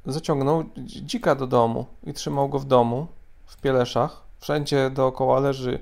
zaciągnął 0.06 0.64
dzika 0.86 1.34
do 1.34 1.46
domu 1.46 1.86
i 2.02 2.12
trzymał 2.12 2.48
go 2.48 2.58
w 2.58 2.64
domu, 2.64 3.06
w 3.46 3.60
Pieleszach. 3.60 4.22
Wszędzie 4.40 4.90
dookoła 4.90 5.40
leży 5.40 5.80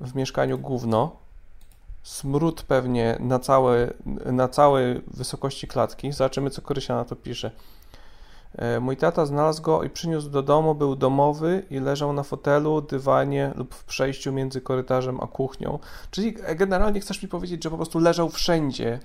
w 0.00 0.14
mieszkaniu 0.14 0.58
gówno. 0.58 1.16
Smród 2.02 2.62
pewnie 2.62 3.16
na 3.20 3.38
całe, 3.38 3.92
na 4.32 4.48
całej 4.48 5.02
wysokości 5.06 5.68
klatki. 5.68 6.12
Zobaczymy, 6.12 6.50
co 6.50 6.62
Krysia 6.62 6.94
na 6.94 7.04
to 7.04 7.16
pisze. 7.16 7.50
E, 8.54 8.80
Mój 8.80 8.96
tata 8.96 9.26
znalazł 9.26 9.62
go 9.62 9.82
i 9.82 9.90
przyniósł 9.90 10.30
do 10.30 10.42
domu. 10.42 10.74
Był 10.74 10.96
domowy 10.96 11.62
i 11.70 11.80
leżał 11.80 12.12
na 12.12 12.22
fotelu, 12.22 12.82
dywanie 12.82 13.52
lub 13.56 13.74
w 13.74 13.84
przejściu 13.84 14.32
między 14.32 14.60
korytarzem 14.60 15.20
a 15.20 15.26
kuchnią. 15.26 15.78
Czyli 16.10 16.36
generalnie 16.56 17.00
chcesz 17.00 17.22
mi 17.22 17.28
powiedzieć, 17.28 17.64
że 17.64 17.70
po 17.70 17.76
prostu 17.76 17.98
leżał 17.98 18.28
wszędzie. 18.28 19.00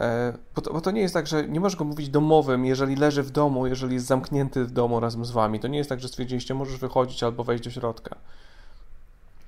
E, 0.00 0.32
Bo 0.54 0.62
to, 0.62 0.72
bo 0.72 0.80
to 0.80 0.90
nie 0.90 1.00
jest 1.00 1.14
tak, 1.14 1.26
że 1.26 1.48
nie 1.48 1.60
możesz 1.60 1.76
go 1.76 1.84
mówić 1.84 2.08
domowym, 2.08 2.64
jeżeli 2.64 2.96
leży 2.96 3.22
w 3.22 3.30
domu, 3.30 3.66
jeżeli 3.66 3.94
jest 3.94 4.06
zamknięty 4.06 4.64
w 4.64 4.70
domu 4.70 5.00
razem 5.00 5.24
z 5.24 5.30
wami. 5.30 5.60
To 5.60 5.68
nie 5.68 5.78
jest 5.78 5.90
tak, 5.90 6.00
że 6.00 6.08
stwierdziliście, 6.08 6.54
możesz 6.54 6.78
wychodzić 6.78 7.22
albo 7.22 7.44
wejść 7.44 7.64
do 7.64 7.70
środka. 7.70 8.16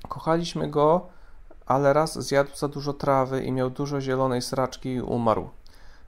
Kochaliśmy 0.09 0.71
go, 0.71 1.07
ale 1.67 1.93
raz 1.93 2.19
zjadł 2.19 2.57
za 2.57 2.69
dużo 2.69 2.93
trawy 2.93 3.45
i 3.45 3.53
miał 3.53 3.71
dużo 3.71 4.01
zielonej 4.01 4.43
sraczki 4.43 4.89
i 4.89 5.01
umarł. 5.01 5.49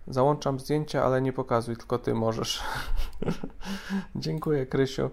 Załączam 0.09 0.61
zdjęcia, 0.61 1.05
ale 1.05 1.22
nie 1.22 1.32
pokazuj, 1.32 1.76
tylko 1.76 1.99
ty 1.99 2.14
możesz. 2.14 2.62
Dziękuję, 4.16 4.66
Krysiu. 4.66 5.11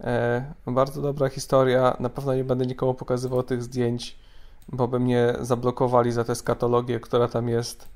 E, 0.00 0.44
bardzo 0.66 1.02
dobra 1.02 1.28
historia. 1.28 1.96
Na 2.00 2.08
pewno 2.08 2.34
nie 2.34 2.44
będę 2.44 2.66
nikomu 2.66 2.94
pokazywał 2.94 3.42
tych 3.42 3.62
zdjęć, 3.62 4.16
bo 4.68 4.88
by 4.88 5.00
mnie 5.00 5.34
zablokowali 5.40 6.12
za 6.12 6.24
tę 6.24 6.34
skatologię, 6.34 7.00
która 7.00 7.28
tam 7.28 7.48
jest. 7.48 7.88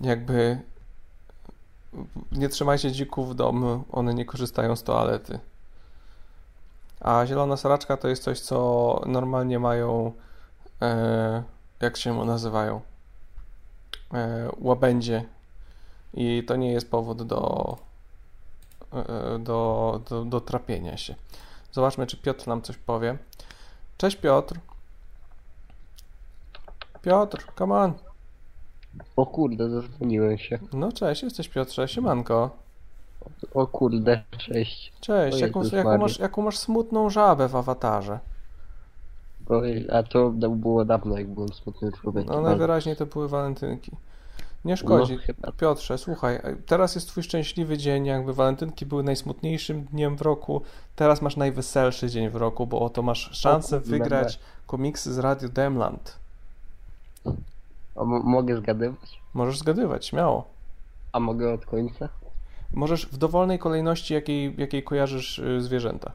Jakby 0.00 0.60
nie 2.32 2.48
trzymajcie 2.48 2.92
dzików 2.92 3.30
w 3.30 3.34
domu, 3.34 3.84
one 3.92 4.14
nie 4.14 4.24
korzystają 4.24 4.76
z 4.76 4.82
toalety. 4.82 5.38
A 7.00 7.26
zielona 7.26 7.56
sraczka 7.56 7.96
to 7.96 8.08
jest 8.08 8.22
coś, 8.22 8.40
co 8.40 9.00
normalnie 9.06 9.58
mają, 9.58 10.12
e, 10.82 11.42
jak 11.80 11.96
się 11.96 12.24
nazywają, 12.24 12.80
e, 14.14 14.50
łabędzie. 14.58 15.24
I 16.14 16.44
to 16.46 16.56
nie 16.56 16.72
jest 16.72 16.90
powód 16.90 17.22
do, 17.22 17.76
e, 18.92 19.38
do, 19.38 20.00
do, 20.08 20.24
do 20.24 20.40
trapienia 20.40 20.96
się. 20.96 21.14
Zobaczmy, 21.72 22.06
czy 22.06 22.16
Piotr 22.16 22.48
nam 22.48 22.62
coś 22.62 22.76
powie. 22.76 23.18
Cześć 23.98 24.16
Piotr. 24.16 24.58
Piotr, 27.02 27.46
come 27.58 27.74
on. 27.74 28.03
O 29.16 29.26
kurde, 29.26 29.70
zadzwoniłem 29.70 30.38
się. 30.38 30.58
No 30.72 30.92
cześć, 30.92 31.22
jesteś 31.22 31.48
Piotrze, 31.48 31.88
siemanko. 31.88 32.50
O 33.54 33.66
kurde, 33.66 34.22
cześć. 34.38 34.92
Cześć, 35.00 35.40
jaką, 35.40 35.62
jaką, 35.64 35.98
masz, 35.98 36.18
jaką 36.18 36.42
masz 36.42 36.58
smutną 36.58 37.10
żabę 37.10 37.48
w 37.48 37.56
awatarze? 37.56 38.18
A 39.92 40.02
to 40.02 40.30
było 40.30 40.84
dawno, 40.84 41.18
jak 41.18 41.28
byłem 41.28 41.48
smutnym 41.48 41.92
człowiekiem. 41.92 42.34
No 42.34 42.40
najwyraźniej 42.40 42.96
to 42.96 43.06
były 43.06 43.28
walentynki. 43.28 43.92
Nie 44.64 44.76
szkodzi. 44.76 45.12
No, 45.12 45.22
chyba. 45.22 45.52
Piotrze, 45.52 45.98
słuchaj, 45.98 46.40
teraz 46.66 46.94
jest 46.94 47.08
twój 47.08 47.22
szczęśliwy 47.22 47.78
dzień, 47.78 48.06
jakby 48.06 48.34
walentynki 48.34 48.86
były 48.86 49.02
najsmutniejszym 49.02 49.84
dniem 49.84 50.16
w 50.16 50.22
roku, 50.22 50.62
teraz 50.96 51.22
masz 51.22 51.36
najweselszy 51.36 52.10
dzień 52.10 52.28
w 52.28 52.36
roku, 52.36 52.66
bo 52.66 52.80
oto 52.80 53.02
masz 53.02 53.30
szansę 53.32 53.80
wygrać 53.80 54.38
komiksy 54.66 55.14
z 55.14 55.18
Radio 55.18 55.48
Demland. 55.48 56.16
A 57.96 58.04
mo- 58.04 58.22
mogę 58.22 58.56
zgadywać? 58.56 59.20
Możesz 59.34 59.58
zgadywać, 59.58 60.06
śmiało. 60.06 60.44
A 61.12 61.20
mogę 61.20 61.52
od 61.54 61.66
końca? 61.66 62.08
Możesz 62.72 63.06
w 63.06 63.16
dowolnej 63.16 63.58
kolejności, 63.58 64.14
jakiej, 64.14 64.54
jakiej 64.58 64.82
kojarzysz 64.82 65.38
y, 65.38 65.60
zwierzęta. 65.60 66.12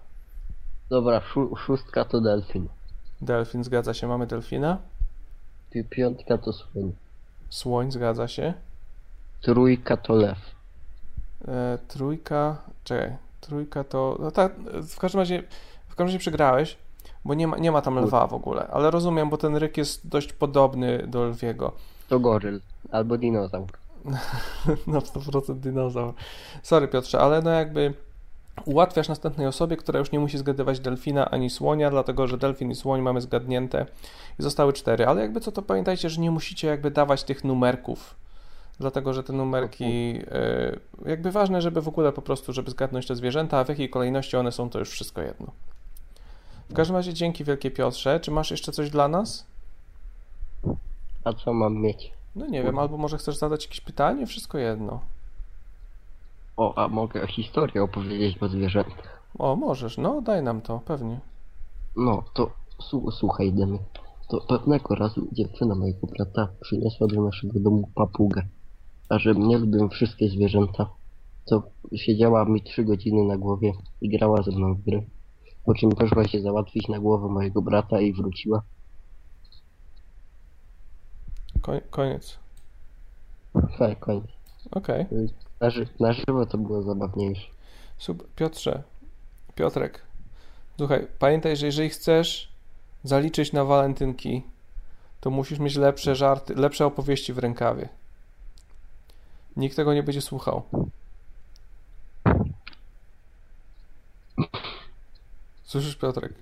Dobra, 0.90 1.20
szó- 1.34 1.58
szóstka 1.58 2.06
to 2.06 2.22
delfin. 2.22 2.68
Delfin 3.22 3.64
zgadza 3.64 3.94
się, 3.94 4.08
mamy 4.08 4.28
delfina. 4.28 4.78
Pi- 5.72 5.84
Piątka 5.84 6.38
to 6.38 6.54
słoń. 6.54 6.92
Słoń 7.50 7.92
zgadza 7.92 8.28
się. 8.28 8.54
Trójka 9.42 9.98
to 9.98 10.14
lew. 10.14 10.38
E, 11.48 11.78
trójka, 11.88 12.58
czekaj, 12.84 13.16
trójka 13.42 13.84
to, 13.84 14.18
no 14.20 14.32
tak, 14.32 14.56
w 14.96 15.00
każdym 15.00 15.20
razie, 15.20 15.44
w 15.88 15.90
każdym 15.90 16.06
razie 16.08 16.20
przegrałeś, 16.20 16.78
bo 17.26 17.34
nie 17.34 17.48
ma, 17.48 17.58
nie 17.58 17.72
ma 17.72 17.82
tam 17.82 18.00
lwa 18.00 18.28
w 18.28 18.34
ogóle, 18.34 18.68
ale 18.68 18.92
rozumiem, 18.92 19.30
bo 19.30 19.38
ten 19.38 19.56
ryk 19.56 19.78
jest 19.78 20.08
dość 20.08 20.34
podobny 20.34 21.08
do 21.08 21.26
lwiego. 21.26 21.72
To 22.10 22.20
goryl. 22.20 22.62
Albo 22.92 23.18
dinozaur. 23.18 23.68
Na 24.88 25.00
100% 25.00 25.56
dinozaur. 25.56 26.14
Sorry 26.64 26.88
Piotrze, 26.88 27.20
ale 27.20 27.42
no 27.42 27.50
jakby 27.50 27.94
ułatwiasz 28.66 29.10
następnej 29.10 29.48
osobie, 29.48 29.78
która 29.78 30.00
już 30.00 30.12
nie 30.12 30.20
musi 30.20 30.38
zgadywać 30.38 30.80
delfina 30.80 31.32
ani 31.32 31.50
słonia, 31.50 31.90
dlatego 31.90 32.28
że 32.28 32.38
delfin 32.38 32.72
i 32.72 32.76
słoń 32.76 33.02
mamy 33.02 33.22
zgadnięte 33.22 33.86
i 34.40 34.44
zostały 34.44 34.74
cztery, 34.74 35.08
ale 35.08 35.22
jakby 35.22 35.40
co 35.40 35.52
to 35.52 35.62
pamiętajcie, 35.62 36.10
że 36.10 36.22
nie 36.22 36.32
musicie 36.32 36.68
jakby 36.68 36.92
dawać 36.92 37.24
tych 37.24 37.44
numerków, 37.44 38.16
dlatego 38.80 39.14
że 39.14 39.24
te 39.24 39.34
numerki 39.34 40.20
y, 41.06 41.10
jakby 41.10 41.32
ważne, 41.32 41.62
żeby 41.62 41.82
w 41.82 41.88
ogóle 41.88 42.12
po 42.12 42.22
prostu, 42.22 42.54
żeby 42.54 42.72
zgadnąć 42.72 43.08
te 43.08 43.16
zwierzęta, 43.16 43.58
a 43.58 43.64
w 43.64 43.70
jakiej 43.70 43.90
kolejności 43.90 44.38
one 44.38 44.52
są, 44.52 44.70
to 44.70 44.80
już 44.80 44.90
wszystko 44.90 45.22
jedno. 45.22 45.48
W 46.70 46.74
każdym 46.74 46.96
razie 46.96 47.14
dzięki 47.14 47.44
wielkie 47.44 47.72
Piotrze. 47.72 48.20
Czy 48.20 48.32
masz 48.32 48.52
jeszcze 48.52 48.72
coś 48.72 48.90
dla 48.90 49.08
nas? 49.08 49.46
A 51.24 51.34
co 51.34 51.54
mam 51.54 51.76
mieć? 51.76 52.12
No 52.36 52.48
nie 52.48 52.64
wiem, 52.64 52.80
albo 52.80 52.98
może 52.98 53.18
chcesz 53.18 53.38
zadać 53.38 53.66
jakieś 53.66 53.82
pytanie? 53.82 54.28
Wszystko 54.28 54.58
jedno. 54.58 55.00
O, 56.58 56.78
a 56.78 56.88
mogę 56.88 57.28
historię 57.28 57.84
opowiedzieć 57.84 58.44
o 58.44 58.48
zwierzętach. 58.48 59.22
O, 59.40 59.56
możesz, 59.56 59.98
no 59.98 60.22
daj 60.22 60.44
nam 60.44 60.62
to, 60.62 60.80
pewnie. 60.86 61.20
No, 61.96 62.24
to 62.34 62.52
słuchaj, 63.12 63.54
Demy. 63.54 63.80
To 64.28 64.42
pewnego 64.42 64.96
razu 64.96 65.28
dziewczyna 65.32 65.76
mojego 65.76 66.08
brata 66.08 66.48
przyniosła 66.62 67.08
do 67.08 67.22
naszego 67.22 67.60
domu 67.60 67.90
papugę. 67.96 68.42
A 69.10 69.20
że 69.20 69.36
nie 69.36 69.58
lubię 69.58 69.90
wszystkie 69.90 70.30
zwierzęta, 70.30 70.90
to 71.46 71.64
siedziała 71.96 72.46
mi 72.46 72.62
trzy 72.62 72.84
godziny 72.84 73.24
na 73.24 73.38
głowie 73.38 73.74
i 74.02 74.10
grała 74.10 74.42
ze 74.42 74.52
mną 74.52 74.74
w 74.74 74.82
gry. 74.82 75.04
Po 75.66 75.74
czym 75.74 75.90
poszła 75.90 76.28
się 76.28 76.42
załatwić 76.42 76.88
na 76.88 77.00
głowę 77.00 77.28
mojego 77.28 77.62
brata 77.62 78.02
i 78.02 78.14
wróciła. 78.14 78.62
Koń, 81.62 81.82
koniec. 81.90 82.40
Tak, 83.80 84.00
koniec. 84.00 84.26
Okej. 84.72 85.06
Na, 85.62 85.70
ży- 85.70 85.88
na 86.00 86.14
żywo 86.14 86.46
to 86.46 86.58
było 86.58 86.82
zabawniejsze. 86.82 87.48
Sub- 87.98 88.28
Piotrze, 88.36 88.84
Piotrek, 89.56 90.02
słuchaj, 90.78 91.08
pamiętaj, 91.20 91.58
że 91.58 91.66
jeżeli 91.66 91.90
chcesz 91.90 92.52
zaliczyć 93.04 93.54
na 93.54 93.66
walentynki, 93.66 94.44
to 95.22 95.30
musisz 95.30 95.60
mieć 95.60 95.76
lepsze 95.76 96.16
żarty, 96.16 96.56
lepsze 96.56 96.86
opowieści 96.86 97.34
w 97.34 97.38
rękawie. 97.38 97.90
Nikt 99.58 99.76
tego 99.76 99.94
nie 99.94 100.04
będzie 100.04 100.22
słuchał. 100.22 100.64
Słyszysz, 105.70 105.96
Piotrek? 105.96 106.34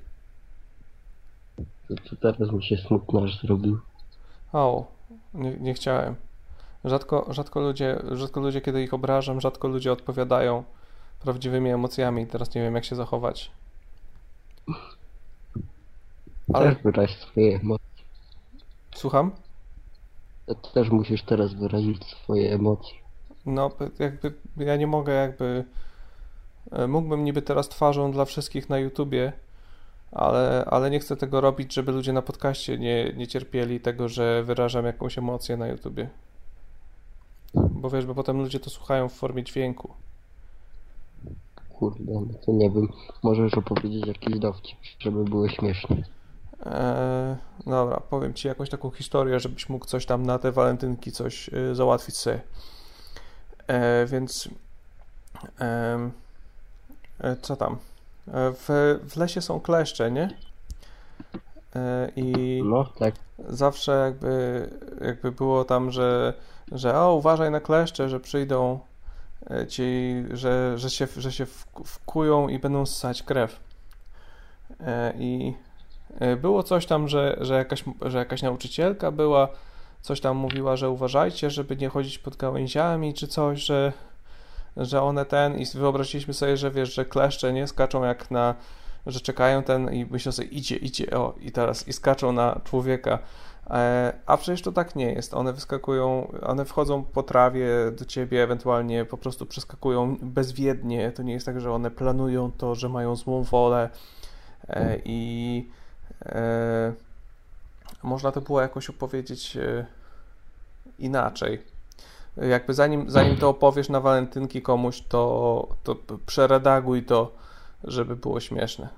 To, 1.88 1.96
to 2.10 2.16
teraz 2.16 2.52
mi 2.52 2.64
się 2.64 2.78
smutno 2.78 3.24
aż 3.24 3.42
zrobił. 3.42 3.80
O, 4.54 4.86
nie, 5.34 5.52
nie 5.52 5.74
chciałem. 5.74 6.16
Rzadko, 6.86 7.28
rzadko, 7.30 7.60
ludzie, 7.60 8.00
rzadko 8.12 8.40
ludzie, 8.40 8.62
kiedy 8.62 8.84
ich 8.84 8.94
obrażam, 8.94 9.42
rzadko 9.42 9.68
ludzie 9.68 9.92
odpowiadają 9.92 10.64
prawdziwymi 11.20 11.70
emocjami. 11.70 12.28
Teraz 12.28 12.56
nie 12.56 12.62
wiem, 12.62 12.76
jak 12.76 12.86
się 12.86 12.96
zachować. 12.96 13.52
Ale 16.54 16.76
Też 16.76 16.84
wyraź 16.84 17.18
swoje 17.18 17.56
emocje. 17.60 17.88
słucham? 18.96 19.32
Też 20.74 20.90
musisz 20.90 21.24
teraz 21.24 21.54
wyrazić 21.54 22.04
swoje 22.06 22.54
emocje. 22.54 22.96
No, 23.46 23.72
jakby 24.00 24.34
ja 24.58 24.76
nie 24.76 24.88
mogę, 24.88 25.14
jakby. 25.14 25.66
E, 26.72 26.88
Mógłbym 26.88 27.24
niby 27.24 27.42
teraz 27.42 27.70
twarzą 27.70 28.12
dla 28.12 28.26
wszystkich 28.26 28.70
na 28.70 28.80
YouTubie, 28.80 29.34
ale, 30.12 30.66
ale 30.66 30.90
nie 30.90 31.00
chcę 31.00 31.18
tego 31.18 31.42
robić, 31.42 31.74
żeby 31.74 31.92
ludzie 31.92 32.14
na 32.14 32.22
podcaście 32.22 32.78
nie, 32.78 33.14
nie 33.14 33.28
cierpieli 33.28 33.80
tego, 33.80 34.10
że 34.10 34.44
wyrażam 34.44 34.86
jakąś 34.86 35.18
emocję 35.18 35.58
na 35.58 35.68
YouTubie. 35.68 36.10
Bo 37.54 37.90
wiesz, 37.90 38.06
bo 38.06 38.16
potem 38.16 38.38
ludzie 38.38 38.60
to 38.60 38.70
słuchają 38.70 39.10
w 39.10 39.14
formie 39.14 39.44
dźwięku. 39.44 39.94
Kurde, 41.70 42.14
no 42.14 42.40
to 42.46 42.52
nie 42.52 42.70
wiem. 42.70 42.88
Możesz 43.24 43.54
opowiedzieć 43.54 44.08
jakiś 44.08 44.40
dowcip, 44.40 44.78
żeby 45.00 45.24
było 45.24 45.50
śmiesznie. 45.50 46.04
Eee, 46.66 47.36
dobra, 47.66 48.02
powiem 48.10 48.34
ci 48.34 48.48
jakąś 48.48 48.70
taką 48.70 48.92
historię, 48.92 49.40
żebyś 49.40 49.70
mógł 49.70 49.86
coś 49.86 50.06
tam 50.06 50.26
na 50.26 50.40
te 50.40 50.52
walentynki 50.52 51.12
coś 51.12 51.50
y, 51.50 51.76
załatwić 51.76 52.18
sobie. 52.18 52.42
E, 53.68 54.06
więc 54.06 54.50
em, 55.60 56.06
e, 56.06 56.12
co 57.42 57.56
tam? 57.56 57.74
E, 58.28 58.52
w, 58.52 59.00
w 59.10 59.18
lesie 59.18 59.42
są 59.42 59.60
kleszcze, 59.60 60.12
nie? 60.12 60.30
E, 61.76 62.12
I 62.16 62.62
No, 62.66 62.86
tak. 63.00 63.16
zawsze 63.50 63.92
jakby, 63.92 64.70
jakby 65.02 65.32
było 65.32 65.66
tam, 65.66 65.92
że, 65.92 66.34
że 66.72 67.00
o, 67.00 67.14
uważaj 67.16 67.52
na 67.52 67.60
kleszcze, 67.60 68.10
że 68.10 68.20
przyjdą 68.20 68.80
e, 69.50 69.68
ci, 69.68 70.14
że, 70.34 70.78
że 70.78 70.90
się, 70.90 71.08
że 71.18 71.32
się 71.32 71.46
wk- 71.46 71.84
wkują 71.86 72.48
i 72.48 72.60
będą 72.60 72.86
ssać 72.86 73.24
krew. 73.24 73.60
E, 74.80 75.14
I 75.20 75.54
e, 76.20 76.36
było 76.36 76.64
coś 76.64 76.86
tam, 76.86 77.08
że, 77.08 77.38
że, 77.42 77.54
jakaś, 77.54 77.84
że 78.02 78.18
jakaś 78.18 78.42
nauczycielka 78.42 79.12
była, 79.12 79.48
coś 80.02 80.22
tam 80.22 80.38
mówiła, 80.38 80.76
że 80.76 80.90
uważajcie, 80.90 81.50
żeby 81.50 81.78
nie 81.78 81.90
chodzić 81.90 82.20
pod 82.20 82.36
gałęziami 82.36 83.14
czy 83.14 83.28
coś, 83.28 83.62
że, 83.64 83.94
że 84.78 85.02
one 85.02 85.26
ten 85.26 85.60
i 85.60 85.66
wyobraziliśmy 85.66 86.34
sobie, 86.34 86.58
że 86.58 86.72
wiesz, 86.72 86.94
że 86.94 87.06
kleszcze 87.06 87.54
nie 87.54 87.68
skaczą 87.68 88.04
jak 88.04 88.32
na, 88.32 88.56
że 89.06 89.20
czekają 89.20 89.64
ten 89.64 89.94
i 89.94 90.06
myślą 90.06 90.32
sobie 90.32 90.48
idzie, 90.48 90.76
idzie, 90.76 91.12
o 91.12 91.34
i 91.42 91.52
teraz 91.52 91.88
i 91.88 91.94
skaczą 91.94 92.32
na 92.32 92.62
człowieka. 92.64 93.20
E, 93.70 94.14
A 94.26 94.38
przecież 94.38 94.62
to 94.62 94.72
tak 94.72 94.96
nie 94.96 95.14
jest. 95.14 95.34
One 95.34 95.54
wyskakują, 95.54 96.32
one 96.44 96.66
wchodzą 96.66 97.04
po 97.04 97.24
trawie 97.24 97.68
do 98.00 98.06
ciebie, 98.06 98.44
ewentualnie 98.44 99.06
po 99.06 99.18
prostu 99.18 99.46
przeskakują 99.46 100.18
bezwiednie. 100.22 101.12
To 101.12 101.24
nie 101.24 101.34
jest 101.34 101.46
tak, 101.46 101.62
że 101.62 101.72
one 101.72 101.92
planują 101.92 102.52
to, 102.52 102.76
że 102.76 102.90
mają 102.90 103.16
złą 103.16 103.44
wolę 103.44 103.90
e, 104.70 104.98
i 105.06 105.70
e, 106.26 106.94
można 108.04 108.32
to 108.32 108.42
było 108.42 108.62
jakoś 108.62 108.90
opowiedzieć 108.90 109.58
inaczej. 111.00 111.77
Jakby 112.42 112.74
zanim, 112.74 113.10
zanim 113.10 113.38
to 113.38 113.50
opowiesz 113.50 113.90
na 113.90 114.00
walentynki 114.02 114.62
komuś, 114.62 115.02
to, 115.02 115.68
to 115.84 115.96
przeredaguj 116.26 117.04
to, 117.04 117.32
żeby 117.84 118.16
było 118.16 118.40
śmieszne. 118.40 118.90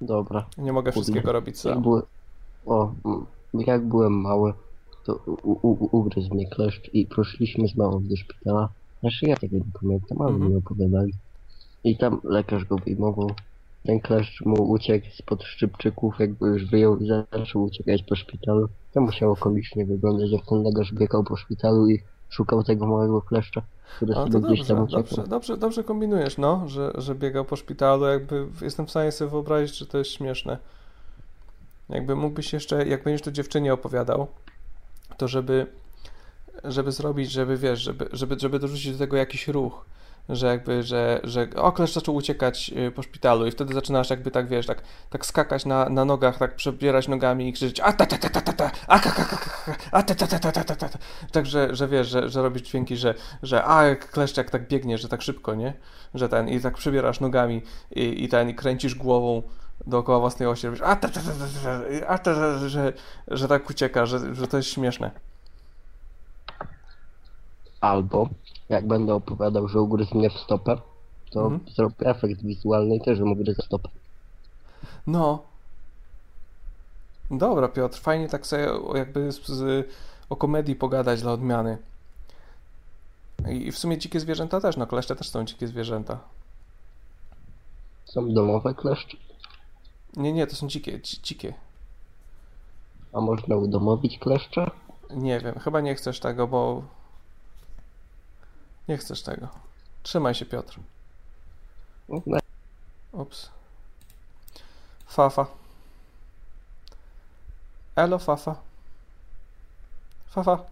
Dobra. 0.00 0.46
Nie 0.58 0.72
mogę 0.72 0.92
Kurde. 0.92 1.02
wszystkiego 1.02 1.32
robić 1.32 1.58
sam. 1.60 1.72
Jak 1.72 1.80
byłem, 1.80 2.02
o, 2.66 2.92
mm, 3.04 3.26
jak 3.54 3.84
byłem 3.84 4.12
mały, 4.20 4.52
to 5.04 5.14
u, 5.42 5.68
u, 5.68 5.88
ugryzł 5.98 6.34
mnie 6.34 6.48
kleszcz 6.50 6.90
i 6.94 7.06
poszliśmy 7.06 7.68
z 7.68 7.76
mamą 7.76 8.02
do 8.08 8.16
szpitala. 8.16 8.68
Znaczy 9.00 9.26
ja 9.26 9.36
tego 9.36 9.56
nie 9.56 9.72
pamiętam, 9.80 10.22
ale 10.22 10.30
Mhm. 10.30 10.50
mi 10.52 10.56
opowiadali. 10.58 11.12
I 11.84 11.96
tam 11.96 12.20
lekarz 12.24 12.64
go 12.64 12.76
wyjmował. 12.76 13.30
Ten 13.84 14.00
kleszcz 14.00 14.40
mu 14.40 14.70
uciekł 14.70 15.06
spod 15.12 15.42
szczypczyków, 15.44 16.14
jakby 16.18 16.46
już 16.48 16.64
wyjął 16.64 16.96
i 16.96 17.08
zaczął 17.32 17.62
uciekać 17.62 18.02
po 18.02 18.16
szpitalu. 18.16 18.68
To 18.94 19.00
musiało 19.00 19.36
komicznie 19.36 19.86
wyglądać, 19.86 20.30
jak 20.30 20.46
ten 20.46 20.62
lekarz 20.62 20.92
biegał 20.92 21.24
po 21.24 21.36
szpitalu 21.36 21.90
i 21.90 22.02
szukał 22.28 22.64
tego 22.64 22.86
małego 22.86 23.22
kleszcza, 23.22 23.62
który 23.96 24.14
Ale 24.14 24.32
sobie 24.32 24.46
gdzieś 24.48 24.66
tam 24.66 24.76
dobrze, 24.76 24.98
uciekał. 24.98 25.16
dobrze, 25.16 25.30
dobrze, 25.30 25.56
dobrze 25.56 25.84
kombinujesz, 25.84 26.38
no, 26.38 26.68
że, 26.68 26.92
że 26.94 27.14
biegał 27.14 27.44
po 27.44 27.56
szpitalu, 27.56 28.06
jakby 28.06 28.46
jestem 28.60 28.86
w 28.86 28.90
stanie 28.90 29.12
sobie 29.12 29.30
wyobrazić, 29.30 29.78
że 29.78 29.86
to 29.86 29.98
jest 29.98 30.10
śmieszne. 30.10 30.58
Jakby 31.88 32.16
mógłbyś 32.16 32.52
jeszcze, 32.52 32.86
jak 32.86 33.04
będziesz 33.04 33.22
to 33.22 33.32
dziewczynie 33.32 33.74
opowiadał, 33.74 34.26
to 35.16 35.28
żeby, 35.28 35.66
żeby 36.64 36.92
zrobić, 36.92 37.30
żeby 37.30 37.56
wiesz, 37.56 37.80
żeby, 37.80 38.08
żeby, 38.12 38.36
żeby 38.38 38.58
dorzucić 38.58 38.92
do 38.92 38.98
tego 38.98 39.16
jakiś 39.16 39.48
ruch, 39.48 39.84
że 40.28 40.46
jakby, 40.46 40.82
że, 40.82 41.20
że 41.24 41.48
o, 41.56 41.72
koleś 41.72 41.92
zaczął 41.92 42.14
uciekać 42.14 42.74
po 42.94 43.02
szpitalu 43.02 43.46
i 43.46 43.50
wtedy 43.50 43.74
zaczynasz 43.74 44.10
jakby 44.10 44.30
tak, 44.30 44.48
wiesz, 44.48 44.66
tak, 44.66 44.82
tak 45.10 45.26
skakać 45.26 45.66
na, 45.66 45.88
na 45.88 46.04
nogach, 46.04 46.38
tak 46.38 46.56
przebierać 46.56 47.08
nogami 47.08 47.48
i 47.48 47.52
krzyczeć 47.52 47.80
a 47.80 47.92
ta 47.92 48.06
ta 48.06 48.18
ta 48.18 48.28
ta 48.28 48.40
ta 48.40 48.52
ta, 48.52 48.70
a 48.86 48.98
ka 48.98 49.10
ka 49.10 49.24
ka 49.24 49.36
a 49.92 50.02
ta 50.02 50.14
ta 50.14 50.26
ta 50.26 50.38
ta 50.38 50.64
ta 50.64 50.74
ta 50.74 50.88
ta. 50.88 50.98
Także, 51.32 51.68
że 51.72 51.88
wiesz, 51.88 52.08
że, 52.08 52.28
że 52.28 52.42
robisz 52.42 52.62
dźwięki, 52.62 52.96
że, 52.96 53.14
że 53.42 53.64
a, 53.64 53.96
kleszczak 53.96 54.50
tak 54.50 54.68
biegnie, 54.68 54.98
że 54.98 55.08
tak 55.08 55.22
szybko, 55.22 55.54
nie? 55.54 55.74
Że 56.14 56.28
ten, 56.28 56.48
i 56.48 56.60
tak 56.60 56.74
przebierasz 56.74 57.20
nogami 57.20 57.62
i, 57.90 58.24
i 58.24 58.28
ten, 58.28 58.48
i 58.50 58.54
kręcisz 58.54 58.94
głową 58.94 59.42
dookoła 59.86 60.18
własnej 60.18 60.48
osi, 60.48 60.66
robisz 60.66 60.82
a 60.82 60.96
ta 60.96 61.08
ta 61.08 61.20
ta 61.20 61.30
ta 61.30 61.46
ta, 61.64 62.08
a 62.08 62.18
ta 62.18 62.34
ta, 62.34 62.68
że, 62.68 62.92
że 63.28 63.48
tak 63.48 63.70
ucieka, 63.70 64.06
że, 64.06 64.34
że 64.34 64.46
to 64.46 64.56
jest 64.56 64.68
śmieszne. 64.68 65.10
Albo 67.80 68.28
jak 68.68 68.86
będę 68.86 69.14
opowiadał, 69.14 69.68
że 69.68 69.80
ugryzł 69.80 70.18
mnie 70.18 70.30
w 70.30 70.38
stopę, 70.38 70.76
to 71.30 71.40
Mhm. 71.42 71.60
zrobię 71.74 72.06
efekt 72.06 72.42
wizualny 72.42 72.96
i 72.96 73.00
też, 73.00 73.18
w 73.54 73.64
stopę. 73.64 73.88
No. 75.06 75.42
Dobra, 77.30 77.68
Piotr, 77.68 77.98
fajnie 78.00 78.28
tak 78.28 78.46
sobie 78.46 78.68
jakby 78.94 79.32
z, 79.32 79.46
z, 79.46 79.88
o 80.30 80.36
komedii 80.36 80.76
pogadać 80.76 81.22
dla 81.22 81.32
odmiany. 81.32 81.78
I, 83.50 83.66
I 83.66 83.72
w 83.72 83.78
sumie 83.78 83.98
dzikie 83.98 84.20
zwierzęta 84.20 84.60
też, 84.60 84.76
no 84.76 84.86
kleszcze 84.86 85.16
też 85.16 85.28
są 85.28 85.44
dzikie 85.44 85.68
zwierzęta. 85.68 86.18
Są 88.04 88.34
domowe 88.34 88.74
kleszcze, 88.74 89.16
Nie, 90.16 90.32
nie, 90.32 90.46
to 90.46 90.56
są 90.56 90.68
dzikie, 90.68 90.98
dzi- 90.98 91.22
dzikie. 91.22 91.54
a 93.12 93.20
można 93.20 93.56
udomowić 93.56 94.18
kleszcze? 94.18 94.70
Nie 95.10 95.40
wiem, 95.40 95.58
chyba 95.58 95.80
nie 95.80 95.94
chcesz 95.94 96.20
tego, 96.20 96.46
bo... 96.46 96.82
Nie 98.88 98.96
chcesz 98.96 99.22
tego. 99.22 99.48
Trzymaj 100.02 100.34
się, 100.34 100.46
Piotr. 100.46 100.80
No, 102.08 102.38
Ups. 103.12 103.50
Fafa. 105.06 105.46
Elo, 107.96 108.18
Fafa. 108.18 108.54
Fafa. 110.26 110.64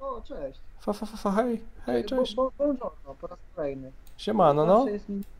O, 0.00 0.20
cześć. 0.20 0.60
Fafa, 0.80 1.06
fafa, 1.06 1.32
hej. 1.32 1.62
Hej, 1.86 2.04
cześć. 2.04 2.34
Bo, 2.34 2.44
bo, 2.44 2.64
buongiorno, 2.64 3.14
po 3.20 3.26
raz 3.26 3.38
kolejny. 3.56 3.92
Siemano, 4.16 4.66
no. 4.66 4.86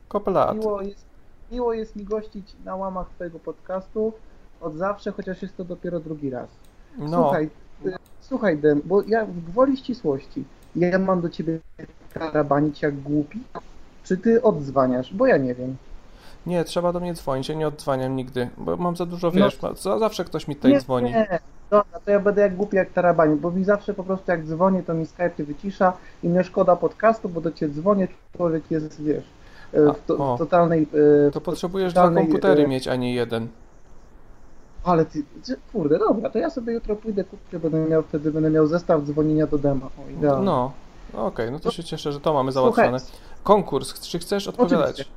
Kopelat. 0.07 0.57
miło, 0.57 0.81
jest, 0.81 1.05
miło 1.51 1.73
jest 1.73 1.95
mi 1.95 2.03
gościć 2.03 2.55
na 2.65 2.75
łamach 2.75 3.09
twojego 3.09 3.39
podcastu 3.39 4.13
od 4.61 4.75
zawsze, 4.75 5.11
chociaż 5.11 5.41
jest 5.41 5.57
to 5.57 5.63
dopiero 5.63 5.99
drugi 5.99 6.29
raz. 6.29 6.49
No. 6.97 7.07
Słuchaj, 7.07 7.49
y, 7.85 7.95
słuchaj 8.21 8.57
Dem, 8.57 8.81
bo 8.85 9.01
ja 9.01 9.25
w 9.25 9.39
gwoli 9.39 9.77
ścisłości, 9.77 10.45
ja 10.77 10.99
mam 10.99 11.21
do 11.21 11.29
ciebie 11.29 11.59
karabanić 12.13 12.81
jak 12.81 12.95
głupi? 13.01 13.39
Czy 14.03 14.17
ty 14.17 14.41
odzwaniasz? 14.41 15.13
Bo 15.13 15.27
ja 15.27 15.37
nie 15.37 15.55
wiem. 15.55 15.75
Nie, 16.45 16.63
trzeba 16.63 16.93
do 16.93 16.99
mnie 16.99 17.13
dzwonić, 17.13 17.49
ja 17.49 17.55
nie 17.55 17.67
odzwaniam 17.67 18.15
nigdy, 18.15 18.49
bo 18.57 18.77
mam 18.77 18.95
za 18.95 19.05
dużo, 19.05 19.27
No. 19.27 19.33
wiesz, 19.33 19.61
ma- 19.61 19.73
za, 19.73 19.99
zawsze 19.99 20.25
ktoś 20.25 20.47
mi 20.47 20.55
tutaj 20.55 20.71
nie, 20.71 20.79
dzwoni. 20.81 21.11
Nie, 21.11 21.39
dobra, 21.69 21.99
to 22.05 22.11
ja 22.11 22.19
będę 22.19 22.41
jak 22.41 22.55
głupi 22.55 22.75
jak 22.77 22.89
tarabaniu, 22.91 23.35
bo 23.35 23.51
mi 23.51 23.63
zawsze 23.63 23.93
po 23.93 24.03
prostu 24.03 24.31
jak 24.31 24.45
dzwonię, 24.45 24.83
to 24.83 24.93
mi 24.93 25.05
Skype 25.05 25.43
wycisza 25.43 25.93
i 26.23 26.29
mnie 26.29 26.43
szkoda 26.43 26.75
podcastu, 26.75 27.29
bo 27.29 27.41
do 27.41 27.51
ciebie 27.51 27.73
dzwonię, 27.73 28.07
człowiek 28.37 28.63
jest, 28.71 29.03
wiesz, 29.03 29.23
y, 29.73 29.77
w, 29.93 30.05
to, 30.07 30.35
w 30.35 30.39
totalnej... 30.39 30.87
y, 31.27 31.31
To 31.31 31.39
w 31.39 31.43
potrzebujesz 31.43 31.93
dwa 31.93 32.01
totalnej, 32.01 32.23
komputery 32.23 32.63
y, 32.63 32.67
mieć, 32.67 32.87
a 32.87 32.95
nie 32.95 33.13
jeden. 33.13 33.47
Ale 34.87 35.05
ty, 35.05 35.23
kurde, 35.73 35.99
dobra, 35.99 36.29
to 36.29 36.39
ja 36.39 36.49
sobie 36.49 36.73
jutro 36.73 36.95
pójdę 36.95 37.23
kupię, 37.23 37.59
będę 37.59 37.89
miał 37.89 38.03
wtedy 38.03 38.31
będę 38.31 38.49
miał 38.49 38.67
zestaw 38.67 39.03
dzwonienia 39.03 39.47
do 39.47 39.57
dema. 39.57 39.85
O, 39.85 40.09
idealnie. 40.09 40.45
No, 40.45 40.71
no 41.13 41.25
okej, 41.25 41.51
no 41.51 41.59
to 41.59 41.71
się 41.71 41.83
cieszę, 41.83 42.11
że 42.11 42.19
to 42.19 42.33
mamy 42.33 42.51
załatwione. 42.51 42.97
Konkurs, 43.43 43.99
czy 44.01 44.19
chcesz 44.19 44.47
odpowiadać? 44.47 44.89
Oczywiście. 44.89 45.13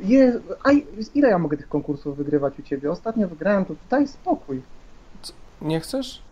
Je, 0.00 0.40
a 0.64 0.70
ile 1.14 1.28
ja 1.28 1.38
mogę 1.38 1.56
tych 1.56 1.68
konkursów 1.68 2.16
wygrywać 2.16 2.58
u 2.58 2.62
ciebie? 2.62 2.90
Ostatnio 2.90 3.28
wygrałem, 3.28 3.64
to 3.64 3.74
daj 3.90 4.08
spokój. 4.08 4.62
Nie 5.62 5.80
chcesz? 5.80 6.22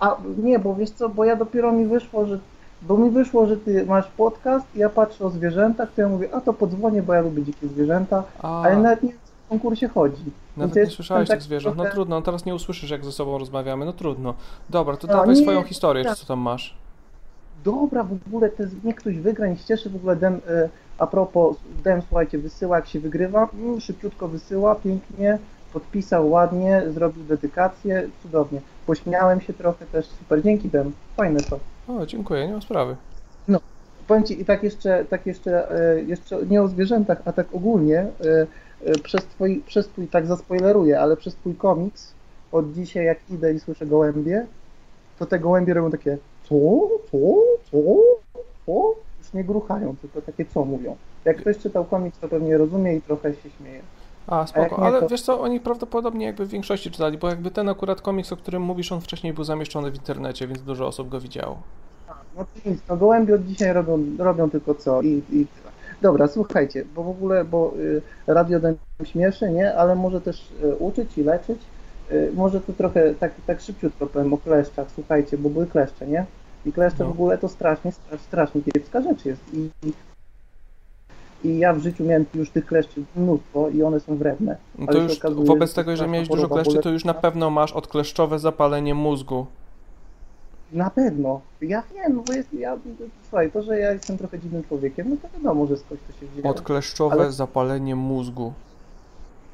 A 0.00 0.16
nie, 0.38 0.58
bo 0.58 0.74
wiesz 0.74 0.90
co, 0.90 1.08
bo 1.08 1.24
ja 1.24 1.36
dopiero 1.36 1.72
mi 1.72 1.86
wyszło, 1.86 2.26
że 2.26 2.38
bo 2.82 2.96
mi 2.96 3.10
wyszło, 3.10 3.46
że 3.46 3.56
ty 3.56 3.86
masz 3.86 4.06
podcast 4.06 4.66
i 4.74 4.78
ja 4.78 4.88
patrzę 4.88 5.24
o 5.24 5.30
zwierzętach, 5.30 5.88
to 5.94 6.00
ja 6.00 6.08
mówię, 6.08 6.28
a 6.34 6.40
to 6.40 6.52
podzwonię, 6.52 7.02
bo 7.02 7.14
ja 7.14 7.20
lubię 7.20 7.42
dzikie 7.42 7.68
zwierzęta, 7.68 8.24
A. 8.42 8.62
ale 8.62 8.76
nawet 8.76 9.02
nie 9.02 9.12
co 9.12 9.32
konkursie 9.48 9.88
chodzi. 9.88 10.24
Nawet 10.56 10.76
nie 10.76 10.86
słyszałeś 10.86 11.20
jestem 11.20 11.36
tych 11.36 11.42
tak 11.42 11.46
zwierząt. 11.46 11.76
No 11.76 11.84
trudno, 11.84 12.22
teraz 12.22 12.44
nie 12.44 12.54
usłyszysz, 12.54 12.90
jak 12.90 13.04
ze 13.04 13.12
sobą 13.12 13.38
rozmawiamy. 13.38 13.84
No 13.84 13.92
trudno. 13.92 14.34
Dobra, 14.70 14.96
to 14.96 15.08
A, 15.08 15.12
dawaj 15.12 15.28
nie, 15.28 15.42
swoją 15.42 15.62
historię, 15.62 16.04
tak. 16.04 16.16
co 16.16 16.26
tam 16.26 16.38
masz. 16.38 16.74
Dobra, 17.64 18.04
w 18.04 18.12
ogóle 18.12 18.50
jest, 18.58 18.84
niech 18.84 18.96
ktoś 18.96 19.18
wygra, 19.18 19.48
niech 19.48 19.60
się 19.60 19.66
cieszy 19.66 19.90
w 19.90 19.96
ogóle 19.96 20.16
Dem, 20.16 20.40
a 20.98 21.06
propos, 21.06 21.56
Dem, 21.84 22.02
słuchajcie, 22.02 22.38
wysyła 22.38 22.76
jak 22.76 22.86
się 22.86 23.00
wygrywa, 23.00 23.48
mm, 23.54 23.80
szybciutko 23.80 24.28
wysyła, 24.28 24.74
pięknie, 24.74 25.38
podpisał 25.72 26.30
ładnie, 26.30 26.82
zrobił 26.94 27.24
dedykację, 27.24 28.08
cudownie. 28.22 28.60
Pośmiałem 28.86 29.40
się 29.40 29.52
trochę 29.52 29.86
też, 29.86 30.06
super, 30.06 30.42
dzięki 30.42 30.68
Dem, 30.68 30.92
fajne 31.16 31.40
to. 31.40 31.58
O, 31.88 32.06
dziękuję, 32.06 32.46
nie 32.48 32.54
ma 32.54 32.60
sprawy. 32.60 32.96
No, 33.48 33.60
powiem 34.06 34.24
Ci, 34.24 34.40
i 34.40 34.44
tak 34.44 34.62
jeszcze, 34.62 35.04
tak 35.04 35.26
jeszcze, 35.26 35.70
e, 35.70 36.02
jeszcze 36.02 36.46
nie 36.46 36.62
o 36.62 36.68
zwierzętach, 36.68 37.22
a 37.24 37.32
tak 37.32 37.46
ogólnie, 37.52 37.98
e, 37.98 38.06
przez, 39.02 39.24
twoi, 39.24 39.60
przez 39.66 39.88
Twój, 39.88 40.08
tak 40.08 40.26
zaspoileruję, 40.26 41.00
ale 41.00 41.16
przez 41.16 41.34
Twój 41.34 41.54
komiks, 41.54 42.12
od 42.52 42.72
dzisiaj 42.72 43.04
jak 43.04 43.18
idę 43.30 43.52
i 43.52 43.60
słyszę 43.60 43.86
gołębie, 43.86 44.46
to 45.18 45.26
te 45.26 45.38
gołębie 45.38 45.74
robią 45.74 45.90
takie 45.90 46.18
co, 46.48 46.54
co, 47.10 47.18
co, 47.70 47.78
co, 48.66 48.94
już 49.18 49.32
nie 49.34 49.44
gruchają, 49.44 49.96
tylko 49.96 50.22
takie 50.22 50.44
co 50.44 50.64
mówią. 50.64 50.96
Jak 51.24 51.36
ktoś 51.36 51.58
czytał 51.58 51.84
komiks, 51.84 52.18
to 52.18 52.28
pewnie 52.28 52.58
rozumie 52.58 52.94
i 52.96 53.02
trochę 53.02 53.34
się 53.34 53.50
śmieje. 53.58 53.80
A, 54.26 54.46
spoko, 54.46 54.80
nie, 54.80 54.86
ale 54.86 55.00
to- 55.00 55.08
wiesz 55.08 55.22
co, 55.22 55.40
oni 55.40 55.60
prawdopodobnie 55.60 56.26
jakby 56.26 56.46
w 56.46 56.48
większości 56.48 56.90
czytali, 56.90 57.18
bo 57.18 57.28
jakby 57.28 57.50
ten 57.50 57.68
akurat 57.68 58.00
komiks, 58.00 58.32
o 58.32 58.36
którym 58.36 58.62
mówisz, 58.62 58.92
on 58.92 59.00
wcześniej 59.00 59.32
był 59.32 59.44
zamieszczony 59.44 59.90
w 59.90 59.94
internecie, 59.94 60.46
więc 60.46 60.62
dużo 60.62 60.86
osób 60.86 61.08
go 61.08 61.20
widziało. 61.20 61.58
No 62.36 62.44
to 62.44 62.70
nic, 62.70 62.80
no 62.88 62.96
gołębie 62.96 63.34
od 63.34 63.44
dzisiaj 63.44 63.72
robią, 63.72 63.98
robią 64.18 64.50
tylko 64.50 64.74
co 64.74 65.02
i, 65.02 65.08
i 65.08 65.46
tyle. 65.46 65.70
Dobra, 66.02 66.28
słuchajcie, 66.28 66.84
bo 66.94 67.02
w 67.02 67.08
ogóle, 67.08 67.44
bo 67.44 67.72
y, 67.78 68.02
radio 68.26 68.60
Dem 68.60 68.76
śmieszy, 69.04 69.50
nie? 69.50 69.74
Ale 69.74 69.94
może 69.94 70.20
też 70.20 70.48
y, 70.64 70.76
uczyć 70.76 71.18
i 71.18 71.22
leczyć. 71.22 71.58
Y, 72.12 72.30
może 72.34 72.60
tu 72.60 72.72
trochę 72.72 73.14
tak, 73.14 73.32
tak 73.46 73.60
szybciutko 73.60 74.06
powiem 74.06 74.34
o 74.34 74.38
kleszczach, 74.38 74.86
słuchajcie, 74.94 75.38
bo 75.38 75.50
były 75.50 75.66
kleszcze, 75.66 76.06
nie? 76.06 76.26
I 76.66 76.72
kleszcze 76.72 77.04
No. 77.04 77.10
w 77.10 77.12
ogóle 77.12 77.38
to 77.38 77.48
strasznie, 77.48 77.92
strasznie, 77.92 78.26
strasznie 78.26 78.62
kiepska 78.62 79.02
rzecz 79.02 79.24
jest. 79.24 79.40
I, 79.54 79.70
i, 81.44 81.58
ja 81.58 81.72
w 81.72 81.78
życiu 81.78 82.04
miałem 82.04 82.24
już 82.34 82.50
tych 82.50 82.66
kleszczy 82.66 83.02
mnóstwo 83.16 83.68
i 83.68 83.82
one 83.82 84.00
są 84.00 84.16
wredne. 84.16 84.56
No 84.78 84.86
to 84.86 84.98
już, 84.98 85.18
okazuje, 85.18 85.46
wobec 85.46 85.74
tego, 85.74 85.96
że 85.96 86.08
miałeś 86.08 86.28
dużo 86.28 86.48
kleszczy, 86.48 86.78
to 86.78 86.90
już 86.90 87.04
na 87.04 87.14
pewno 87.14 87.50
masz 87.50 87.72
odkleszczowe 87.72 88.38
zapalenie 88.38 88.94
mózgu. 88.94 89.46
Na 90.72 90.90
pewno. 90.90 91.40
Ja 91.60 91.82
wiem, 91.94 92.22
bo 92.26 92.32
jest, 92.32 92.54
ja, 92.54 92.76
słuchaj, 93.22 93.50
to, 93.50 93.62
że 93.62 93.78
ja 93.78 93.92
jestem 93.92 94.18
trochę 94.18 94.38
dziwnym 94.38 94.64
człowiekiem, 94.64 95.10
no 95.10 95.16
to 95.22 95.38
wiadomo, 95.38 95.66
że 95.66 95.76
skądś 95.76 96.02
to 96.06 96.12
się 96.20 96.26
wzięło. 96.26 96.48
Odkleszczowe 96.50 97.14
Ale- 97.14 97.32
zapalenie 97.32 97.96
mózgu. 97.96 98.52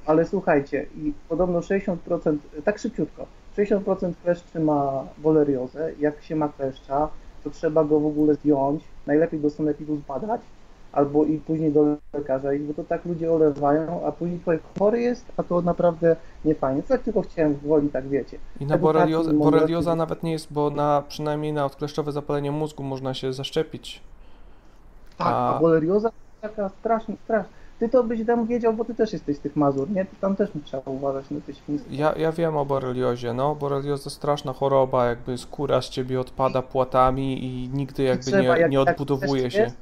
Ale 0.07 0.27
słuchajcie, 0.27 0.87
i 0.97 1.13
podobno 1.29 1.61
60%, 1.61 2.37
tak 2.65 2.79
szybciutko, 2.79 3.27
60% 3.57 4.13
kleszczy 4.23 4.61
ma 4.61 5.05
woleriozę. 5.19 5.93
Jak 6.01 6.23
się 6.23 6.37
ma 6.37 6.49
kleszcza, 6.49 7.09
to 7.45 7.51
trzeba 7.51 7.85
go 7.85 8.01
w 8.01 8.07
ogóle 8.07 8.35
zdjąć, 8.35 8.85
najlepiej 9.07 9.41
do 9.41 9.51
sanepidu 9.51 9.97
zbadać, 9.97 10.41
albo 10.93 11.25
i 11.25 11.39
później 11.39 11.73
do 11.73 11.97
lekarza, 12.13 12.53
i 12.55 12.59
bo 12.59 12.75
to 12.75 12.85
tak 12.85 13.05
ludzie 13.05 13.33
olewają, 13.33 14.07
a 14.07 14.13
później 14.13 14.41
człowiek 14.41 14.63
chory 14.79 15.01
jest, 15.01 15.27
a 15.37 15.43
to 15.43 15.61
naprawdę 15.63 16.17
nie 16.45 16.55
fajnie. 16.55 16.83
Tak 16.83 17.03
tylko 17.03 17.23
chciałem 17.23 17.55
woli, 17.55 17.89
tak 17.89 18.09
wiecie. 18.09 18.39
I 18.61 18.67
na 18.67 18.77
mądrości- 18.79 19.33
borelioza 19.39 19.97
nawet 19.97 20.23
nie 20.23 20.33
jest, 20.33 20.53
bo 20.53 20.71
na, 20.71 21.03
przynajmniej 21.09 21.53
na 21.53 21.65
odkleszczowe 21.67 22.13
zapalenie 22.13 22.51
mózgu 22.51 22.83
można 22.83 23.15
się 23.15 23.33
zaszczepić. 23.33 24.01
Tak, 25.19 25.27
a 25.27 25.57
A- 25.57 25.61
bolerioza 25.61 26.11
taka 26.41 26.69
strasznie, 26.69 27.15
straszna. 27.25 27.49
Ty 27.79 27.89
to 27.89 28.05
byś 28.05 28.27
tam 28.27 28.47
wiedział, 28.47 28.73
bo 28.75 28.85
ty 28.85 28.95
też 28.95 29.13
jesteś 29.13 29.37
z 29.37 29.41
tych 29.41 29.57
Mazur, 29.57 29.91
nie? 29.91 30.05
Ty 30.05 30.17
tam 30.21 30.37
też 30.37 30.51
trzeba 30.65 30.83
uważać 30.87 31.31
na 31.31 31.41
te 31.41 31.55
świństwa. 31.55 31.91
Ja, 31.95 32.13
ja 32.17 32.33
wiem 32.33 32.57
o 32.57 32.65
boreliozie, 32.65 33.33
no. 33.33 33.55
Borelioza 33.55 34.11
straszna 34.11 34.53
choroba, 34.53 35.07
jakby 35.07 35.39
skóra 35.39 35.83
z 35.83 35.89
ciebie 35.89 36.21
odpada 36.21 36.63
płatami 36.63 37.45
i 37.45 37.69
nigdy 37.69 38.03
jakby 38.03 38.25
trzeba, 38.25 38.39
nie, 38.43 38.47
jak- 38.61 38.71
nie 38.71 38.79
jak 38.79 38.89
odbudowuje 38.89 39.43
kleszcz 39.43 39.57
się. 39.57 39.63
jest, 39.63 39.77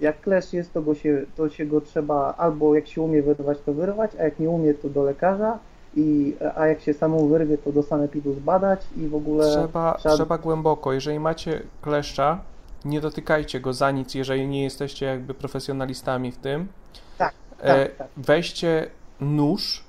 Jak 0.00 0.20
klesz 0.20 0.52
jest, 0.52 0.72
to 0.72 0.82
go, 0.82 0.94
się, 0.94 1.22
to 1.36 1.48
się 1.48 1.66
go 1.66 1.80
trzeba 1.80 2.34
albo 2.38 2.74
jak 2.74 2.88
się 2.88 3.02
umie 3.02 3.22
wyrwać, 3.22 3.58
to 3.66 3.72
wyrwać, 3.72 4.10
a 4.20 4.22
jak 4.22 4.38
nie 4.38 4.50
umie, 4.50 4.74
to 4.74 4.88
do 4.88 5.02
lekarza, 5.02 5.58
i, 5.96 6.34
a 6.56 6.66
jak 6.66 6.80
się 6.80 6.94
samą 6.94 7.28
wyrwie, 7.28 7.58
to 7.58 7.72
do 7.72 7.82
sanepidu 7.82 8.34
zbadać 8.34 8.80
i 8.96 9.08
w 9.08 9.14
ogóle 9.14 9.50
Trzeba, 9.50 9.98
trzeba 10.16 10.38
głęboko. 10.38 10.92
Jeżeli 10.92 11.20
macie 11.20 11.62
kleszcza, 11.82 12.40
nie 12.84 13.00
dotykajcie 13.00 13.60
go 13.60 13.72
za 13.72 13.90
nic, 13.90 14.14
jeżeli 14.14 14.48
nie 14.48 14.62
jesteście 14.64 15.06
jakby 15.06 15.34
profesjonalistami 15.34 16.32
w 16.32 16.36
tym. 16.36 16.68
Tak, 17.18 17.34
E, 17.60 17.86
tak, 17.86 17.96
tak. 17.96 18.08
Weźcie 18.16 18.90
nóż 19.20 19.84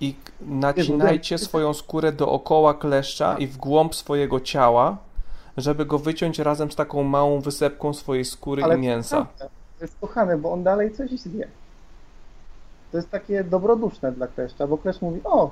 i 0.00 0.14
nacinajcie 0.40 1.38
swoją 1.38 1.74
skórę 1.74 2.12
dookoła 2.12 2.74
kleszcza 2.74 3.36
i 3.38 3.46
w 3.46 3.56
głąb 3.56 3.94
swojego 3.94 4.40
ciała, 4.40 4.96
żeby 5.58 5.86
go 5.86 5.98
wyciąć 5.98 6.38
razem 6.38 6.70
z 6.70 6.76
taką 6.76 7.02
małą 7.02 7.40
wysepką 7.40 7.94
swojej 7.94 8.24
skóry 8.24 8.64
Ale 8.64 8.76
i 8.76 8.80
mięsa. 8.80 9.26
To 9.38 9.84
jest 9.84 9.96
kochane, 10.00 10.38
bo 10.38 10.52
on 10.52 10.62
dalej 10.62 10.92
coś 10.92 11.10
zje. 11.10 11.48
To 12.92 12.96
jest 12.98 13.10
takie 13.10 13.44
dobroduszne 13.44 14.12
dla 14.12 14.26
kleszcza, 14.26 14.66
bo 14.66 14.78
klesz 14.78 15.00
mówi, 15.00 15.20
o, 15.24 15.50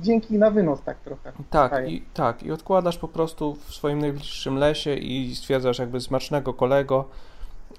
dzięki 0.00 0.38
na 0.38 0.50
wynos 0.50 0.82
tak 0.82 0.98
trochę. 0.98 1.32
Tak, 1.50 1.88
i, 1.88 2.04
tak, 2.14 2.42
i 2.42 2.52
odkładasz 2.52 2.98
po 2.98 3.08
prostu 3.08 3.54
w 3.54 3.74
swoim 3.74 3.98
najbliższym 3.98 4.56
lesie 4.56 4.94
i 4.94 5.34
stwierdzasz 5.34 5.78
jakby 5.78 6.00
smacznego 6.00 6.54
kolego, 6.54 7.04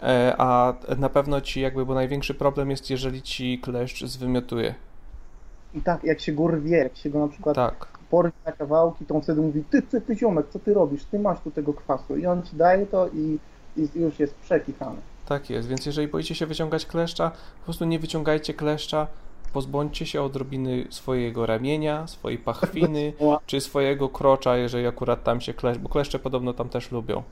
e, 0.04 0.36
a 0.38 0.74
na 0.98 1.10
pewno 1.10 1.42
ci 1.42 1.62
jakby, 1.62 1.86
bo 1.86 1.94
największy 1.94 2.34
problem 2.34 2.72
jest, 2.72 2.90
jeżeli 2.90 3.22
ci 3.22 3.60
kleszcz 3.60 4.06
zwymiotuje. 4.06 4.76
I 5.74 5.82
tak, 5.82 6.04
jak 6.04 6.20
się 6.20 6.32
go 6.32 6.48
rwie, 6.48 6.78
jak 6.78 6.98
się 6.98 7.10
go 7.10 7.20
na 7.20 7.28
przykład 7.28 7.56
Tak. 7.56 7.99
Porwie 8.10 8.32
na 8.46 8.52
kawałki, 8.52 9.06
to 9.06 9.16
on 9.16 9.22
wtedy 9.22 9.42
mówi, 9.42 9.64
ty, 9.72 9.82
ty, 9.82 10.02
ty 10.02 10.16
ziomek, 10.16 10.46
co 10.50 10.60
ty 10.60 10.74
robisz? 10.74 11.04
Ty 11.06 11.20
masz 11.20 11.40
tu 11.40 11.52
tego 11.52 11.74
kwasu. 11.74 12.18
I 12.18 12.26
on 12.26 12.44
ci 12.44 12.56
daje 12.56 12.86
to 12.86 13.08
i, 13.08 13.40
i 13.78 13.88
już 13.96 14.20
jest 14.20 14.36
przekichany. 14.36 14.98
Tak 15.26 15.50
jest, 15.50 15.68
więc 15.68 15.86
jeżeli 15.86 16.08
boicie 16.08 16.36
się 16.36 16.46
wyciągać 16.46 16.86
kleszcza, 16.86 17.30
po 17.60 17.64
prostu 17.64 17.86
nie 17.86 18.00
wyciągajcie 18.00 18.54
kleszcza, 18.54 19.08
pozbądźcie 19.54 20.06
się 20.06 20.22
odrobiny 20.22 20.86
swojego 20.90 21.46
ramienia, 21.46 22.08
swojej 22.08 22.38
pachwiny, 22.38 23.14
czy 23.46 23.62
swojego 23.62 24.10
krocza, 24.10 24.58
jeżeli 24.58 24.88
akurat 24.88 25.24
tam 25.24 25.42
się 25.42 25.54
kleszcz, 25.54 25.80
bo 25.80 25.90
kleszcze 25.90 26.20
podobno 26.20 26.54
tam 26.54 26.70
też 26.70 26.92
lubią. 26.92 27.24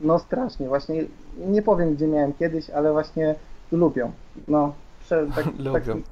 No 0.00 0.18
strasznie, 0.18 0.68
właśnie 0.68 1.04
nie 1.38 1.62
powiem 1.62 1.94
gdzie 1.94 2.06
miałem 2.06 2.32
kiedyś, 2.32 2.70
ale 2.70 2.92
właśnie 2.92 3.34
lubią. 3.72 4.12
No, 4.48 4.72
prze, 5.00 5.26
tak, 5.34 5.46
Lubią. 5.58 5.72
taki- 5.72 6.02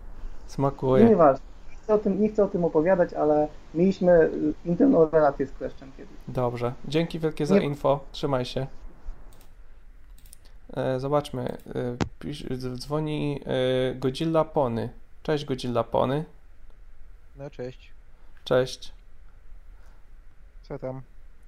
Smakuje. 0.47 1.05
Nieważne. 1.05 1.48
Nie 1.89 1.95
chcę, 1.95 2.01
o 2.01 2.05
tym, 2.05 2.21
nie 2.23 2.29
chcę 2.29 2.45
o 2.45 2.49
tym 2.49 2.65
opowiadać, 2.65 3.13
ale 3.15 3.49
mieliśmy 3.75 4.13
y, 4.13 4.55
intymną 4.65 5.11
relację 5.11 5.47
z 5.47 5.53
kleszczem 5.53 5.93
kiedyś. 5.97 6.15
Dobrze. 6.29 6.73
Dzięki 6.89 7.19
wielkie 7.19 7.47
za 7.47 7.55
Nie- 7.59 7.65
info. 7.65 8.01
Trzymaj 8.13 8.45
się. 8.45 8.67
E, 10.77 11.01
zobaczmy. 11.01 11.57
E, 12.55 12.77
dzwoni 12.77 13.41
e, 13.47 13.95
Godzilla 13.95 14.45
Pony. 14.45 14.89
Cześć 15.23 15.45
Godzilla 15.45 15.85
Pony. 15.85 16.25
No 17.37 17.51
cześć. 17.51 17.91
Cześć. 18.45 18.93
Co 20.63 20.79
tam? 20.79 21.03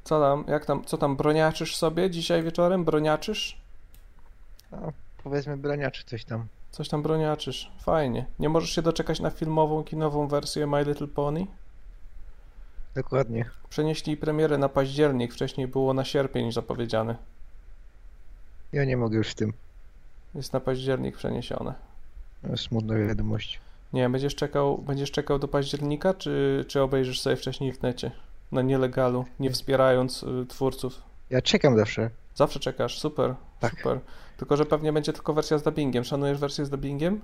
Co 0.04 0.20
tam? 0.20 0.44
Jak 0.48 0.66
tam? 0.66 0.84
Co 0.84 0.98
tam? 0.98 1.16
Broniaczysz 1.16 1.76
sobie 1.76 2.10
dzisiaj 2.10 2.42
wieczorem? 2.42 2.84
Broniaczysz? 2.84 3.60
No, 4.72 4.92
powiedzmy 5.24 5.56
braniaczy 5.56 6.04
coś 6.04 6.24
tam. 6.24 6.46
Coś 6.70 6.88
tam 6.88 7.02
broniaczysz. 7.02 7.70
Fajnie. 7.80 8.26
Nie 8.38 8.48
możesz 8.48 8.70
się 8.70 8.82
doczekać 8.82 9.20
na 9.20 9.30
filmową, 9.30 9.84
kinową 9.84 10.28
wersję 10.28 10.66
My 10.66 10.84
Little 10.84 11.06
Pony? 11.06 11.46
Dokładnie. 12.94 13.50
Przenieśli 13.68 14.16
premierę 14.16 14.58
na 14.58 14.68
październik, 14.68 15.34
wcześniej 15.34 15.66
było 15.68 15.94
na 15.94 16.04
sierpień 16.04 16.52
zapowiedziane. 16.52 17.16
Ja 18.72 18.84
nie 18.84 18.96
mogę 18.96 19.16
już 19.18 19.28
z 19.28 19.34
tym. 19.34 19.52
Jest 20.34 20.52
na 20.52 20.60
październik 20.60 21.16
przeniesione. 21.16 21.74
Smutna 22.56 22.94
wiadomość. 22.94 23.60
Nie, 23.92 24.08
będziesz 24.08 24.34
czekał, 24.34 24.78
będziesz 24.78 25.10
czekał 25.10 25.38
do 25.38 25.48
października, 25.48 26.14
czy, 26.14 26.64
czy 26.68 26.82
obejrzysz 26.82 27.20
sobie 27.20 27.36
wcześniej 27.36 27.72
w 27.72 27.82
necie? 27.82 28.10
Na 28.52 28.62
nielegalu, 28.62 29.24
nie 29.40 29.50
wspierając 29.50 30.22
y, 30.22 30.46
twórców. 30.48 31.02
Ja 31.30 31.42
czekam 31.42 31.76
zawsze. 31.76 32.10
Zawsze 32.34 32.60
czekasz, 32.60 32.98
super, 32.98 33.34
Tak. 33.60 33.76
super. 33.76 34.00
Tylko, 34.40 34.56
że 34.56 34.66
pewnie 34.66 34.92
będzie 34.92 35.12
tylko 35.12 35.34
wersja 35.34 35.58
z 35.58 35.62
dubbingiem. 35.62 36.04
Szanujesz 36.04 36.38
wersję 36.38 36.64
z 36.64 36.70
dubbingiem? 36.70 37.20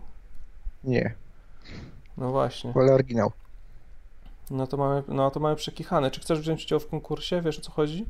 Nie. 0.84 1.14
No 2.16 2.30
właśnie. 2.30 2.72
Wolę 2.72 2.92
oryginał. 2.92 3.32
No 4.50 4.66
to 4.66 4.76
mamy, 4.76 5.02
no 5.08 5.30
to 5.30 5.40
mamy 5.40 5.56
przekichane. 5.56 6.10
Czy 6.10 6.20
chcesz 6.20 6.40
wziąć 6.40 6.64
udział 6.64 6.80
w 6.80 6.88
konkursie? 6.88 7.42
Wiesz 7.42 7.58
o 7.58 7.62
co 7.62 7.72
chodzi? 7.72 8.06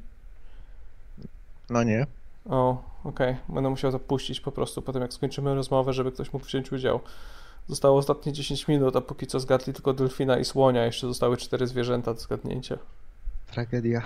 No 1.71 1.83
nie. 1.83 2.07
O, 2.51 2.83
okej. 3.05 3.37
Będę 3.49 3.71
musiał 3.71 3.93
to 3.93 3.99
puścić 3.99 4.41
po 4.41 4.53
prostu 4.53 4.83
potem 4.83 5.03
jak 5.03 5.13
skończymy 5.13 5.55
rozmowę, 5.55 5.93
żeby 5.93 6.13
ktoś 6.13 6.33
mógł 6.33 6.47
wziąć 6.47 6.73
udział. 6.73 7.01
Zostało 7.69 7.99
ostatnie 7.99 8.33
10 8.33 8.69
minut, 8.69 8.97
a 8.97 9.01
póki 9.01 9.27
co 9.27 9.41
zgadli 9.41 9.73
tylko 9.73 9.93
delfina 9.93 10.39
i 10.39 10.45
słonia. 10.45 10.85
Jeszcze 10.85 11.07
zostały 11.07 11.37
cztery 11.37 11.67
zwierzęta 11.67 12.15
do 12.15 12.21
zgadnięcia. 12.21 12.79
Tragedia. 13.47 14.03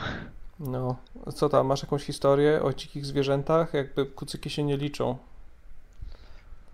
No, 0.61 0.97
co 1.35 1.49
tam, 1.49 1.67
masz 1.67 1.83
jakąś 1.83 2.05
historię 2.05 2.63
o 2.63 2.73
dzikich 2.73 3.07
zwierzętach? 3.07 3.75
Jakby 3.75 4.07
kucyki 4.07 4.51
się 4.51 4.63
nie 4.63 4.77
liczą. 4.77 5.19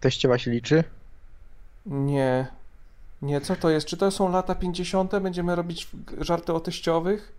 Teściowa 0.01 0.39
się 0.39 0.51
liczy? 0.51 0.85
Nie. 1.87 2.47
Nie, 3.23 3.41
co 3.41 3.57
to 3.57 3.71
jest? 3.71 3.87
Czy 3.87 3.97
to 3.97 4.11
są 4.11 4.31
lata 4.31 4.55
50? 4.55 5.13
Będziemy 5.19 5.55
robić 5.55 5.89
żarty 6.19 6.53
o 6.53 6.61
teściowych? 6.61 7.33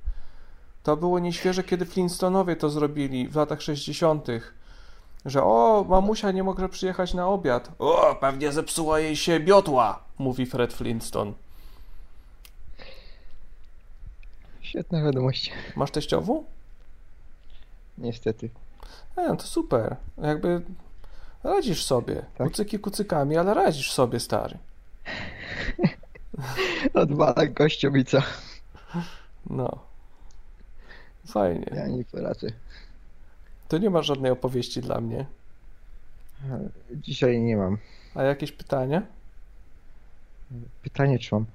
To 0.84 0.98
było 0.98 1.20
nieświeże, 1.20 1.64
kiedy 1.64 1.86
Flintstonowie 1.86 2.56
to 2.56 2.70
zrobili 2.70 3.28
w 3.28 3.36
latach 3.36 3.62
60. 3.62 4.28
Że 5.26 5.43
o, 5.43 5.86
mamusia 5.89 6.32
nie 6.32 6.43
może 6.43 6.70
przyjechać 6.70 7.14
na 7.14 7.28
obiad. 7.28 7.72
O, 7.80 8.16
pewnie 8.22 8.52
zepsuła 8.52 9.00
jej 9.00 9.16
się 9.16 9.39
miotła, 9.39 10.00
mówi 10.18 10.45
Fred 10.45 10.74
Flintstone. 10.74 11.34
Świetna 14.68 15.03
wiadomość. 15.03 15.51
Masz 15.76 15.91
teściową? 15.91 16.43
Niestety. 17.97 18.49
E, 19.15 19.28
no 19.28 19.36
to 19.36 19.43
super. 19.43 19.95
Jakby 20.18 20.61
radzisz 21.43 21.86
sobie. 21.86 22.26
Tak. 22.38 22.47
Kucyki 22.47 22.80
kucykami, 22.80 23.38
ale 23.38 23.53
radzisz 23.53 23.91
sobie, 23.91 24.20
stary. 24.20 24.57
Odwala 26.93 27.47
gościom 27.47 27.97
i 27.97 28.05
co? 28.05 28.22
No. 29.49 29.80
Fajnie. 31.28 31.65
Ja 31.76 31.88
nie 31.88 32.05
poradzę. 32.05 32.47
To 33.68 33.78
nie 33.78 33.89
masz 33.89 34.05
żadnej 34.05 34.32
opowieści 34.32 34.82
dla 34.82 35.01
mnie. 35.01 35.26
Dzisiaj 36.91 37.41
nie 37.41 37.57
mam. 37.57 37.78
A 38.15 38.24
jakieś 38.24 38.51
pytania? 38.51 39.01
Pytanie 40.84 41.20
czy 41.20 41.36
mam? 41.36 41.45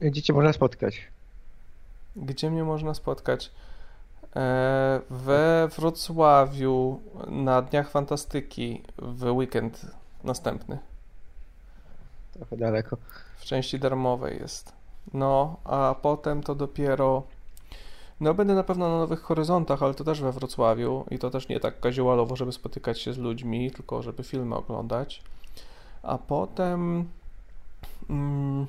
Gdzie 0.00 0.22
cię 0.22 0.32
można 0.32 0.52
spotkać? 0.52 1.11
Gdzie 2.16 2.50
mnie 2.50 2.64
można 2.64 2.94
spotkać? 2.94 3.50
E, 4.36 5.00
we 5.10 5.68
Wrocławiu 5.76 7.00
na 7.26 7.62
Dniach 7.62 7.90
Fantastyki 7.90 8.82
w 8.98 9.32
weekend 9.32 9.86
następny. 10.24 10.78
Trochę 12.32 12.56
daleko. 12.56 12.96
W 13.36 13.44
części 13.44 13.78
darmowej 13.78 14.38
jest. 14.38 14.72
No, 15.14 15.56
a 15.64 15.94
potem 16.02 16.42
to 16.42 16.54
dopiero. 16.54 17.22
No, 18.20 18.34
będę 18.34 18.54
na 18.54 18.64
pewno 18.64 18.88
na 18.88 18.98
Nowych 18.98 19.20
Horyzontach, 19.20 19.82
ale 19.82 19.94
to 19.94 20.04
też 20.04 20.20
we 20.20 20.32
Wrocławiu 20.32 21.04
i 21.10 21.18
to 21.18 21.30
też 21.30 21.48
nie 21.48 21.60
tak 21.60 21.80
casualowo, 21.80 22.36
żeby 22.36 22.52
spotykać 22.52 23.00
się 23.00 23.12
z 23.12 23.18
ludźmi, 23.18 23.70
tylko 23.70 24.02
żeby 24.02 24.22
filmy 24.22 24.54
oglądać. 24.54 25.22
A 26.02 26.18
potem. 26.18 27.08
Mm, 28.10 28.66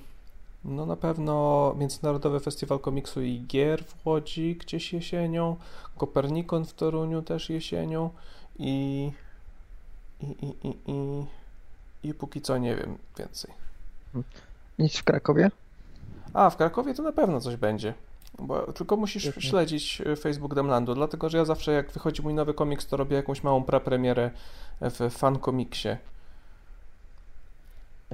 no, 0.65 0.85
na 0.85 0.95
pewno 0.95 1.75
Międzynarodowy 1.77 2.39
Festiwal 2.39 2.79
Komiksu 2.79 3.21
i 3.21 3.41
Gier 3.47 3.83
w 3.85 4.07
Łodzi 4.07 4.55
gdzieś 4.55 4.93
jesienią, 4.93 5.55
Kopernikon 5.97 6.65
w 6.65 6.73
Toruniu 6.73 7.21
też 7.21 7.49
jesienią 7.49 8.09
i. 8.59 9.11
I, 10.21 10.25
i, 10.25 10.67
i, 10.67 10.77
i, 10.87 11.25
i 12.03 12.13
póki 12.13 12.41
co 12.41 12.57
nie 12.57 12.75
wiem 12.75 12.97
więcej. 13.17 13.53
Nic 14.79 14.97
w 14.97 15.03
Krakowie? 15.03 15.51
A, 16.33 16.49
w 16.49 16.57
Krakowie 16.57 16.93
to 16.93 17.03
na 17.03 17.11
pewno 17.11 17.41
coś 17.41 17.55
będzie. 17.55 17.93
Bo 18.39 18.73
tylko 18.73 18.97
musisz 18.97 19.23
Świetnie. 19.23 19.41
śledzić 19.41 20.01
e, 20.05 20.15
Facebook 20.15 20.55
Demlandu, 20.55 20.95
dlatego 20.95 21.29
że 21.29 21.37
ja 21.37 21.45
zawsze 21.45 21.71
jak 21.71 21.91
wychodzi 21.91 22.21
mój 22.21 22.33
nowy 22.33 22.53
komiks, 22.53 22.87
to 22.87 22.97
robię 22.97 23.15
jakąś 23.15 23.43
małą 23.43 23.63
prepremierę 23.63 24.31
w 24.81 25.09
fan 25.13 25.39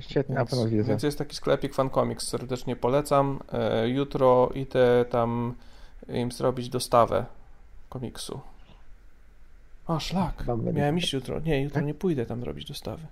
Świetnie, 0.02 0.36
na 0.36 0.42
Więc, 0.42 0.50
pewno 0.50 0.68
wiedzę. 0.70 0.90
więc 0.90 1.04
jest 1.04 1.18
taki 1.18 1.36
sklepik 1.36 1.74
fan 1.74 1.90
comics, 1.90 2.28
serdecznie 2.28 2.76
polecam. 2.76 3.40
E, 3.54 3.90
Jutro 3.90 4.50
idę 4.56 5.06
tam 5.10 5.56
im 6.08 6.32
zrobić 6.32 6.70
dostawę 6.70 7.26
komiksu. 7.90 8.40
A, 9.88 10.00
szlak. 10.00 10.44
Miałem 10.74 10.98
iść 10.98 11.14
jutro. 11.14 11.40
Nie, 11.40 11.62
jutro 11.62 11.76
Tak? 11.76 11.86
nie 11.86 11.94
pójdę 11.94 12.26
tam 12.26 12.44
robić 12.44 12.66
dostawy. 12.66 13.04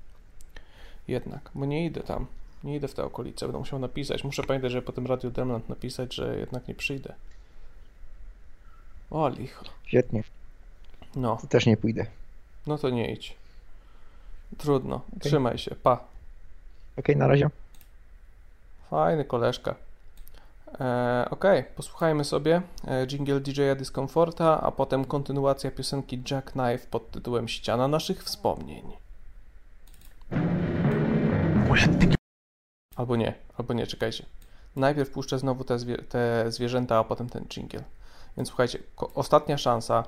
Jednak, 1.07 1.49
bo 1.55 1.65
nie 1.65 1.85
idę 1.85 2.01
tam. 2.01 2.25
Nie 2.63 2.75
idę 2.75 2.87
w 2.87 2.93
te 2.93 3.03
okolice, 3.03 3.45
będę 3.45 3.59
musiał 3.59 3.79
napisać. 3.79 4.23
Muszę 4.23 4.43
pamiętać, 4.43 4.71
że 4.71 4.81
po 4.81 4.91
tym 4.91 5.07
Radio 5.07 5.31
Demland 5.31 5.69
napisać, 5.69 6.13
że 6.15 6.37
jednak 6.39 6.67
nie 6.67 6.75
przyjdę. 6.75 7.13
O, 9.11 9.29
licho. 9.29 9.65
Świetnie. 9.85 10.23
No, 11.15 11.37
Też 11.49 11.65
nie 11.65 11.77
pójdę. 11.77 12.05
no 12.67 12.77
to 12.77 12.89
nie 12.89 13.11
idź. 13.13 13.35
Trudno. 14.57 15.01
Trzymaj 15.19 15.57
się. 15.57 15.75
Pa. 15.75 16.03
Okej, 16.99 17.17
na 17.17 17.27
razie. 17.27 17.49
Fajny 18.89 19.25
koleżka. 19.25 19.75
E, 20.79 21.27
Okej, 21.29 21.63
posłuchajmy 21.75 22.23
sobie 22.23 22.61
e, 22.87 23.07
jingle 23.07 23.39
DJ-a 23.39 23.75
Discomforta, 23.75 24.61
a 24.61 24.71
potem 24.71 25.05
kontynuacja 25.05 25.71
piosenki 25.71 26.21
Jackknife 26.31 26.87
pod 26.91 27.11
tytułem 27.11 27.47
Ściana 27.47 27.87
naszych 27.87 28.23
wspomnień. 28.23 28.83
Albo 32.95 33.15
nie, 33.15 33.33
albo 33.57 33.73
nie, 33.73 33.87
czekajcie. 33.87 34.25
Najpierw 34.75 35.09
puszczę 35.09 35.39
znowu 35.39 35.63
te, 35.63 35.77
te 36.09 36.51
zwierzęta, 36.51 36.97
a 36.97 37.03
potem 37.03 37.29
ten 37.29 37.45
jingle. 37.45 37.83
Więc 38.37 38.49
słuchajcie, 38.49 38.79
ostatnia 39.15 39.57
szansa. 39.57 40.03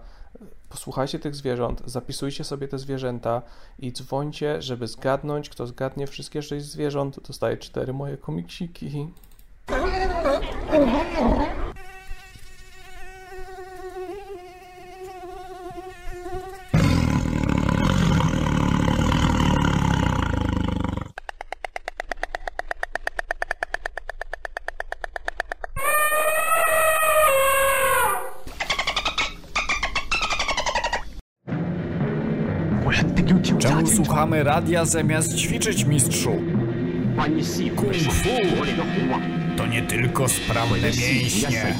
Posłuchajcie 0.69 1.19
tych 1.19 1.35
zwierząt, 1.35 1.81
zapisujcie 1.85 2.43
sobie 2.43 2.67
te 2.67 2.77
zwierzęta 2.77 3.41
i 3.79 3.93
dzwońcie, 3.93 4.61
żeby 4.61 4.87
zgadnąć. 4.87 5.49
Kto 5.49 5.67
zgadnie 5.67 6.07
wszystkie 6.07 6.41
sześć 6.41 6.65
zwierząt, 6.65 7.19
dostaje 7.27 7.57
cztery 7.57 7.93
moje 7.93 8.17
komiksiki. 8.17 9.09
Słuchamy 34.29 34.43
radia 34.43 34.85
zamiast 34.85 35.35
ćwiczyć, 35.35 35.85
mistrzu? 35.85 36.31
Kung 37.75 38.13
fu 38.13 38.29
to 39.57 39.67
nie 39.67 39.81
tylko 39.81 40.27
sprawne 40.27 40.87
mięśnie. 40.87 41.75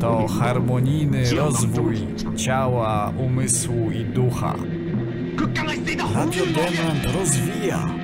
To 0.00 0.26
harmonijny 0.26 1.30
rozwój 1.30 1.96
ciała, 2.36 3.12
umysłu 3.18 3.90
i 3.90 4.04
ducha. 4.04 4.54
Radio 6.14 6.44
Demant 6.46 7.04
rozwija. 7.14 8.03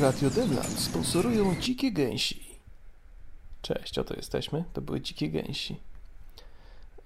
Radio 0.00 0.30
Demland 0.30 0.78
sponsorują 0.80 1.56
dzikie 1.60 1.92
gęsi. 1.92 2.58
Cześć, 3.62 3.98
oto 3.98 4.14
jesteśmy. 4.14 4.64
To 4.72 4.80
były 4.80 5.00
dzikie 5.00 5.28
gęsi. 5.30 5.80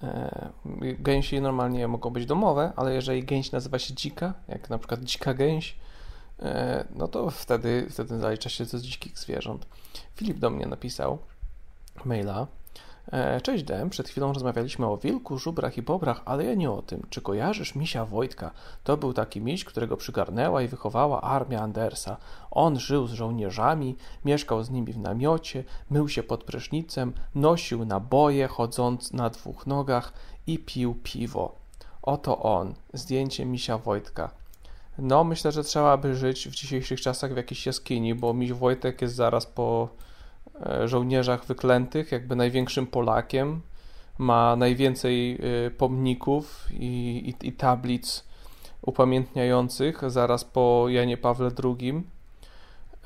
E, 0.03 0.51
gęsi 0.99 1.41
normalnie 1.41 1.89
mogą 1.89 2.11
być 2.11 2.27
domowe, 2.27 2.73
ale 2.77 2.95
jeżeli 2.95 3.25
gęś 3.25 3.53
nazywa 3.53 3.79
się 3.79 3.95
dzika, 3.95 4.35
jak 4.49 4.71
na 4.71 4.79
przykład 4.79 5.01
dzika 5.01 5.35
gęś, 5.35 5.75
e, 6.43 6.85
no 6.95 7.09
to 7.09 7.31
wtedy, 7.31 7.87
wtedy 7.91 8.19
zalicza 8.19 8.51
się 8.51 8.65
do 8.65 8.79
dzikich 8.79 9.19
zwierząt. 9.19 9.67
Filip 10.15 10.39
do 10.39 10.51
mnie 10.51 10.67
napisał 10.67 11.19
maila. 12.05 12.47
E, 13.13 13.41
Cześć 13.41 13.65
Dem, 13.65 13.91
przed 13.91 14.09
chwilą 14.09 14.33
rozmawialiśmy 14.33 14.87
o 14.87 14.97
wilku, 14.97 15.39
żubrach 15.39 15.77
i 15.77 15.83
bobrach, 15.83 16.23
ale 16.25 16.45
ja 16.45 16.55
nie 16.55 16.71
o 16.71 16.83
tym. 16.83 17.07
Czy 17.11 17.21
kojarzysz 17.21 17.75
misia 17.75 18.05
Wojtka? 18.05 18.51
To 18.85 18.97
był 18.97 19.13
taki 19.13 19.41
miś, 19.41 19.65
którego 19.65 19.97
przygarnęła 19.97 20.63
i 20.63 20.69
wychowała 20.69 21.21
armia 21.21 21.61
Andersa. 21.61 22.17
On 22.51 22.79
żył 22.79 23.07
z 23.07 23.13
żołnierzami, 23.13 23.97
mieszkał 24.25 24.63
z 24.63 24.71
nimi 24.71 24.93
w 24.93 24.99
namiocie, 24.99 25.65
mył 25.91 26.09
się 26.09 26.23
pod 26.23 26.45
prysznicem, 26.45 27.13
nosił 27.35 27.85
naboje, 27.85 28.49
chodząc 28.49 29.13
na 29.13 29.31
dwóch 29.31 29.67
nogach 29.67 30.13
i 30.47 30.59
pił 30.59 30.95
piwo. 31.03 31.55
Oto 32.03 32.43
on, 32.43 32.75
zdjęcie 32.93 33.45
misia 33.45 33.79
Wojtka. 33.79 34.31
No, 34.99 35.25
myślę, 35.25 35.53
że 35.53 35.65
trzeba 35.65 35.97
by 35.97 36.15
żyć 36.15 36.49
w 36.49 36.55
dzisiejszych 36.55 37.01
czasach 37.01 37.35
w 37.35 37.37
jakiejś 37.37 37.67
jaskini, 37.67 38.15
bo 38.15 38.35
miś 38.35 38.53
Wojtek 38.53 39.03
jest 39.03 39.15
zaraz 39.15 39.47
po 39.47 39.89
żołnierzach 40.85 41.45
wyklętych, 41.45 42.13
jakby 42.13 42.37
największym 42.37 42.87
Polakiem. 42.87 43.61
Ma 44.19 44.57
najwięcej 44.57 45.39
e, 45.67 45.71
pomników 45.71 46.69
i, 46.73 47.35
i, 47.43 47.49
i 47.49 47.53
tablic 47.53 48.25
upamiętniających, 48.83 50.11
zaraz 50.11 50.45
po 50.45 50.85
Janie 50.89 51.17
Pawle 51.17 51.51
II. 51.65 52.03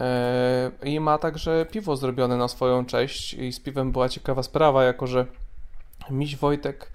E, 0.00 0.70
I 0.84 1.00
ma 1.00 1.18
także 1.18 1.66
piwo 1.70 1.96
zrobione 1.96 2.36
na 2.36 2.48
swoją 2.48 2.84
cześć. 2.84 3.34
I 3.34 3.52
z 3.52 3.60
piwem 3.60 3.92
była 3.92 4.08
ciekawa 4.08 4.42
sprawa, 4.42 4.84
jako 4.84 5.06
że 5.06 5.26
miś 6.10 6.36
Wojtek 6.36 6.92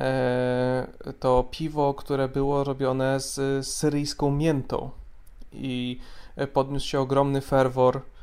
e, 0.00 0.86
to 1.20 1.48
piwo, 1.50 1.94
które 1.94 2.28
było 2.28 2.64
robione 2.64 3.20
z 3.20 3.66
syryjską 3.66 4.30
miętą. 4.30 4.90
I 5.52 6.00
podniósł 6.52 6.86
się 6.86 7.00
ogromny 7.00 7.40
ferwor 7.40 7.96
e, 7.96 8.17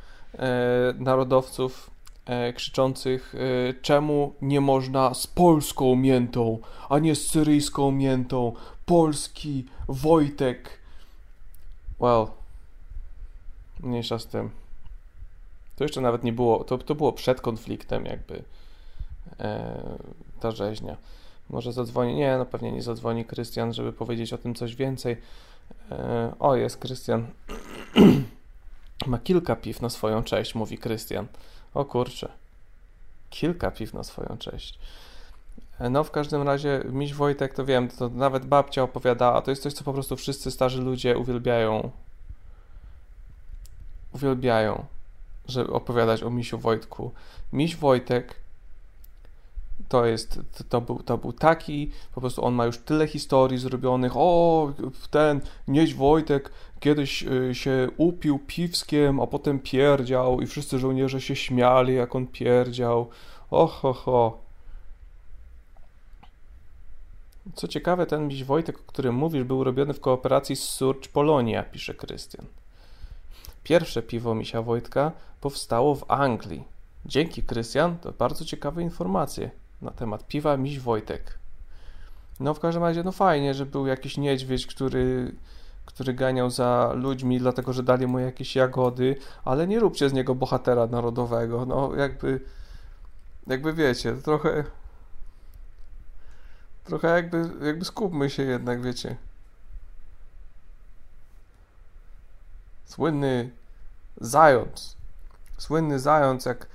narodowców 0.99 1.91
e, 2.25 2.53
krzyczących, 2.53 3.35
e, 3.35 3.73
czemu 3.73 4.33
nie 4.41 4.61
można 4.61 5.13
z 5.13 5.27
polską 5.27 5.95
miętą, 5.95 6.59
a 6.89 6.99
nie 6.99 7.15
z 7.15 7.27
syryjską 7.27 7.91
miętą. 7.91 8.53
Polski 8.85 9.65
Wojtek. 9.87 10.79
Well, 11.99 12.27
mniejsza 13.79 14.19
z 14.19 14.27
tym. 14.27 14.49
To 15.75 15.83
jeszcze 15.83 16.01
nawet 16.01 16.23
nie 16.23 16.33
było, 16.33 16.63
to, 16.63 16.77
to 16.77 16.95
było 16.95 17.13
przed 17.13 17.41
konfliktem 17.41 18.05
jakby 18.05 18.43
e, 19.39 19.81
ta 20.39 20.51
rzeźnia. 20.51 20.97
Może 21.49 21.73
zadzwoni, 21.73 22.15
nie, 22.15 22.37
no 22.37 22.45
pewnie 22.45 22.71
nie 22.71 22.81
zadzwoni 22.81 23.25
Krystian, 23.25 23.73
żeby 23.73 23.93
powiedzieć 23.93 24.33
o 24.33 24.37
tym 24.37 24.55
coś 24.55 24.75
więcej. 24.75 25.17
E, 25.91 26.33
o, 26.39 26.55
jest 26.55 26.77
Krystian. 26.77 27.27
Ma 29.05 29.17
kilka 29.19 29.55
piw 29.55 29.81
na 29.81 29.89
swoją 29.89 30.23
cześć, 30.23 30.55
mówi 30.55 30.77
Krystian. 30.77 31.27
O 31.73 31.85
kurczę. 31.85 32.31
Kilka 33.29 33.71
piw 33.71 33.93
na 33.93 34.03
swoją 34.03 34.37
cześć. 34.37 34.79
No, 35.79 36.03
w 36.03 36.11
każdym 36.11 36.41
razie, 36.41 36.81
miś 36.89 37.13
Wojtek, 37.13 37.53
to 37.53 37.65
wiem, 37.65 37.87
to 37.87 38.09
nawet 38.09 38.45
babcia 38.45 38.83
opowiadała. 38.83 39.41
To 39.41 39.51
jest 39.51 39.63
coś, 39.63 39.73
co 39.73 39.83
po 39.83 39.93
prostu 39.93 40.15
wszyscy 40.15 40.51
starzy 40.51 40.81
ludzie 40.81 41.17
uwielbiają. 41.17 41.91
Uwielbiają, 44.13 44.85
żeby 45.47 45.73
opowiadać 45.73 46.23
o 46.23 46.29
misiu 46.29 46.59
Wojtku. 46.59 47.11
Miś 47.53 47.75
Wojtek 47.75 48.35
to 49.87 50.05
jest, 50.05 50.39
to 50.69 50.81
był, 50.81 51.03
to 51.03 51.17
był 51.17 51.33
taki, 51.33 51.91
po 52.15 52.21
prostu 52.21 52.45
on 52.45 52.53
ma 52.53 52.65
już 52.65 52.77
tyle 52.77 53.07
historii 53.07 53.57
zrobionych, 53.57 54.11
o, 54.15 54.73
ten 55.11 55.41
nieś 55.67 55.93
Wojtek 55.93 56.51
kiedyś 56.79 57.23
y, 57.23 57.55
się 57.55 57.87
upił 57.97 58.39
piwskiem, 58.39 59.19
a 59.19 59.27
potem 59.27 59.59
pierdział 59.59 60.41
i 60.41 60.47
wszyscy 60.47 60.79
żołnierze 60.79 61.21
się 61.21 61.35
śmiali, 61.35 61.95
jak 61.95 62.15
on 62.15 62.27
pierdział, 62.27 63.09
och, 63.49 63.71
ho, 63.71 63.93
ho. 63.93 64.37
Co 67.55 67.67
ciekawe, 67.67 68.05
ten 68.05 68.27
miś 68.27 68.43
Wojtek, 68.43 68.79
o 68.79 68.83
którym 68.87 69.15
mówisz, 69.15 69.43
był 69.43 69.63
robiony 69.63 69.93
w 69.93 69.99
kooperacji 69.99 70.55
z 70.55 70.63
Surge 70.63 71.09
Polonia, 71.09 71.63
pisze 71.63 71.93
Krystian. 71.93 72.45
Pierwsze 73.63 74.01
piwo 74.01 74.35
misia 74.35 74.61
Wojtka 74.61 75.11
powstało 75.41 75.95
w 75.95 76.11
Anglii. 76.11 76.63
Dzięki, 77.05 77.43
Krystian, 77.43 77.97
to 77.97 78.11
bardzo 78.11 78.45
ciekawe 78.45 78.81
informacje 78.81 79.64
na 79.81 79.91
temat 79.91 80.27
piwa 80.27 80.57
Miś 80.57 80.79
Wojtek. 80.79 81.39
No 82.39 82.53
w 82.53 82.59
każdym 82.59 82.83
razie, 82.83 83.03
no 83.03 83.11
fajnie, 83.11 83.53
że 83.53 83.65
był 83.65 83.87
jakiś 83.87 84.17
niedźwiedź, 84.17 84.67
który, 84.67 85.35
który 85.85 86.13
ganiał 86.13 86.49
za 86.49 86.93
ludźmi, 86.95 87.39
dlatego 87.39 87.73
że 87.73 87.83
dali 87.83 88.07
mu 88.07 88.19
jakieś 88.19 88.55
jagody, 88.55 89.15
ale 89.45 89.67
nie 89.67 89.79
róbcie 89.79 90.09
z 90.09 90.13
niego 90.13 90.35
bohatera 90.35 90.87
narodowego. 90.87 91.65
No 91.65 91.95
jakby, 91.95 92.39
jakby 93.47 93.73
wiecie, 93.73 94.15
trochę, 94.15 94.63
trochę 96.83 97.07
jakby, 97.07 97.49
jakby 97.65 97.85
skupmy 97.85 98.29
się 98.29 98.43
jednak, 98.43 98.81
wiecie. 98.81 99.15
Słynny 102.85 103.49
zając. 104.21 104.95
Słynny 105.57 105.99
zając, 105.99 106.45
jak 106.45 106.67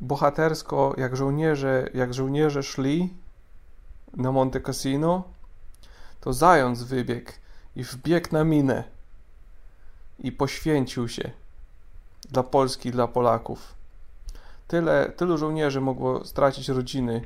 bohatersko, 0.00 0.94
jak 0.98 1.16
żołnierze, 1.16 1.88
jak 1.94 2.14
żołnierze 2.14 2.62
szli 2.62 3.14
na 4.16 4.32
Monte 4.32 4.60
Cassino, 4.60 5.24
to 6.20 6.32
zając 6.32 6.82
wybiegł 6.82 7.32
i 7.76 7.84
wbiegł 7.84 8.28
na 8.32 8.44
minę 8.44 8.84
i 10.18 10.32
poświęcił 10.32 11.08
się 11.08 11.30
dla 12.30 12.42
Polski, 12.42 12.90
dla 12.90 13.08
Polaków. 13.08 13.74
Tyle, 14.68 15.12
tylu 15.16 15.38
żołnierzy 15.38 15.80
mogło 15.80 16.24
stracić 16.24 16.68
rodziny, 16.68 17.24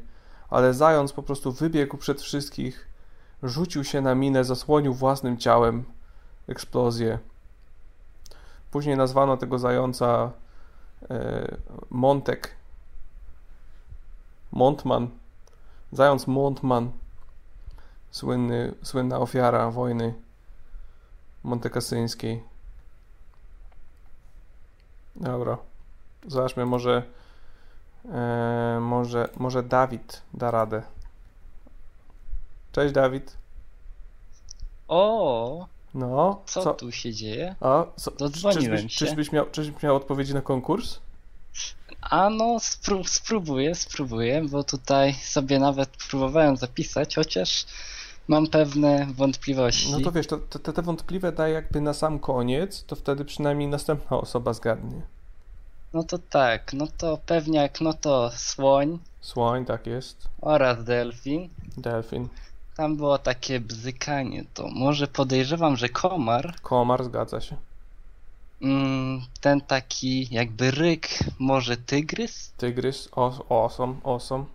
ale 0.50 0.74
zając 0.74 1.12
po 1.12 1.22
prostu 1.22 1.52
wybiegł 1.52 1.96
przed 1.96 2.22
wszystkich, 2.22 2.88
rzucił 3.42 3.84
się 3.84 4.00
na 4.00 4.14
minę, 4.14 4.44
zasłonił 4.44 4.94
własnym 4.94 5.38
ciałem 5.38 5.84
eksplozję. 6.48 7.18
Później 8.70 8.96
nazwano 8.96 9.36
tego 9.36 9.58
zająca 9.58 10.32
Montek. 11.90 12.56
Montman. 14.52 15.10
Zając 15.92 16.26
Montman. 16.26 16.90
Słynny, 18.10 18.74
słynna 18.82 19.18
ofiara 19.18 19.70
wojny 19.70 20.14
montekasyńskiej. 21.42 22.44
Dobra. 25.16 25.58
Zobaczmy, 26.26 26.66
może 26.66 27.02
e, 28.04 28.78
może, 28.80 29.28
może 29.36 29.62
Dawid 29.62 30.22
da 30.34 30.50
radę. 30.50 30.82
Cześć 32.72 32.94
Dawid. 32.94 33.36
O, 34.88 35.66
No, 35.98 36.42
co, 36.46 36.74
tu 36.74 36.92
się 36.92 37.12
dzieje? 37.14 37.54
A, 37.60 37.84
co, 37.96 38.10
Dodzwoniłem 38.10 38.76
czyżbyś, 38.76 38.94
się. 38.94 39.06
Czyżbyś 39.06 39.32
miał, 39.32 39.50
czyżbyś 39.50 39.82
miał 39.82 39.96
odpowiedzi 39.96 40.34
na 40.34 40.40
konkurs? 40.40 40.98
A 42.00 42.30
no, 42.30 42.44
spró- 42.44 43.08
spróbuję, 43.08 43.74
spróbuję, 43.74 44.42
bo 44.50 44.64
tutaj 44.64 45.14
sobie 45.14 45.58
nawet 45.58 45.90
próbowałem 46.10 46.56
zapisać, 46.56 47.14
chociaż 47.14 47.66
mam 48.28 48.46
pewne 48.46 49.06
wątpliwości. 49.14 49.92
No 49.92 50.00
to 50.00 50.12
wiesz, 50.12 50.26
to, 50.26 50.38
to, 50.38 50.72
te 50.72 50.82
wątpliwe 50.82 51.32
daj 51.32 51.52
jakby 51.52 51.80
na 51.80 51.94
sam 51.94 52.18
koniec, 52.18 52.84
to 52.84 52.96
wtedy 52.96 53.24
przynajmniej 53.24 53.68
następna 53.68 54.16
osoba 54.16 54.52
zgadnie. 54.52 55.02
No 55.92 56.02
to 56.02 56.18
tak, 56.18 56.72
no 56.72 56.86
to 56.98 57.18
pewniak, 57.26 57.80
no 57.80 57.92
to 57.92 58.30
słoń 58.36 58.98
Słoń, 59.20 59.64
tak 59.64 59.86
jest. 59.86 60.28
oraz 60.40 60.84
delfin. 60.84 61.48
Delfin. 61.76 62.28
Tam 62.78 62.96
było 62.96 63.18
takie 63.18 63.60
bzykanie, 63.60 64.44
to 64.54 64.68
może 64.68 65.06
podejrzewam, 65.06 65.76
że 65.76 65.88
komar. 65.88 66.54
Komar, 66.62 67.04
zgadza 67.04 67.40
się. 67.40 67.56
Mm, 68.62 69.22
ten 69.40 69.60
taki 69.60 70.34
jakby 70.34 70.70
ryk, 70.70 71.08
może 71.38 71.76
tygrys? 71.76 72.52
Tygrys, 72.56 73.08
os, 73.12 73.34
osom, 73.48 74.00
osom. 74.04 74.46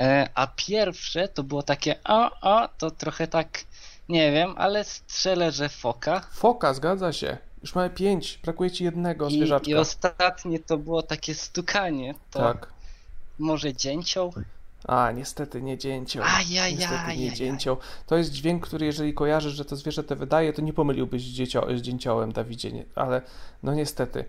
E, 0.00 0.28
a 0.34 0.46
pierwsze 0.46 1.28
to 1.28 1.42
było 1.42 1.62
takie 1.62 1.96
o, 2.04 2.40
o, 2.40 2.68
to 2.78 2.90
trochę 2.90 3.26
tak, 3.26 3.64
nie 4.08 4.32
wiem, 4.32 4.54
ale 4.56 4.84
strzelę, 4.84 5.52
że 5.52 5.68
foka. 5.68 6.20
Foka, 6.20 6.74
zgadza 6.74 7.12
się. 7.12 7.38
Już 7.62 7.74
mamy 7.74 7.90
pięć, 7.90 8.38
brakuje 8.44 8.70
ci 8.70 8.84
jednego 8.84 9.28
I, 9.28 9.32
zwierzaczka. 9.32 9.70
I 9.70 9.74
ostatnie 9.74 10.58
to 10.58 10.78
było 10.78 11.02
takie 11.02 11.34
stukanie, 11.34 12.14
to 12.30 12.38
Tak. 12.38 12.72
może 13.38 13.74
dzięcioł? 13.74 14.32
A, 14.84 15.12
niestety 15.12 15.62
nie 15.62 15.78
dzięcioł. 15.78 16.24
Ajajaj, 16.26 16.76
Niestety 16.76 17.16
nie 17.16 17.32
dzięcioł. 17.32 17.76
To 18.06 18.16
jest 18.16 18.30
dźwięk, 18.32 18.66
który 18.66 18.86
jeżeli 18.86 19.14
kojarzysz, 19.14 19.52
że 19.54 19.64
to 19.64 19.76
zwierzę 19.76 20.04
te 20.04 20.16
wydaje, 20.16 20.52
to 20.52 20.62
nie 20.62 20.72
pomyliłbyś 20.72 21.22
z, 21.22 21.34
dziecio- 21.38 21.78
z 21.78 21.80
dzięciołem, 21.80 22.32
Dawidzie, 22.32 22.72
nie, 22.72 22.84
ale 22.94 23.22
no 23.62 23.74
niestety. 23.74 24.24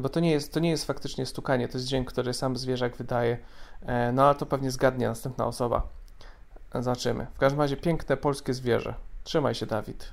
Bo 0.00 0.08
to 0.08 0.20
nie, 0.20 0.30
jest, 0.30 0.52
to 0.52 0.60
nie 0.60 0.70
jest 0.70 0.84
faktycznie 0.86 1.26
stukanie, 1.26 1.68
to 1.68 1.78
jest 1.78 1.86
dźwięk, 1.88 2.12
który 2.12 2.34
sam 2.34 2.56
zwierzak 2.56 2.96
wydaje. 2.96 3.38
E, 3.82 4.12
No 4.12 4.24
ale 4.24 4.34
to 4.34 4.46
pewnie 4.46 4.70
zgadnie 4.70 5.08
następna 5.08 5.46
osoba. 5.46 5.88
Zobaczymy. 6.74 7.26
W 7.34 7.38
każdym 7.38 7.60
razie 7.60 7.76
piękne 7.76 8.16
polskie 8.16 8.54
zwierzę. 8.54 8.94
Trzymaj 9.24 9.54
się, 9.54 9.66
Dawid. 9.66 10.12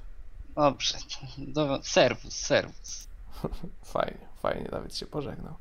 Dobrze, 0.56 0.98
do, 1.38 1.80
serwus, 1.84 2.34
serwus. 2.36 3.08
Fajnie, 3.94 4.28
fajnie, 4.42 4.70
Dawid 4.72 4.96
się 4.96 5.06
pożegnał. 5.06 5.54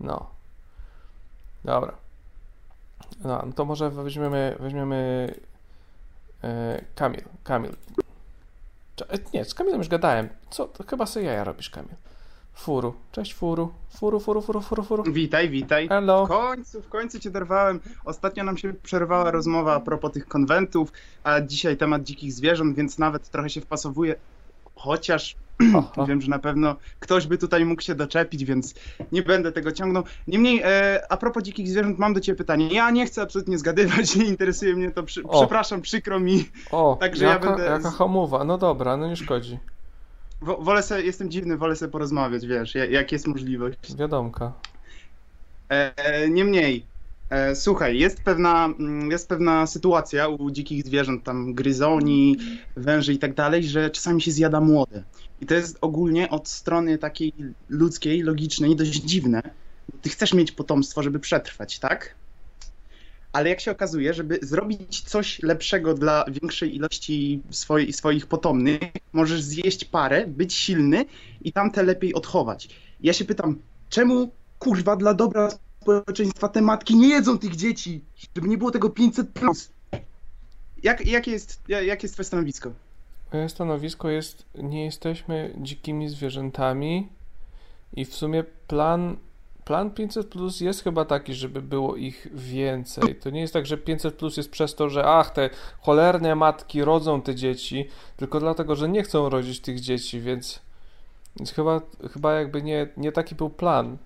No. 0.00 0.26
Dobra. 1.64 1.94
No, 3.24 3.42
no 3.46 3.52
to 3.52 3.64
może 3.64 3.90
weźmiemy, 3.90 4.56
weźmiemy 4.60 5.34
e, 6.44 6.84
Kamil, 6.94 7.22
Kamil. 7.44 7.72
Cze- 8.96 9.06
Nie, 9.34 9.44
z 9.44 9.54
Kamilem 9.54 9.78
już 9.80 9.88
gadałem. 9.88 10.28
Co, 10.50 10.64
to 10.68 10.84
chyba 10.84 11.06
sobie 11.06 11.26
jaja 11.26 11.44
robisz, 11.44 11.70
Kamil. 11.70 11.94
Furu. 12.54 12.94
Cześć, 13.12 13.34
Furu. 13.34 13.72
Furu, 13.96 14.20
furu, 14.20 14.42
furu, 14.42 14.60
furu, 14.60 14.82
furu. 14.82 15.02
Witaj, 15.12 15.48
witaj. 15.50 15.88
Hello. 15.88 16.26
W 16.26 16.28
końcu, 16.28 16.82
w 16.82 16.88
końcu 16.88 17.20
cię 17.20 17.30
dorwałem. 17.30 17.80
Ostatnio 18.04 18.44
nam 18.44 18.56
się 18.58 18.74
przerwała 18.82 19.30
rozmowa 19.30 19.74
a 19.74 19.80
propos 19.80 20.12
tych 20.12 20.28
konwentów, 20.28 20.92
a 21.24 21.40
dzisiaj 21.40 21.76
temat 21.76 22.02
dzikich 22.02 22.32
zwierząt, 22.32 22.76
więc 22.76 22.98
nawet 22.98 23.30
trochę 23.30 23.50
się 23.50 23.60
wpasowuje. 23.60 24.14
Chociaż 24.76 25.36
wiem, 26.08 26.20
że 26.20 26.28
na 26.30 26.38
pewno 26.38 26.76
ktoś 27.00 27.26
by 27.26 27.38
tutaj 27.38 27.64
mógł 27.64 27.82
się 27.82 27.94
doczepić, 27.94 28.44
więc 28.44 28.74
nie 29.12 29.22
będę 29.22 29.52
tego 29.52 29.72
ciągnął. 29.72 30.02
Niemniej, 30.26 30.60
e, 30.64 31.00
a 31.12 31.16
propos 31.16 31.42
dzikich 31.42 31.68
zwierząt, 31.68 31.98
mam 31.98 32.14
do 32.14 32.20
ciebie 32.20 32.36
pytanie. 32.36 32.68
Ja 32.74 32.90
nie 32.90 33.06
chcę 33.06 33.22
absolutnie 33.22 33.58
zgadywać, 33.58 34.16
nie 34.16 34.24
interesuje 34.24 34.76
mnie 34.76 34.90
to. 34.90 35.02
Przy, 35.02 35.22
przepraszam, 35.32 35.80
przykro 35.82 36.20
mi. 36.20 36.44
O, 36.70 36.96
Także 37.00 37.24
jaka, 37.24 37.50
ja 37.50 37.56
będę. 37.56 37.70
jaka 37.70 37.90
hamowa. 37.90 38.44
No 38.44 38.58
dobra, 38.58 38.96
no 38.96 39.06
nie 39.08 39.16
szkodzi. 39.16 39.58
Wo- 40.40 40.56
Wolę 40.56 40.82
sobie, 40.82 41.02
jestem 41.02 41.30
dziwny, 41.30 41.56
wolę 41.56 41.76
sobie 41.76 41.92
porozmawiać, 41.92 42.46
wiesz, 42.46 42.74
ja- 42.74 42.84
jak 42.86 43.12
jest 43.12 43.26
możliwość. 43.26 43.96
Wiadomka. 43.98 44.52
E, 45.68 46.28
Niemniej, 46.28 46.76
e, 46.76 46.93
słuchaj, 47.54 47.98
jest 47.98 48.22
pewna, 48.22 48.64
mm, 48.64 49.10
jest 49.10 49.28
pewna 49.28 49.66
sytuacja 49.66 50.28
u 50.28 50.50
dzikich 50.50 50.84
zwierząt, 50.84 51.24
tam 51.24 51.54
gryzoni, 51.54 52.36
węży 52.76 53.12
i 53.12 53.18
tak 53.18 53.34
dalej, 53.34 53.64
że 53.64 53.90
czasami 53.90 54.22
się 54.22 54.30
zjada 54.30 54.60
młode. 54.60 55.02
I 55.40 55.46
to 55.46 55.54
jest 55.54 55.78
ogólnie 55.80 56.30
od 56.30 56.48
strony 56.48 56.98
takiej 56.98 57.32
ludzkiej, 57.68 58.22
logicznej, 58.22 58.76
dość 58.76 58.92
dziwne. 58.92 59.42
Ty 60.02 60.10
chcesz 60.10 60.34
mieć 60.34 60.52
potomstwo, 60.52 61.02
żeby 61.02 61.18
przetrwać, 61.18 61.78
tak? 61.78 62.14
Ale 63.32 63.48
jak 63.48 63.60
się 63.60 63.70
okazuje, 63.70 64.14
żeby 64.14 64.38
zrobić 64.42 65.00
coś 65.00 65.42
lepszego 65.42 65.94
dla 65.94 66.24
większej 66.28 66.76
ilości 66.76 67.42
swoi, 67.50 67.92
swoich 67.92 68.26
potomnych, 68.26 68.80
możesz 69.12 69.42
zjeść 69.42 69.84
parę, 69.84 70.26
być 70.26 70.54
silny 70.54 71.04
i 71.42 71.52
tamte 71.52 71.82
lepiej 71.82 72.14
odchować. 72.14 72.68
Ja 73.00 73.12
się 73.12 73.24
pytam, 73.24 73.58
czemu 73.88 74.30
kurwa 74.58 74.96
dla 74.96 75.14
dobra 75.14 75.48
społeczeństwa 75.88 76.48
te 76.48 76.62
matki 76.62 76.96
nie 76.96 77.08
jedzą 77.08 77.38
tych 77.38 77.56
dzieci, 77.56 78.04
żeby 78.36 78.48
nie 78.48 78.58
było 78.58 78.70
tego 78.70 78.90
500 78.90 79.28
plus. 79.30 79.70
Jak, 80.82 81.06
jakie 81.06 81.30
jest, 81.30 81.60
ja- 81.68 81.82
jakie 81.82 82.04
jest 82.04 82.14
twoje 82.14 82.24
stanowisko? 82.24 82.70
Moje 83.32 83.48
stanowisko 83.48 84.08
jest, 84.08 84.44
nie 84.54 84.84
jesteśmy 84.84 85.54
dzikimi 85.58 86.08
zwierzętami 86.08 87.08
i 87.96 88.04
w 88.04 88.14
sumie 88.14 88.44
plan, 88.68 89.16
plan 89.64 89.90
500 89.90 90.26
plus 90.28 90.60
jest 90.60 90.82
chyba 90.84 91.04
taki, 91.04 91.34
żeby 91.34 91.62
było 91.62 91.96
ich 91.96 92.26
więcej. 92.34 93.14
To 93.16 93.30
nie 93.30 93.40
jest 93.40 93.52
tak, 93.52 93.66
że 93.66 93.78
500 93.78 94.14
plus 94.14 94.36
jest 94.36 94.50
przez 94.50 94.74
to, 94.74 94.88
że 94.90 95.04
ach, 95.04 95.30
te 95.30 95.50
cholerne 95.80 96.34
matki 96.34 96.84
rodzą 96.84 97.22
te 97.22 97.34
dzieci, 97.34 97.88
tylko 98.16 98.40
dlatego, 98.40 98.76
że 98.76 98.88
nie 98.88 99.02
chcą 99.02 99.28
rodzić 99.28 99.60
tych 99.60 99.80
dzieci, 99.80 100.20
więc, 100.20 100.60
więc 101.36 101.52
chyba, 101.52 101.80
chyba 102.12 102.32
jakby 102.34 102.62
nie, 102.62 102.88
nie 102.96 103.12
taki 103.12 103.34
był 103.34 103.50
plan. 103.50 103.98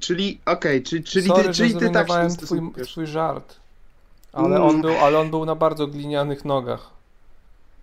Czyli, 0.00 0.40
okej, 0.46 0.82
czy, 0.82 1.02
czyli, 1.02 1.28
Sorry, 1.28 1.44
ty, 1.44 1.54
czyli 1.54 1.74
ty 1.74 1.90
tak 1.90 2.08
się 2.08 2.28
twój, 2.46 2.60
twój 2.84 3.06
żart. 3.06 3.56
Ale 4.32 4.56
Mm. 4.56 4.62
on, 4.62 4.82
był, 4.82 4.96
ale 4.98 5.18
on 5.18 5.30
był 5.30 5.44
na 5.44 5.54
bardzo 5.54 5.86
glinianych 5.86 6.44
nogach. 6.44 6.90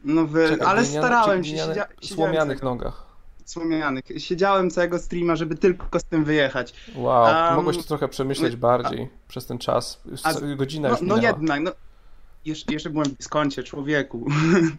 No 0.04 0.26
wy, 0.26 0.50
Czekaj, 0.50 0.68
ale 0.68 0.86
starałem 0.86 1.44
się, 1.44 1.58
siedzia, 1.58 1.86
Słomianych 2.02 2.64
nogach. 2.64 3.06
Słomianych. 3.46 4.04
Siedziałem 4.18 4.70
całego 4.70 5.00
streama, 5.00 5.36
żeby 5.36 5.56
tylko 5.56 6.00
z 6.00 6.04
tym 6.04 6.24
wyjechać. 6.24 6.74
Wow, 6.96 7.26
Am, 7.26 7.56
mogłeś 7.56 7.78
to 7.78 7.84
trochę 7.84 8.08
przemyśleć 8.08 8.54
no, 8.54 8.60
bardziej 8.60 9.10
przez 9.28 9.46
ten 9.46 9.58
czas. 9.58 10.02
A- 10.24 10.34
godzina 10.56 10.90
no, 10.90 10.94
już 10.96 11.08
no 11.08 11.18
jednak, 11.18 11.62
no. 11.62 11.72
Jeszcze, 12.46 12.74
jeszcze 12.74 12.90
byłem 12.90 13.08
w 13.10 13.18
dyskoncie, 13.18 13.64
człowieku. 13.64 14.28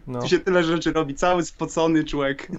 No. 0.07 0.21
Tu 0.21 0.27
się 0.27 0.39
tyle 0.39 0.63
rzeczy 0.63 0.93
robi, 0.93 1.15
cały 1.15 1.45
spocony 1.45 2.03
człowiek. 2.03 2.47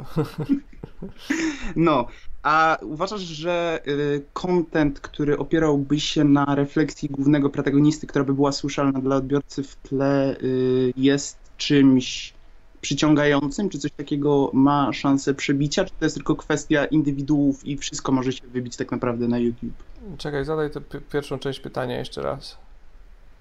No, 1.76 2.06
a 2.42 2.78
uważasz, 2.82 3.20
że 3.20 3.80
y, 3.86 4.24
content, 4.32 5.00
który 5.00 5.38
opierałby 5.38 6.00
się 6.00 6.24
na 6.24 6.54
refleksji 6.54 7.08
głównego 7.08 7.50
protagonisty, 7.50 8.06
która 8.06 8.24
by 8.24 8.34
była 8.34 8.52
słyszalna 8.52 9.00
dla 9.00 9.16
odbiorcy 9.16 9.62
w 9.62 9.76
tle, 9.76 10.36
y, 10.42 10.92
jest 10.96 11.36
czymś 11.56 12.34
przyciągającym? 12.80 13.68
Czy 13.68 13.78
coś 13.78 13.92
takiego 13.92 14.50
ma 14.54 14.92
szansę 14.92 15.34
przebicia? 15.34 15.84
Czy 15.84 15.92
to 15.98 16.04
jest 16.04 16.16
tylko 16.16 16.36
kwestia 16.36 16.84
indywiduów 16.84 17.66
i 17.66 17.76
wszystko 17.76 18.12
może 18.12 18.32
się 18.32 18.46
wybić 18.46 18.76
tak 18.76 18.90
naprawdę 18.90 19.28
na 19.28 19.38
YouTube? 19.38 19.82
Czekaj, 20.18 20.44
zadaj 20.44 20.70
tę 20.70 20.80
pi- 20.80 21.00
pierwszą 21.12 21.38
część 21.38 21.60
pytania 21.60 21.98
jeszcze 21.98 22.22
raz. 22.22 22.56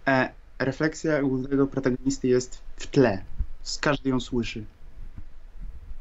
E, 0.07 0.29
refleksja 0.59 1.21
głównego 1.21 1.67
protagonisty 1.67 2.27
jest 2.27 2.61
w 2.77 2.87
tle. 2.87 3.23
Z 3.61 3.77
każdy 3.77 4.09
ją 4.09 4.19
słyszy. 4.19 4.63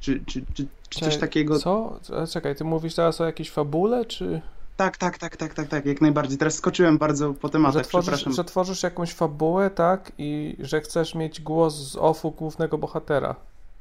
Czy, 0.01 0.21
czy, 0.27 0.45
czy, 0.55 0.67
czy 0.89 1.01
coś 1.01 1.17
takiego. 1.17 1.59
Co? 1.59 1.99
E, 2.23 2.27
Czekaj, 2.27 2.57
ty 2.57 2.65
mówisz 2.65 2.95
teraz 2.95 3.21
o 3.21 3.25
jakiejś 3.25 3.51
fabule, 3.51 4.05
czy 4.05 4.41
Tak, 4.77 4.97
tak, 4.97 5.19
tak, 5.19 5.37
tak, 5.37 5.55
tak, 5.55 5.69
tak, 5.69 5.87
jak 5.87 6.01
najbardziej. 6.01 6.39
Teraz 6.39 6.55
skoczyłem 6.55 6.99
bardzo 6.99 7.35
po 7.35 7.49
że 7.49 7.53
tematach, 7.53 7.87
tworzysz, 7.87 8.09
przepraszam. 8.11 8.33
że 8.33 8.45
tworzysz 8.45 8.83
jakąś 8.83 9.13
fabułę, 9.13 9.71
tak? 9.71 10.13
I 10.19 10.57
że 10.61 10.81
chcesz 10.81 11.15
mieć 11.15 11.41
głos 11.41 11.75
z 11.75 11.97
offu 11.97 12.31
głównego 12.31 12.79
bohatera? 12.79 13.35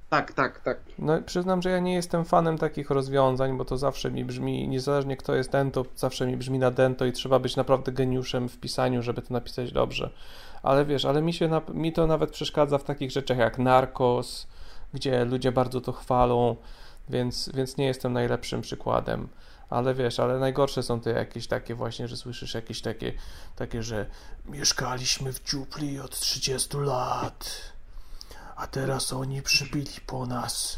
Tak, 0.10 0.34
tak, 0.34 0.60
tak. 0.60 0.78
No 1.00 1.22
przyznam, 1.22 1.62
że 1.62 1.70
ja 1.70 1.80
nie 1.80 1.94
jestem 1.94 2.26
fanem 2.26 2.58
takich 2.58 2.90
rozwiązań, 2.90 3.58
bo 3.58 3.66
to 3.66 3.78
zawsze 3.78 4.12
mi 4.12 4.26
brzmi, 4.26 4.68
niezależnie 4.68 5.18
kto 5.18 5.36
jest 5.36 5.52
den, 5.52 5.72
to 5.72 5.86
zawsze 5.96 6.28
mi 6.28 6.38
brzmi 6.38 6.60
na 6.60 6.72
dento 6.72 7.06
i 7.06 7.12
trzeba 7.12 7.40
być 7.40 7.56
naprawdę 7.56 7.92
geniuszem 7.92 8.50
w 8.50 8.58
pisaniu, 8.58 9.02
żeby 9.02 9.22
to 9.22 9.34
napisać 9.34 9.72
dobrze. 9.72 10.10
Ale 10.64 10.86
wiesz, 10.86 11.06
ale 11.06 11.22
mi 11.22 11.34
się 11.34 11.48
na, 11.48 11.62
mi 11.74 11.94
to 11.94 12.08
nawet 12.08 12.32
przeszkadza 12.32 12.78
w 12.78 12.84
takich 12.84 13.12
rzeczach 13.12 13.38
jak 13.38 13.58
Narcos, 13.60 14.48
gdzie 14.94 15.26
ludzie 15.26 15.52
bardzo 15.52 15.82
to 15.82 15.92
chwalą, 15.92 16.56
więc, 17.10 17.50
więc 17.54 17.78
nie 17.78 17.86
jestem 17.86 18.14
najlepszym 18.14 18.62
przykładem. 18.62 19.28
Ale 19.70 19.94
wiesz, 19.94 20.20
ale 20.20 20.40
najgorsze 20.40 20.84
są 20.84 21.00
te 21.02 21.10
jakieś 21.10 21.48
takie 21.48 21.76
właśnie, 21.76 22.08
że 22.08 22.18
słyszysz 22.18 22.54
jakieś 22.54 22.82
takie, 22.82 23.14
takie, 23.56 23.84
że 23.84 24.06
mieszkaliśmy 24.46 25.34
w 25.34 25.44
dziupli 25.44 26.00
od 26.00 26.20
30 26.20 26.78
lat, 26.78 27.62
a 28.56 28.68
teraz 28.68 29.14
oni 29.14 29.42
przybyli 29.42 29.92
po 30.08 30.26
nas 30.26 30.78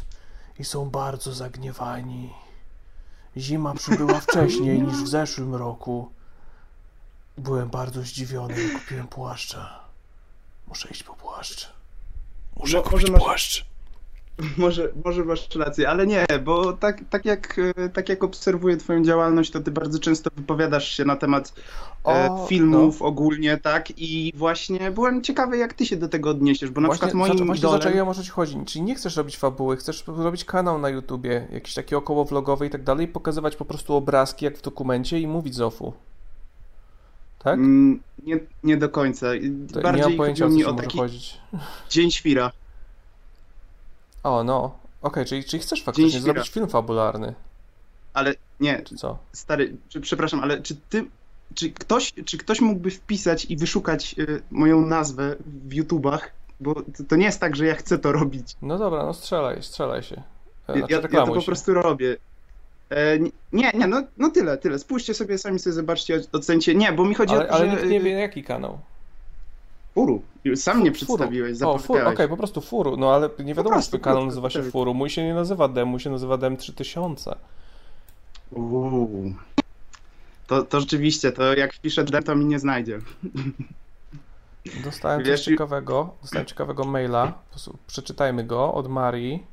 i 0.58 0.64
są 0.64 0.90
bardzo 0.90 1.32
zagniewani. 1.34 2.32
Zima 3.36 3.74
przybyła 3.74 4.20
wcześniej 4.30 4.82
niż 4.82 4.96
w 4.96 5.08
zeszłym 5.08 5.54
roku. 5.54 6.12
Byłem 7.38 7.68
bardzo 7.70 8.02
zdziwiony 8.02 8.54
kupiłem 8.70 9.08
płaszcza. 9.08 9.80
Muszę 10.66 10.88
iść 10.88 11.02
po 11.02 11.14
płaszcz. 11.14 11.72
Muszę 12.56 12.76
Mo- 12.76 12.82
kupić 12.82 13.10
masz- 13.10 13.20
płaszcz. 13.22 13.64
Może, 14.58 14.92
może 15.04 15.24
masz 15.24 15.48
rację, 15.56 15.88
ale 15.88 16.06
nie, 16.06 16.26
bo 16.44 16.72
tak, 16.72 17.00
tak, 17.10 17.24
jak, 17.24 17.60
e, 17.76 17.88
tak 17.88 18.08
jak 18.08 18.24
obserwuję 18.24 18.76
Twoją 18.76 19.04
działalność, 19.04 19.50
to 19.50 19.60
Ty 19.60 19.70
bardzo 19.70 19.98
często 19.98 20.30
wypowiadasz 20.36 20.88
się 20.96 21.04
na 21.04 21.16
temat 21.16 21.52
e, 22.06 22.30
O, 22.30 22.46
filmów 22.48 23.02
ogólnie, 23.02 23.56
tak? 23.56 23.90
I 23.96 24.32
właśnie 24.36 24.90
byłem 24.90 25.22
ciekawy, 25.22 25.56
jak 25.58 25.72
Ty 25.72 25.86
się 25.86 25.96
do 25.96 26.08
tego 26.08 26.30
odniesiesz, 26.30 26.70
bo 26.70 26.80
na 26.80 26.88
Właśnie, 26.88 27.06
przykład 27.06 27.14
moim 27.14 27.32
zaczę- 27.38 27.46
właśnie 27.46 27.60
idolem... 27.60 27.82
zaczęłem 27.82 28.08
o 28.08 28.14
co 28.14 28.22
ci 28.22 28.30
chodzi. 28.30 28.56
Czyli 28.66 28.82
nie 28.82 28.94
chcesz 28.94 29.16
robić 29.16 29.36
fabuły, 29.36 29.76
chcesz 29.76 30.04
robić 30.06 30.44
kanał 30.44 30.78
na 30.78 30.88
YouTubie, 30.88 31.48
jakiś 31.52 31.74
taki 31.74 31.94
około 31.94 32.24
vlogowy 32.24 32.66
i 32.66 32.70
tak 32.70 32.82
dalej, 32.82 33.08
pokazywać 33.08 33.56
po 33.56 33.64
prostu 33.64 33.94
obrazki 33.94 34.44
jak 34.44 34.58
w 34.58 34.62
dokumencie 34.62 35.20
i 35.20 35.26
mówić 35.26 35.54
z 35.54 35.60
offu. 35.60 35.92
Tak? 37.38 37.54
Mm, 37.54 38.00
Nie, 38.26 38.38
nie 38.64 38.76
do 38.76 38.88
końca. 38.88 39.26
To 39.72 39.76
nie 39.78 39.82
Bardziej 39.82 40.04
mam 40.04 40.16
pojęcia, 40.16 40.46
o 40.46 40.48
co 40.48 40.54
mi 40.54 40.64
o 40.64 40.72
może 40.72 40.82
taki 40.84 40.98
chodzić. 40.98 41.40
Dzień 41.90 42.10
Świra. 42.10 42.52
O, 44.28 44.44
no. 44.44 44.78
Okej, 45.02 45.24
czyli, 45.24 45.44
czyli 45.44 45.62
chcesz 45.62 45.82
faktycznie 45.82 46.20
zrobić 46.20 46.48
film 46.48 46.68
fabularny. 46.68 47.34
Ale 48.14 48.34
nie, 48.60 48.82
co? 48.96 49.18
Stary, 49.32 49.76
czy, 49.88 50.00
przepraszam, 50.00 50.40
ale 50.40 50.62
czy 50.62 50.76
ty, 50.88 51.04
czy 51.54 51.70
ktoś, 51.70 52.12
czy 52.24 52.38
ktoś 52.38 52.60
mógłby 52.60 52.90
wpisać 52.90 53.44
i 53.44 53.56
wyszukać 53.56 54.14
y, 54.18 54.42
moją 54.50 54.80
nazwę 54.80 55.36
w 55.68 55.74
YouTubach? 55.74 56.32
Bo 56.60 56.74
to, 56.74 56.82
to 57.08 57.16
nie 57.16 57.24
jest 57.24 57.40
tak, 57.40 57.56
że 57.56 57.66
ja 57.66 57.74
chcę 57.74 57.98
to 57.98 58.12
robić. 58.12 58.56
No 58.62 58.78
dobra, 58.78 59.04
no 59.04 59.14
strzelaj, 59.14 59.62
strzelaj 59.62 60.02
się. 60.02 60.16
E, 60.16 60.22
Ja, 60.68 60.74
Znaczy, 60.86 60.92
ja, 60.94 61.20
ja 61.20 61.26
to 61.26 61.32
po 61.32 61.42
prostu 61.42 61.74
robię. 61.74 62.16
E, 62.90 63.18
nie, 63.52 63.70
nie, 63.74 63.86
no, 63.86 64.02
no 64.18 64.30
tyle, 64.30 64.58
tyle. 64.58 64.78
Spójrzcie 64.78 65.14
sobie, 65.14 65.38
sami 65.38 65.58
sobie 65.58 65.74
zobaczcie, 65.74 66.20
ocencie. 66.32 66.74
Nie, 66.74 66.92
bo 66.92 67.04
mi 67.04 67.14
chodzi 67.14 67.34
Ale, 67.34 67.44
o 67.44 67.48
to, 67.48 67.54
ale 67.54 67.66
że... 67.66 67.72
nikt 67.76 67.88
nie 67.88 68.00
wie 68.00 68.10
jaki 68.10 68.44
kanał. 68.44 68.78
Furu. 69.98 70.22
Sam 70.56 70.78
Furu. 70.78 70.92
przedstawiłeś, 70.92 71.62
O, 71.62 71.64
furu, 71.66 71.78
zapowiedziałeś. 71.78 72.14
okej, 72.14 72.28
po 72.28 72.36
prostu 72.36 72.60
furu. 72.60 72.96
No 72.96 73.14
ale 73.14 73.30
nie 73.38 73.54
wiadomo, 73.54 73.74
prostu, 73.74 73.96
czy 73.96 74.02
kanał 74.02 74.16
krótko, 74.18 74.26
nazywa 74.26 74.50
się 74.50 74.58
tyle. 74.58 74.70
furu. 74.70 74.94
Mój 74.94 75.10
się 75.10 75.24
nie 75.24 75.34
nazywa 75.34 75.68
dem, 75.68 75.88
mój 75.88 76.00
się 76.00 76.10
nazywa 76.10 76.36
dem 76.36 76.56
3000. 76.56 77.36
Uuu. 78.50 79.34
To, 80.46 80.62
to 80.62 80.80
rzeczywiście, 80.80 81.32
to 81.32 81.54
jak 81.54 81.74
wpiszę 81.74 82.04
D, 82.04 82.22
to 82.22 82.34
mi 82.36 82.44
nie 82.44 82.58
znajdzie. 82.58 82.98
Dostałem 84.84 85.22
Wiesz, 85.22 85.40
coś 85.40 85.44
ciekawego, 85.44 86.14
dostałem 86.22 86.46
ciekawego 86.46 86.84
maila, 86.84 87.32
przeczytajmy 87.86 88.44
go, 88.44 88.74
od 88.74 88.88
Marii. 88.88 89.46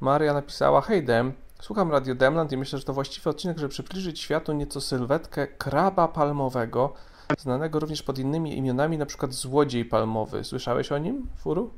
Maria 0.00 0.34
napisała, 0.34 0.80
hej 0.80 1.04
Dem, 1.04 1.32
słucham 1.60 1.90
Radio 1.90 2.14
Demland 2.14 2.52
i 2.52 2.56
myślę, 2.56 2.78
że 2.78 2.84
to 2.84 2.92
właściwy 2.92 3.30
odcinek, 3.30 3.58
żeby 3.58 3.68
przybliżyć 3.68 4.20
światu 4.20 4.52
nieco 4.52 4.80
sylwetkę 4.80 5.46
kraba 5.46 6.08
palmowego, 6.08 6.94
znanego 7.38 7.80
również 7.80 8.02
pod 8.02 8.18
innymi 8.18 8.58
imionami, 8.58 8.98
na 8.98 9.06
przykład 9.06 9.32
złodziej 9.32 9.84
palmowy. 9.84 10.44
Słyszałeś 10.44 10.92
o 10.92 10.98
nim, 10.98 11.26
Furu? 11.36 11.70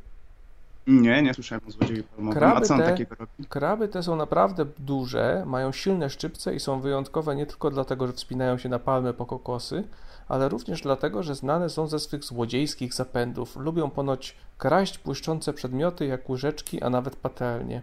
Nie, 0.87 1.23
nie 1.23 1.35
słyszałem 1.35 1.63
o 1.69 1.71
złodzieju 1.71 2.05
palmowym. 2.05 2.45
A 2.45 2.61
co 2.61 2.75
on 2.75 2.81
takiego 2.81 3.15
robi? 3.15 3.47
kraby 3.49 3.89
te 3.89 4.03
są 4.03 4.17
naprawdę 4.17 4.67
duże, 4.79 5.43
mają 5.47 5.73
silne 5.73 6.11
szczypce 6.11 6.55
i 6.55 6.61
są 6.61 6.81
wyjątkowe 6.81 7.37
nie 7.37 7.47
tylko 7.47 7.71
dlatego, 7.71 8.07
że 8.07 8.13
wspinają 8.13 8.59
się 8.59 8.69
na 8.69 8.79
palmy 8.79 9.15
po 9.15 9.27
kokosy, 9.27 9.85
ale 10.29 10.49
również 10.49 10.83
dlatego, 10.83 11.23
że 11.23 11.35
znane 11.35 11.71
są 11.71 11.87
ze 11.87 11.99
swych 11.99 12.25
złodziejskich 12.25 12.95
zapędów. 12.95 13.57
Lubią 13.57 13.91
ponoć 13.91 14.37
kraść 14.59 14.99
błyszczące 14.99 15.53
przedmioty 15.53 16.07
jak 16.07 16.31
łyżeczki, 16.31 16.83
a 16.83 16.91
nawet 16.91 17.17
patelnie. 17.17 17.83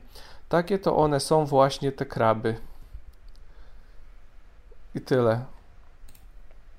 Takie 0.50 0.80
to 0.80 0.98
one 0.98 1.20
są 1.20 1.46
właśnie 1.46 1.92
te 1.92 2.06
kraby. 2.06 2.56
I 4.96 5.02
tyle. 5.02 5.46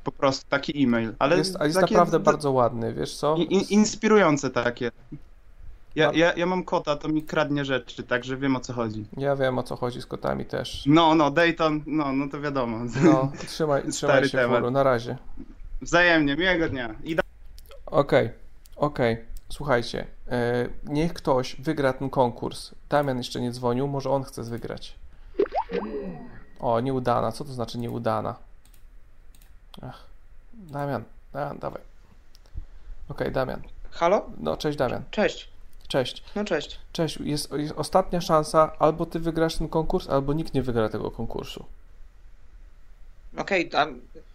Po 0.06 0.12
prostu 0.12 0.46
taki 0.48 0.82
e-mail. 0.84 1.14
Ale 1.18 1.36
jest, 1.38 1.56
jest 1.60 1.80
takie- 1.80 1.94
naprawdę 1.94 2.20
bardzo 2.20 2.52
ładny, 2.52 2.94
wiesz 2.94 3.16
co? 3.16 3.36
In, 3.36 3.60
inspirujące 3.70 4.50
takie. 4.50 4.90
Ja, 5.94 6.10
ja, 6.14 6.32
ja 6.36 6.46
mam 6.46 6.64
kota, 6.64 6.96
to 6.96 7.08
mi 7.08 7.22
kradnie 7.22 7.64
rzeczy, 7.64 8.02
także 8.02 8.36
wiem 8.36 8.56
o 8.56 8.60
co 8.60 8.72
chodzi. 8.72 9.04
Ja 9.16 9.36
wiem 9.36 9.58
o 9.58 9.62
co 9.62 9.76
chodzi 9.76 10.02
z 10.02 10.06
kotami 10.06 10.44
też. 10.44 10.84
No, 10.86 11.14
no, 11.14 11.30
Dayton, 11.30 11.82
no, 11.86 12.12
no 12.12 12.28
to 12.28 12.40
wiadomo. 12.40 12.78
No, 13.04 13.32
trzymaj, 13.48 13.82
trzymaj 13.92 14.28
się. 14.28 14.48
Furu, 14.48 14.70
na 14.70 14.82
razie. 14.82 15.16
Wzajemnie, 15.82 16.36
miłego 16.36 16.68
dnia. 16.68 16.94
Okej, 17.86 18.30
okej. 18.76 19.16
Słuchajcie, 19.48 20.06
e, 20.28 20.68
niech 20.84 21.14
ktoś 21.14 21.56
wygra 21.58 21.92
ten 21.92 22.10
konkurs. 22.10 22.70
Damian 22.88 23.18
jeszcze 23.18 23.40
nie 23.40 23.50
dzwonił, 23.52 23.88
może 23.88 24.10
on 24.10 24.22
chce 24.22 24.42
wygrać. 24.42 24.94
O, 26.60 26.80
nieudana. 26.80 27.32
Co 27.32 27.44
to 27.44 27.52
znaczy 27.52 27.78
nieudana? 27.78 28.45
Ach, 29.82 30.04
Damian, 30.52 31.04
Damian, 31.32 31.58
dawaj. 31.58 31.82
Okej, 33.08 33.32
Damian. 33.32 33.62
Halo? 33.90 34.30
No, 34.38 34.56
cześć 34.56 34.78
Damian. 34.78 35.02
Cześć. 35.10 35.48
Cześć. 35.88 36.24
No 36.36 36.44
cześć. 36.44 36.80
Cześć, 36.92 37.20
jest, 37.20 37.52
jest 37.52 37.74
ostatnia 37.76 38.20
szansa, 38.20 38.72
albo 38.78 39.06
ty 39.06 39.20
wygrasz 39.20 39.56
ten 39.56 39.68
konkurs, 39.68 40.08
albo 40.08 40.32
nikt 40.32 40.54
nie 40.54 40.62
wygra 40.62 40.88
tego 40.88 41.10
konkursu. 41.10 41.64
Okej, 43.36 43.70
a 43.76 43.86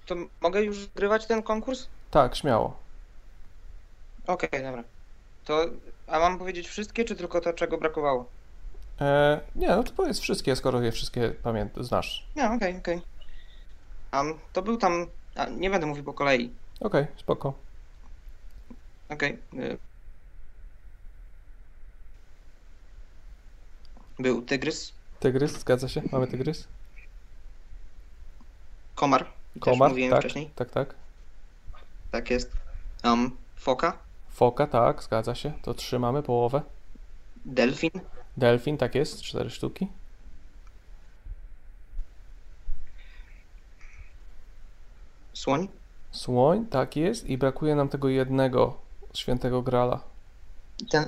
to 0.06 0.16
mogę 0.42 0.64
już 0.64 0.88
grywać 0.88 1.26
ten 1.26 1.44
konkurs? 1.44 1.88
Tak, 2.12 2.36
śmiało. 2.36 2.78
Okej, 4.28 4.50
dobra. 4.64 4.84
To, 5.46 5.66
a 6.08 6.20
mam 6.20 6.38
powiedzieć 6.38 6.68
wszystkie, 6.68 7.06
czy 7.06 7.16
tylko 7.16 7.42
to, 7.42 7.54
czego 7.54 7.78
brakowało? 7.78 8.26
E, 9.02 9.40
nie, 9.56 9.68
no 9.68 9.84
to 9.84 9.92
powiedz 9.92 10.20
wszystkie, 10.20 10.56
skoro 10.56 10.82
je 10.82 10.92
wszystkie 10.92 11.30
pamiętasz, 11.30 11.86
znasz. 11.86 12.26
Nie, 12.36 12.52
okej, 12.52 12.78
okej. 12.78 13.02
Am, 14.12 14.40
to 14.54 14.62
był 14.62 14.78
tam, 14.78 15.08
a, 15.36 15.46
nie 15.46 15.70
będę 15.70 15.88
mówił 15.88 16.04
po 16.04 16.14
kolei. 16.14 16.52
Okej, 16.80 17.08
spoko. 17.18 17.54
Okej. 19.10 19.38
y. 19.54 19.78
Był 24.20 24.42
tygrys, 24.42 24.94
Tygrys, 25.20 25.52
zgadza 25.60 25.88
się? 25.88 26.02
Mamy 26.12 26.28
tygrys? 26.28 26.68
komar, 28.96 29.26
też 29.54 29.64
Komar, 29.64 29.90
mówiłem 29.90 30.12
tak, 30.12 30.20
wcześniej. 30.22 30.50
tak, 30.56 30.70
tak. 30.72 30.96
Tak 32.12 32.30
jest. 32.32 32.52
Um, 33.04 33.32
foka, 33.56 33.98
Foka, 34.30 34.68
tak, 34.68 35.04
zgadza 35.04 35.36
się. 35.36 35.52
To 35.62 35.74
trzymamy 35.74 36.24
połowę. 36.24 36.62
delfin, 37.46 37.92
Delfin, 38.38 38.78
tak 38.78 38.96
jest, 38.96 39.22
cztery 39.22 39.50
sztuki. 39.50 39.88
Słoń, 45.42 45.68
Słoń, 46.12 46.66
tak 46.66 46.96
jest. 46.96 47.30
I 47.30 47.38
brakuje 47.38 47.76
nam 47.76 47.90
tego 47.90 48.10
jednego 48.10 48.78
świętego 49.14 49.62
grala. 49.62 50.00
ten... 50.92 51.06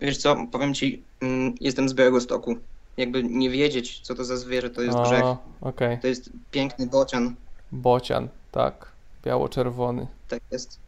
Wiesz 0.00 0.18
co, 0.18 0.36
powiem 0.52 0.74
ci, 0.74 1.02
mm, 1.20 1.54
jestem 1.60 1.88
z 1.88 1.94
Białegostoku. 1.94 2.54
Jakby 2.96 3.24
nie 3.24 3.50
wiedzieć, 3.50 4.00
co 4.00 4.14
to 4.14 4.24
za 4.24 4.36
zwierzę, 4.36 4.70
to 4.70 4.82
jest 4.82 4.98
O, 4.98 5.02
grzech. 5.02 5.24
okej. 5.60 5.98
To 6.00 6.06
jest 6.06 6.30
piękny 6.50 6.86
bocian. 6.86 7.34
Bocian, 7.72 8.28
tak. 8.52 8.92
Biało-czerwony. 9.24 10.06
Tak 10.28 10.40
jest. 10.50 10.78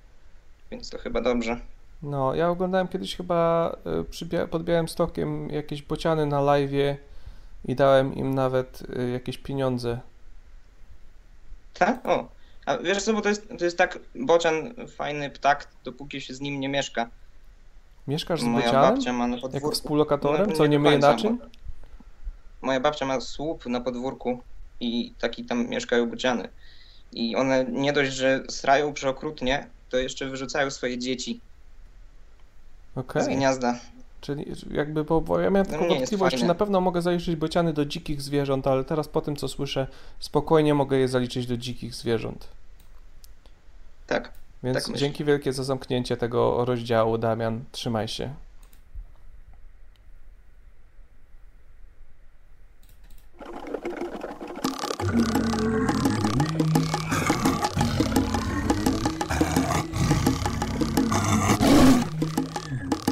więc 0.71 0.89
to 0.89 0.97
chyba 0.97 1.21
dobrze. 1.21 1.59
No, 2.03 2.35
ja 2.35 2.49
oglądałem 2.49 2.87
kiedyś 2.87 3.15
chyba 3.15 3.71
y, 4.01 4.03
przy, 4.03 4.27
pod 4.51 4.63
Białymstokiem 4.63 5.49
jakieś 5.49 5.81
bociany 5.81 6.25
na 6.25 6.37
live'ie 6.37 6.95
i 7.65 7.75
dałem 7.75 8.15
im 8.15 8.33
nawet 8.33 8.83
y, 8.99 9.09
jakieś 9.09 9.37
pieniądze. 9.37 9.99
Tak? 11.73 12.05
O. 12.05 12.27
A 12.65 12.77
wiesz 12.77 13.03
co, 13.03 13.13
bo 13.13 13.21
to 13.21 13.29
jest, 13.29 13.47
to 13.59 13.65
jest 13.65 13.77
tak, 13.77 13.99
bocian, 14.15 14.73
fajny 14.87 15.29
ptak, 15.29 15.67
dopóki 15.83 16.21
się 16.21 16.33
z 16.33 16.41
nim 16.41 16.59
nie 16.59 16.69
mieszka. 16.69 17.09
Mieszkasz 18.07 18.41
z 18.41 18.43
Moja 18.43 18.65
bocianem? 18.65 18.95
babcia 18.95 19.13
ma 19.13 19.27
na 19.27 19.35
Jako 19.35 19.47
podwórku. 19.49 19.75
współlokatorem? 19.75 20.49
No, 20.49 20.55
Co, 20.55 20.67
nie 20.67 20.79
myje 20.79 20.97
naczyń? 20.97 21.37
bo 21.37 21.45
Moja 22.61 22.79
babcia 22.79 23.05
ma 23.05 23.21
słup 23.21 23.65
na 23.65 23.81
podwórku 23.81 24.39
i 24.79 25.13
taki 25.19 25.45
tam 25.45 25.67
mieszkają 25.67 26.09
bociany. 26.09 26.49
I 27.13 27.35
one 27.35 27.65
nie 27.65 27.93
dość, 27.93 28.11
że 28.13 28.43
srają 28.49 28.93
przeokrutnie, 28.93 29.67
to 29.89 29.97
jeszcze 29.97 30.25
wyrzucają 30.25 30.71
swoje 30.71 30.97
dzieci 30.97 31.39
Okej. 32.95 33.23
z 33.23 33.27
gniazda. 33.27 33.79
Czyli 34.21 34.45
jakby, 34.71 35.03
bo, 35.03 35.21
bo 35.21 35.39
ja 35.39 35.49
miałem 35.49 35.67
No 35.71 35.77
taką 35.77 35.87
wątpliwość, 35.87 36.37
czy 36.37 36.45
na 36.45 36.55
pewno 36.55 36.81
mogę 36.81 37.01
zaliczyć 37.01 37.35
bociany 37.35 37.73
do 37.73 37.85
dzikich 37.85 38.21
zwierząt, 38.21 38.67
ale 38.67 38.83
teraz 38.83 39.07
po 39.07 39.21
tym, 39.21 39.35
co 39.35 39.47
słyszę, 39.47 39.87
spokojnie 40.19 40.73
mogę 40.73 40.97
je 40.97 41.07
zaliczyć 41.07 41.47
do 41.47 41.57
dzikich 41.57 41.95
zwierząt. 41.95 42.47
Tak. 44.07 44.31
Więc 44.63 44.85
tak 44.87 44.97
dzięki 44.97 45.25
wielkie 45.25 45.53
za 45.53 45.63
zamknięcie 45.63 46.17
tego 46.17 46.65
rozdziału, 46.65 47.17
Damian. 47.17 47.63
Trzymaj 47.71 48.07
się. 48.07 48.33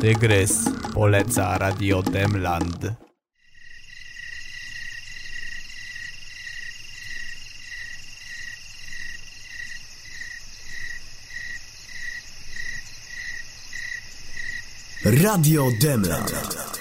Tygrys 0.02 0.70
poleca 0.94 1.58
Radio 1.58 2.02
Demland. 2.02 3.05
Radio 15.06 15.70
Demland. 15.70 16.75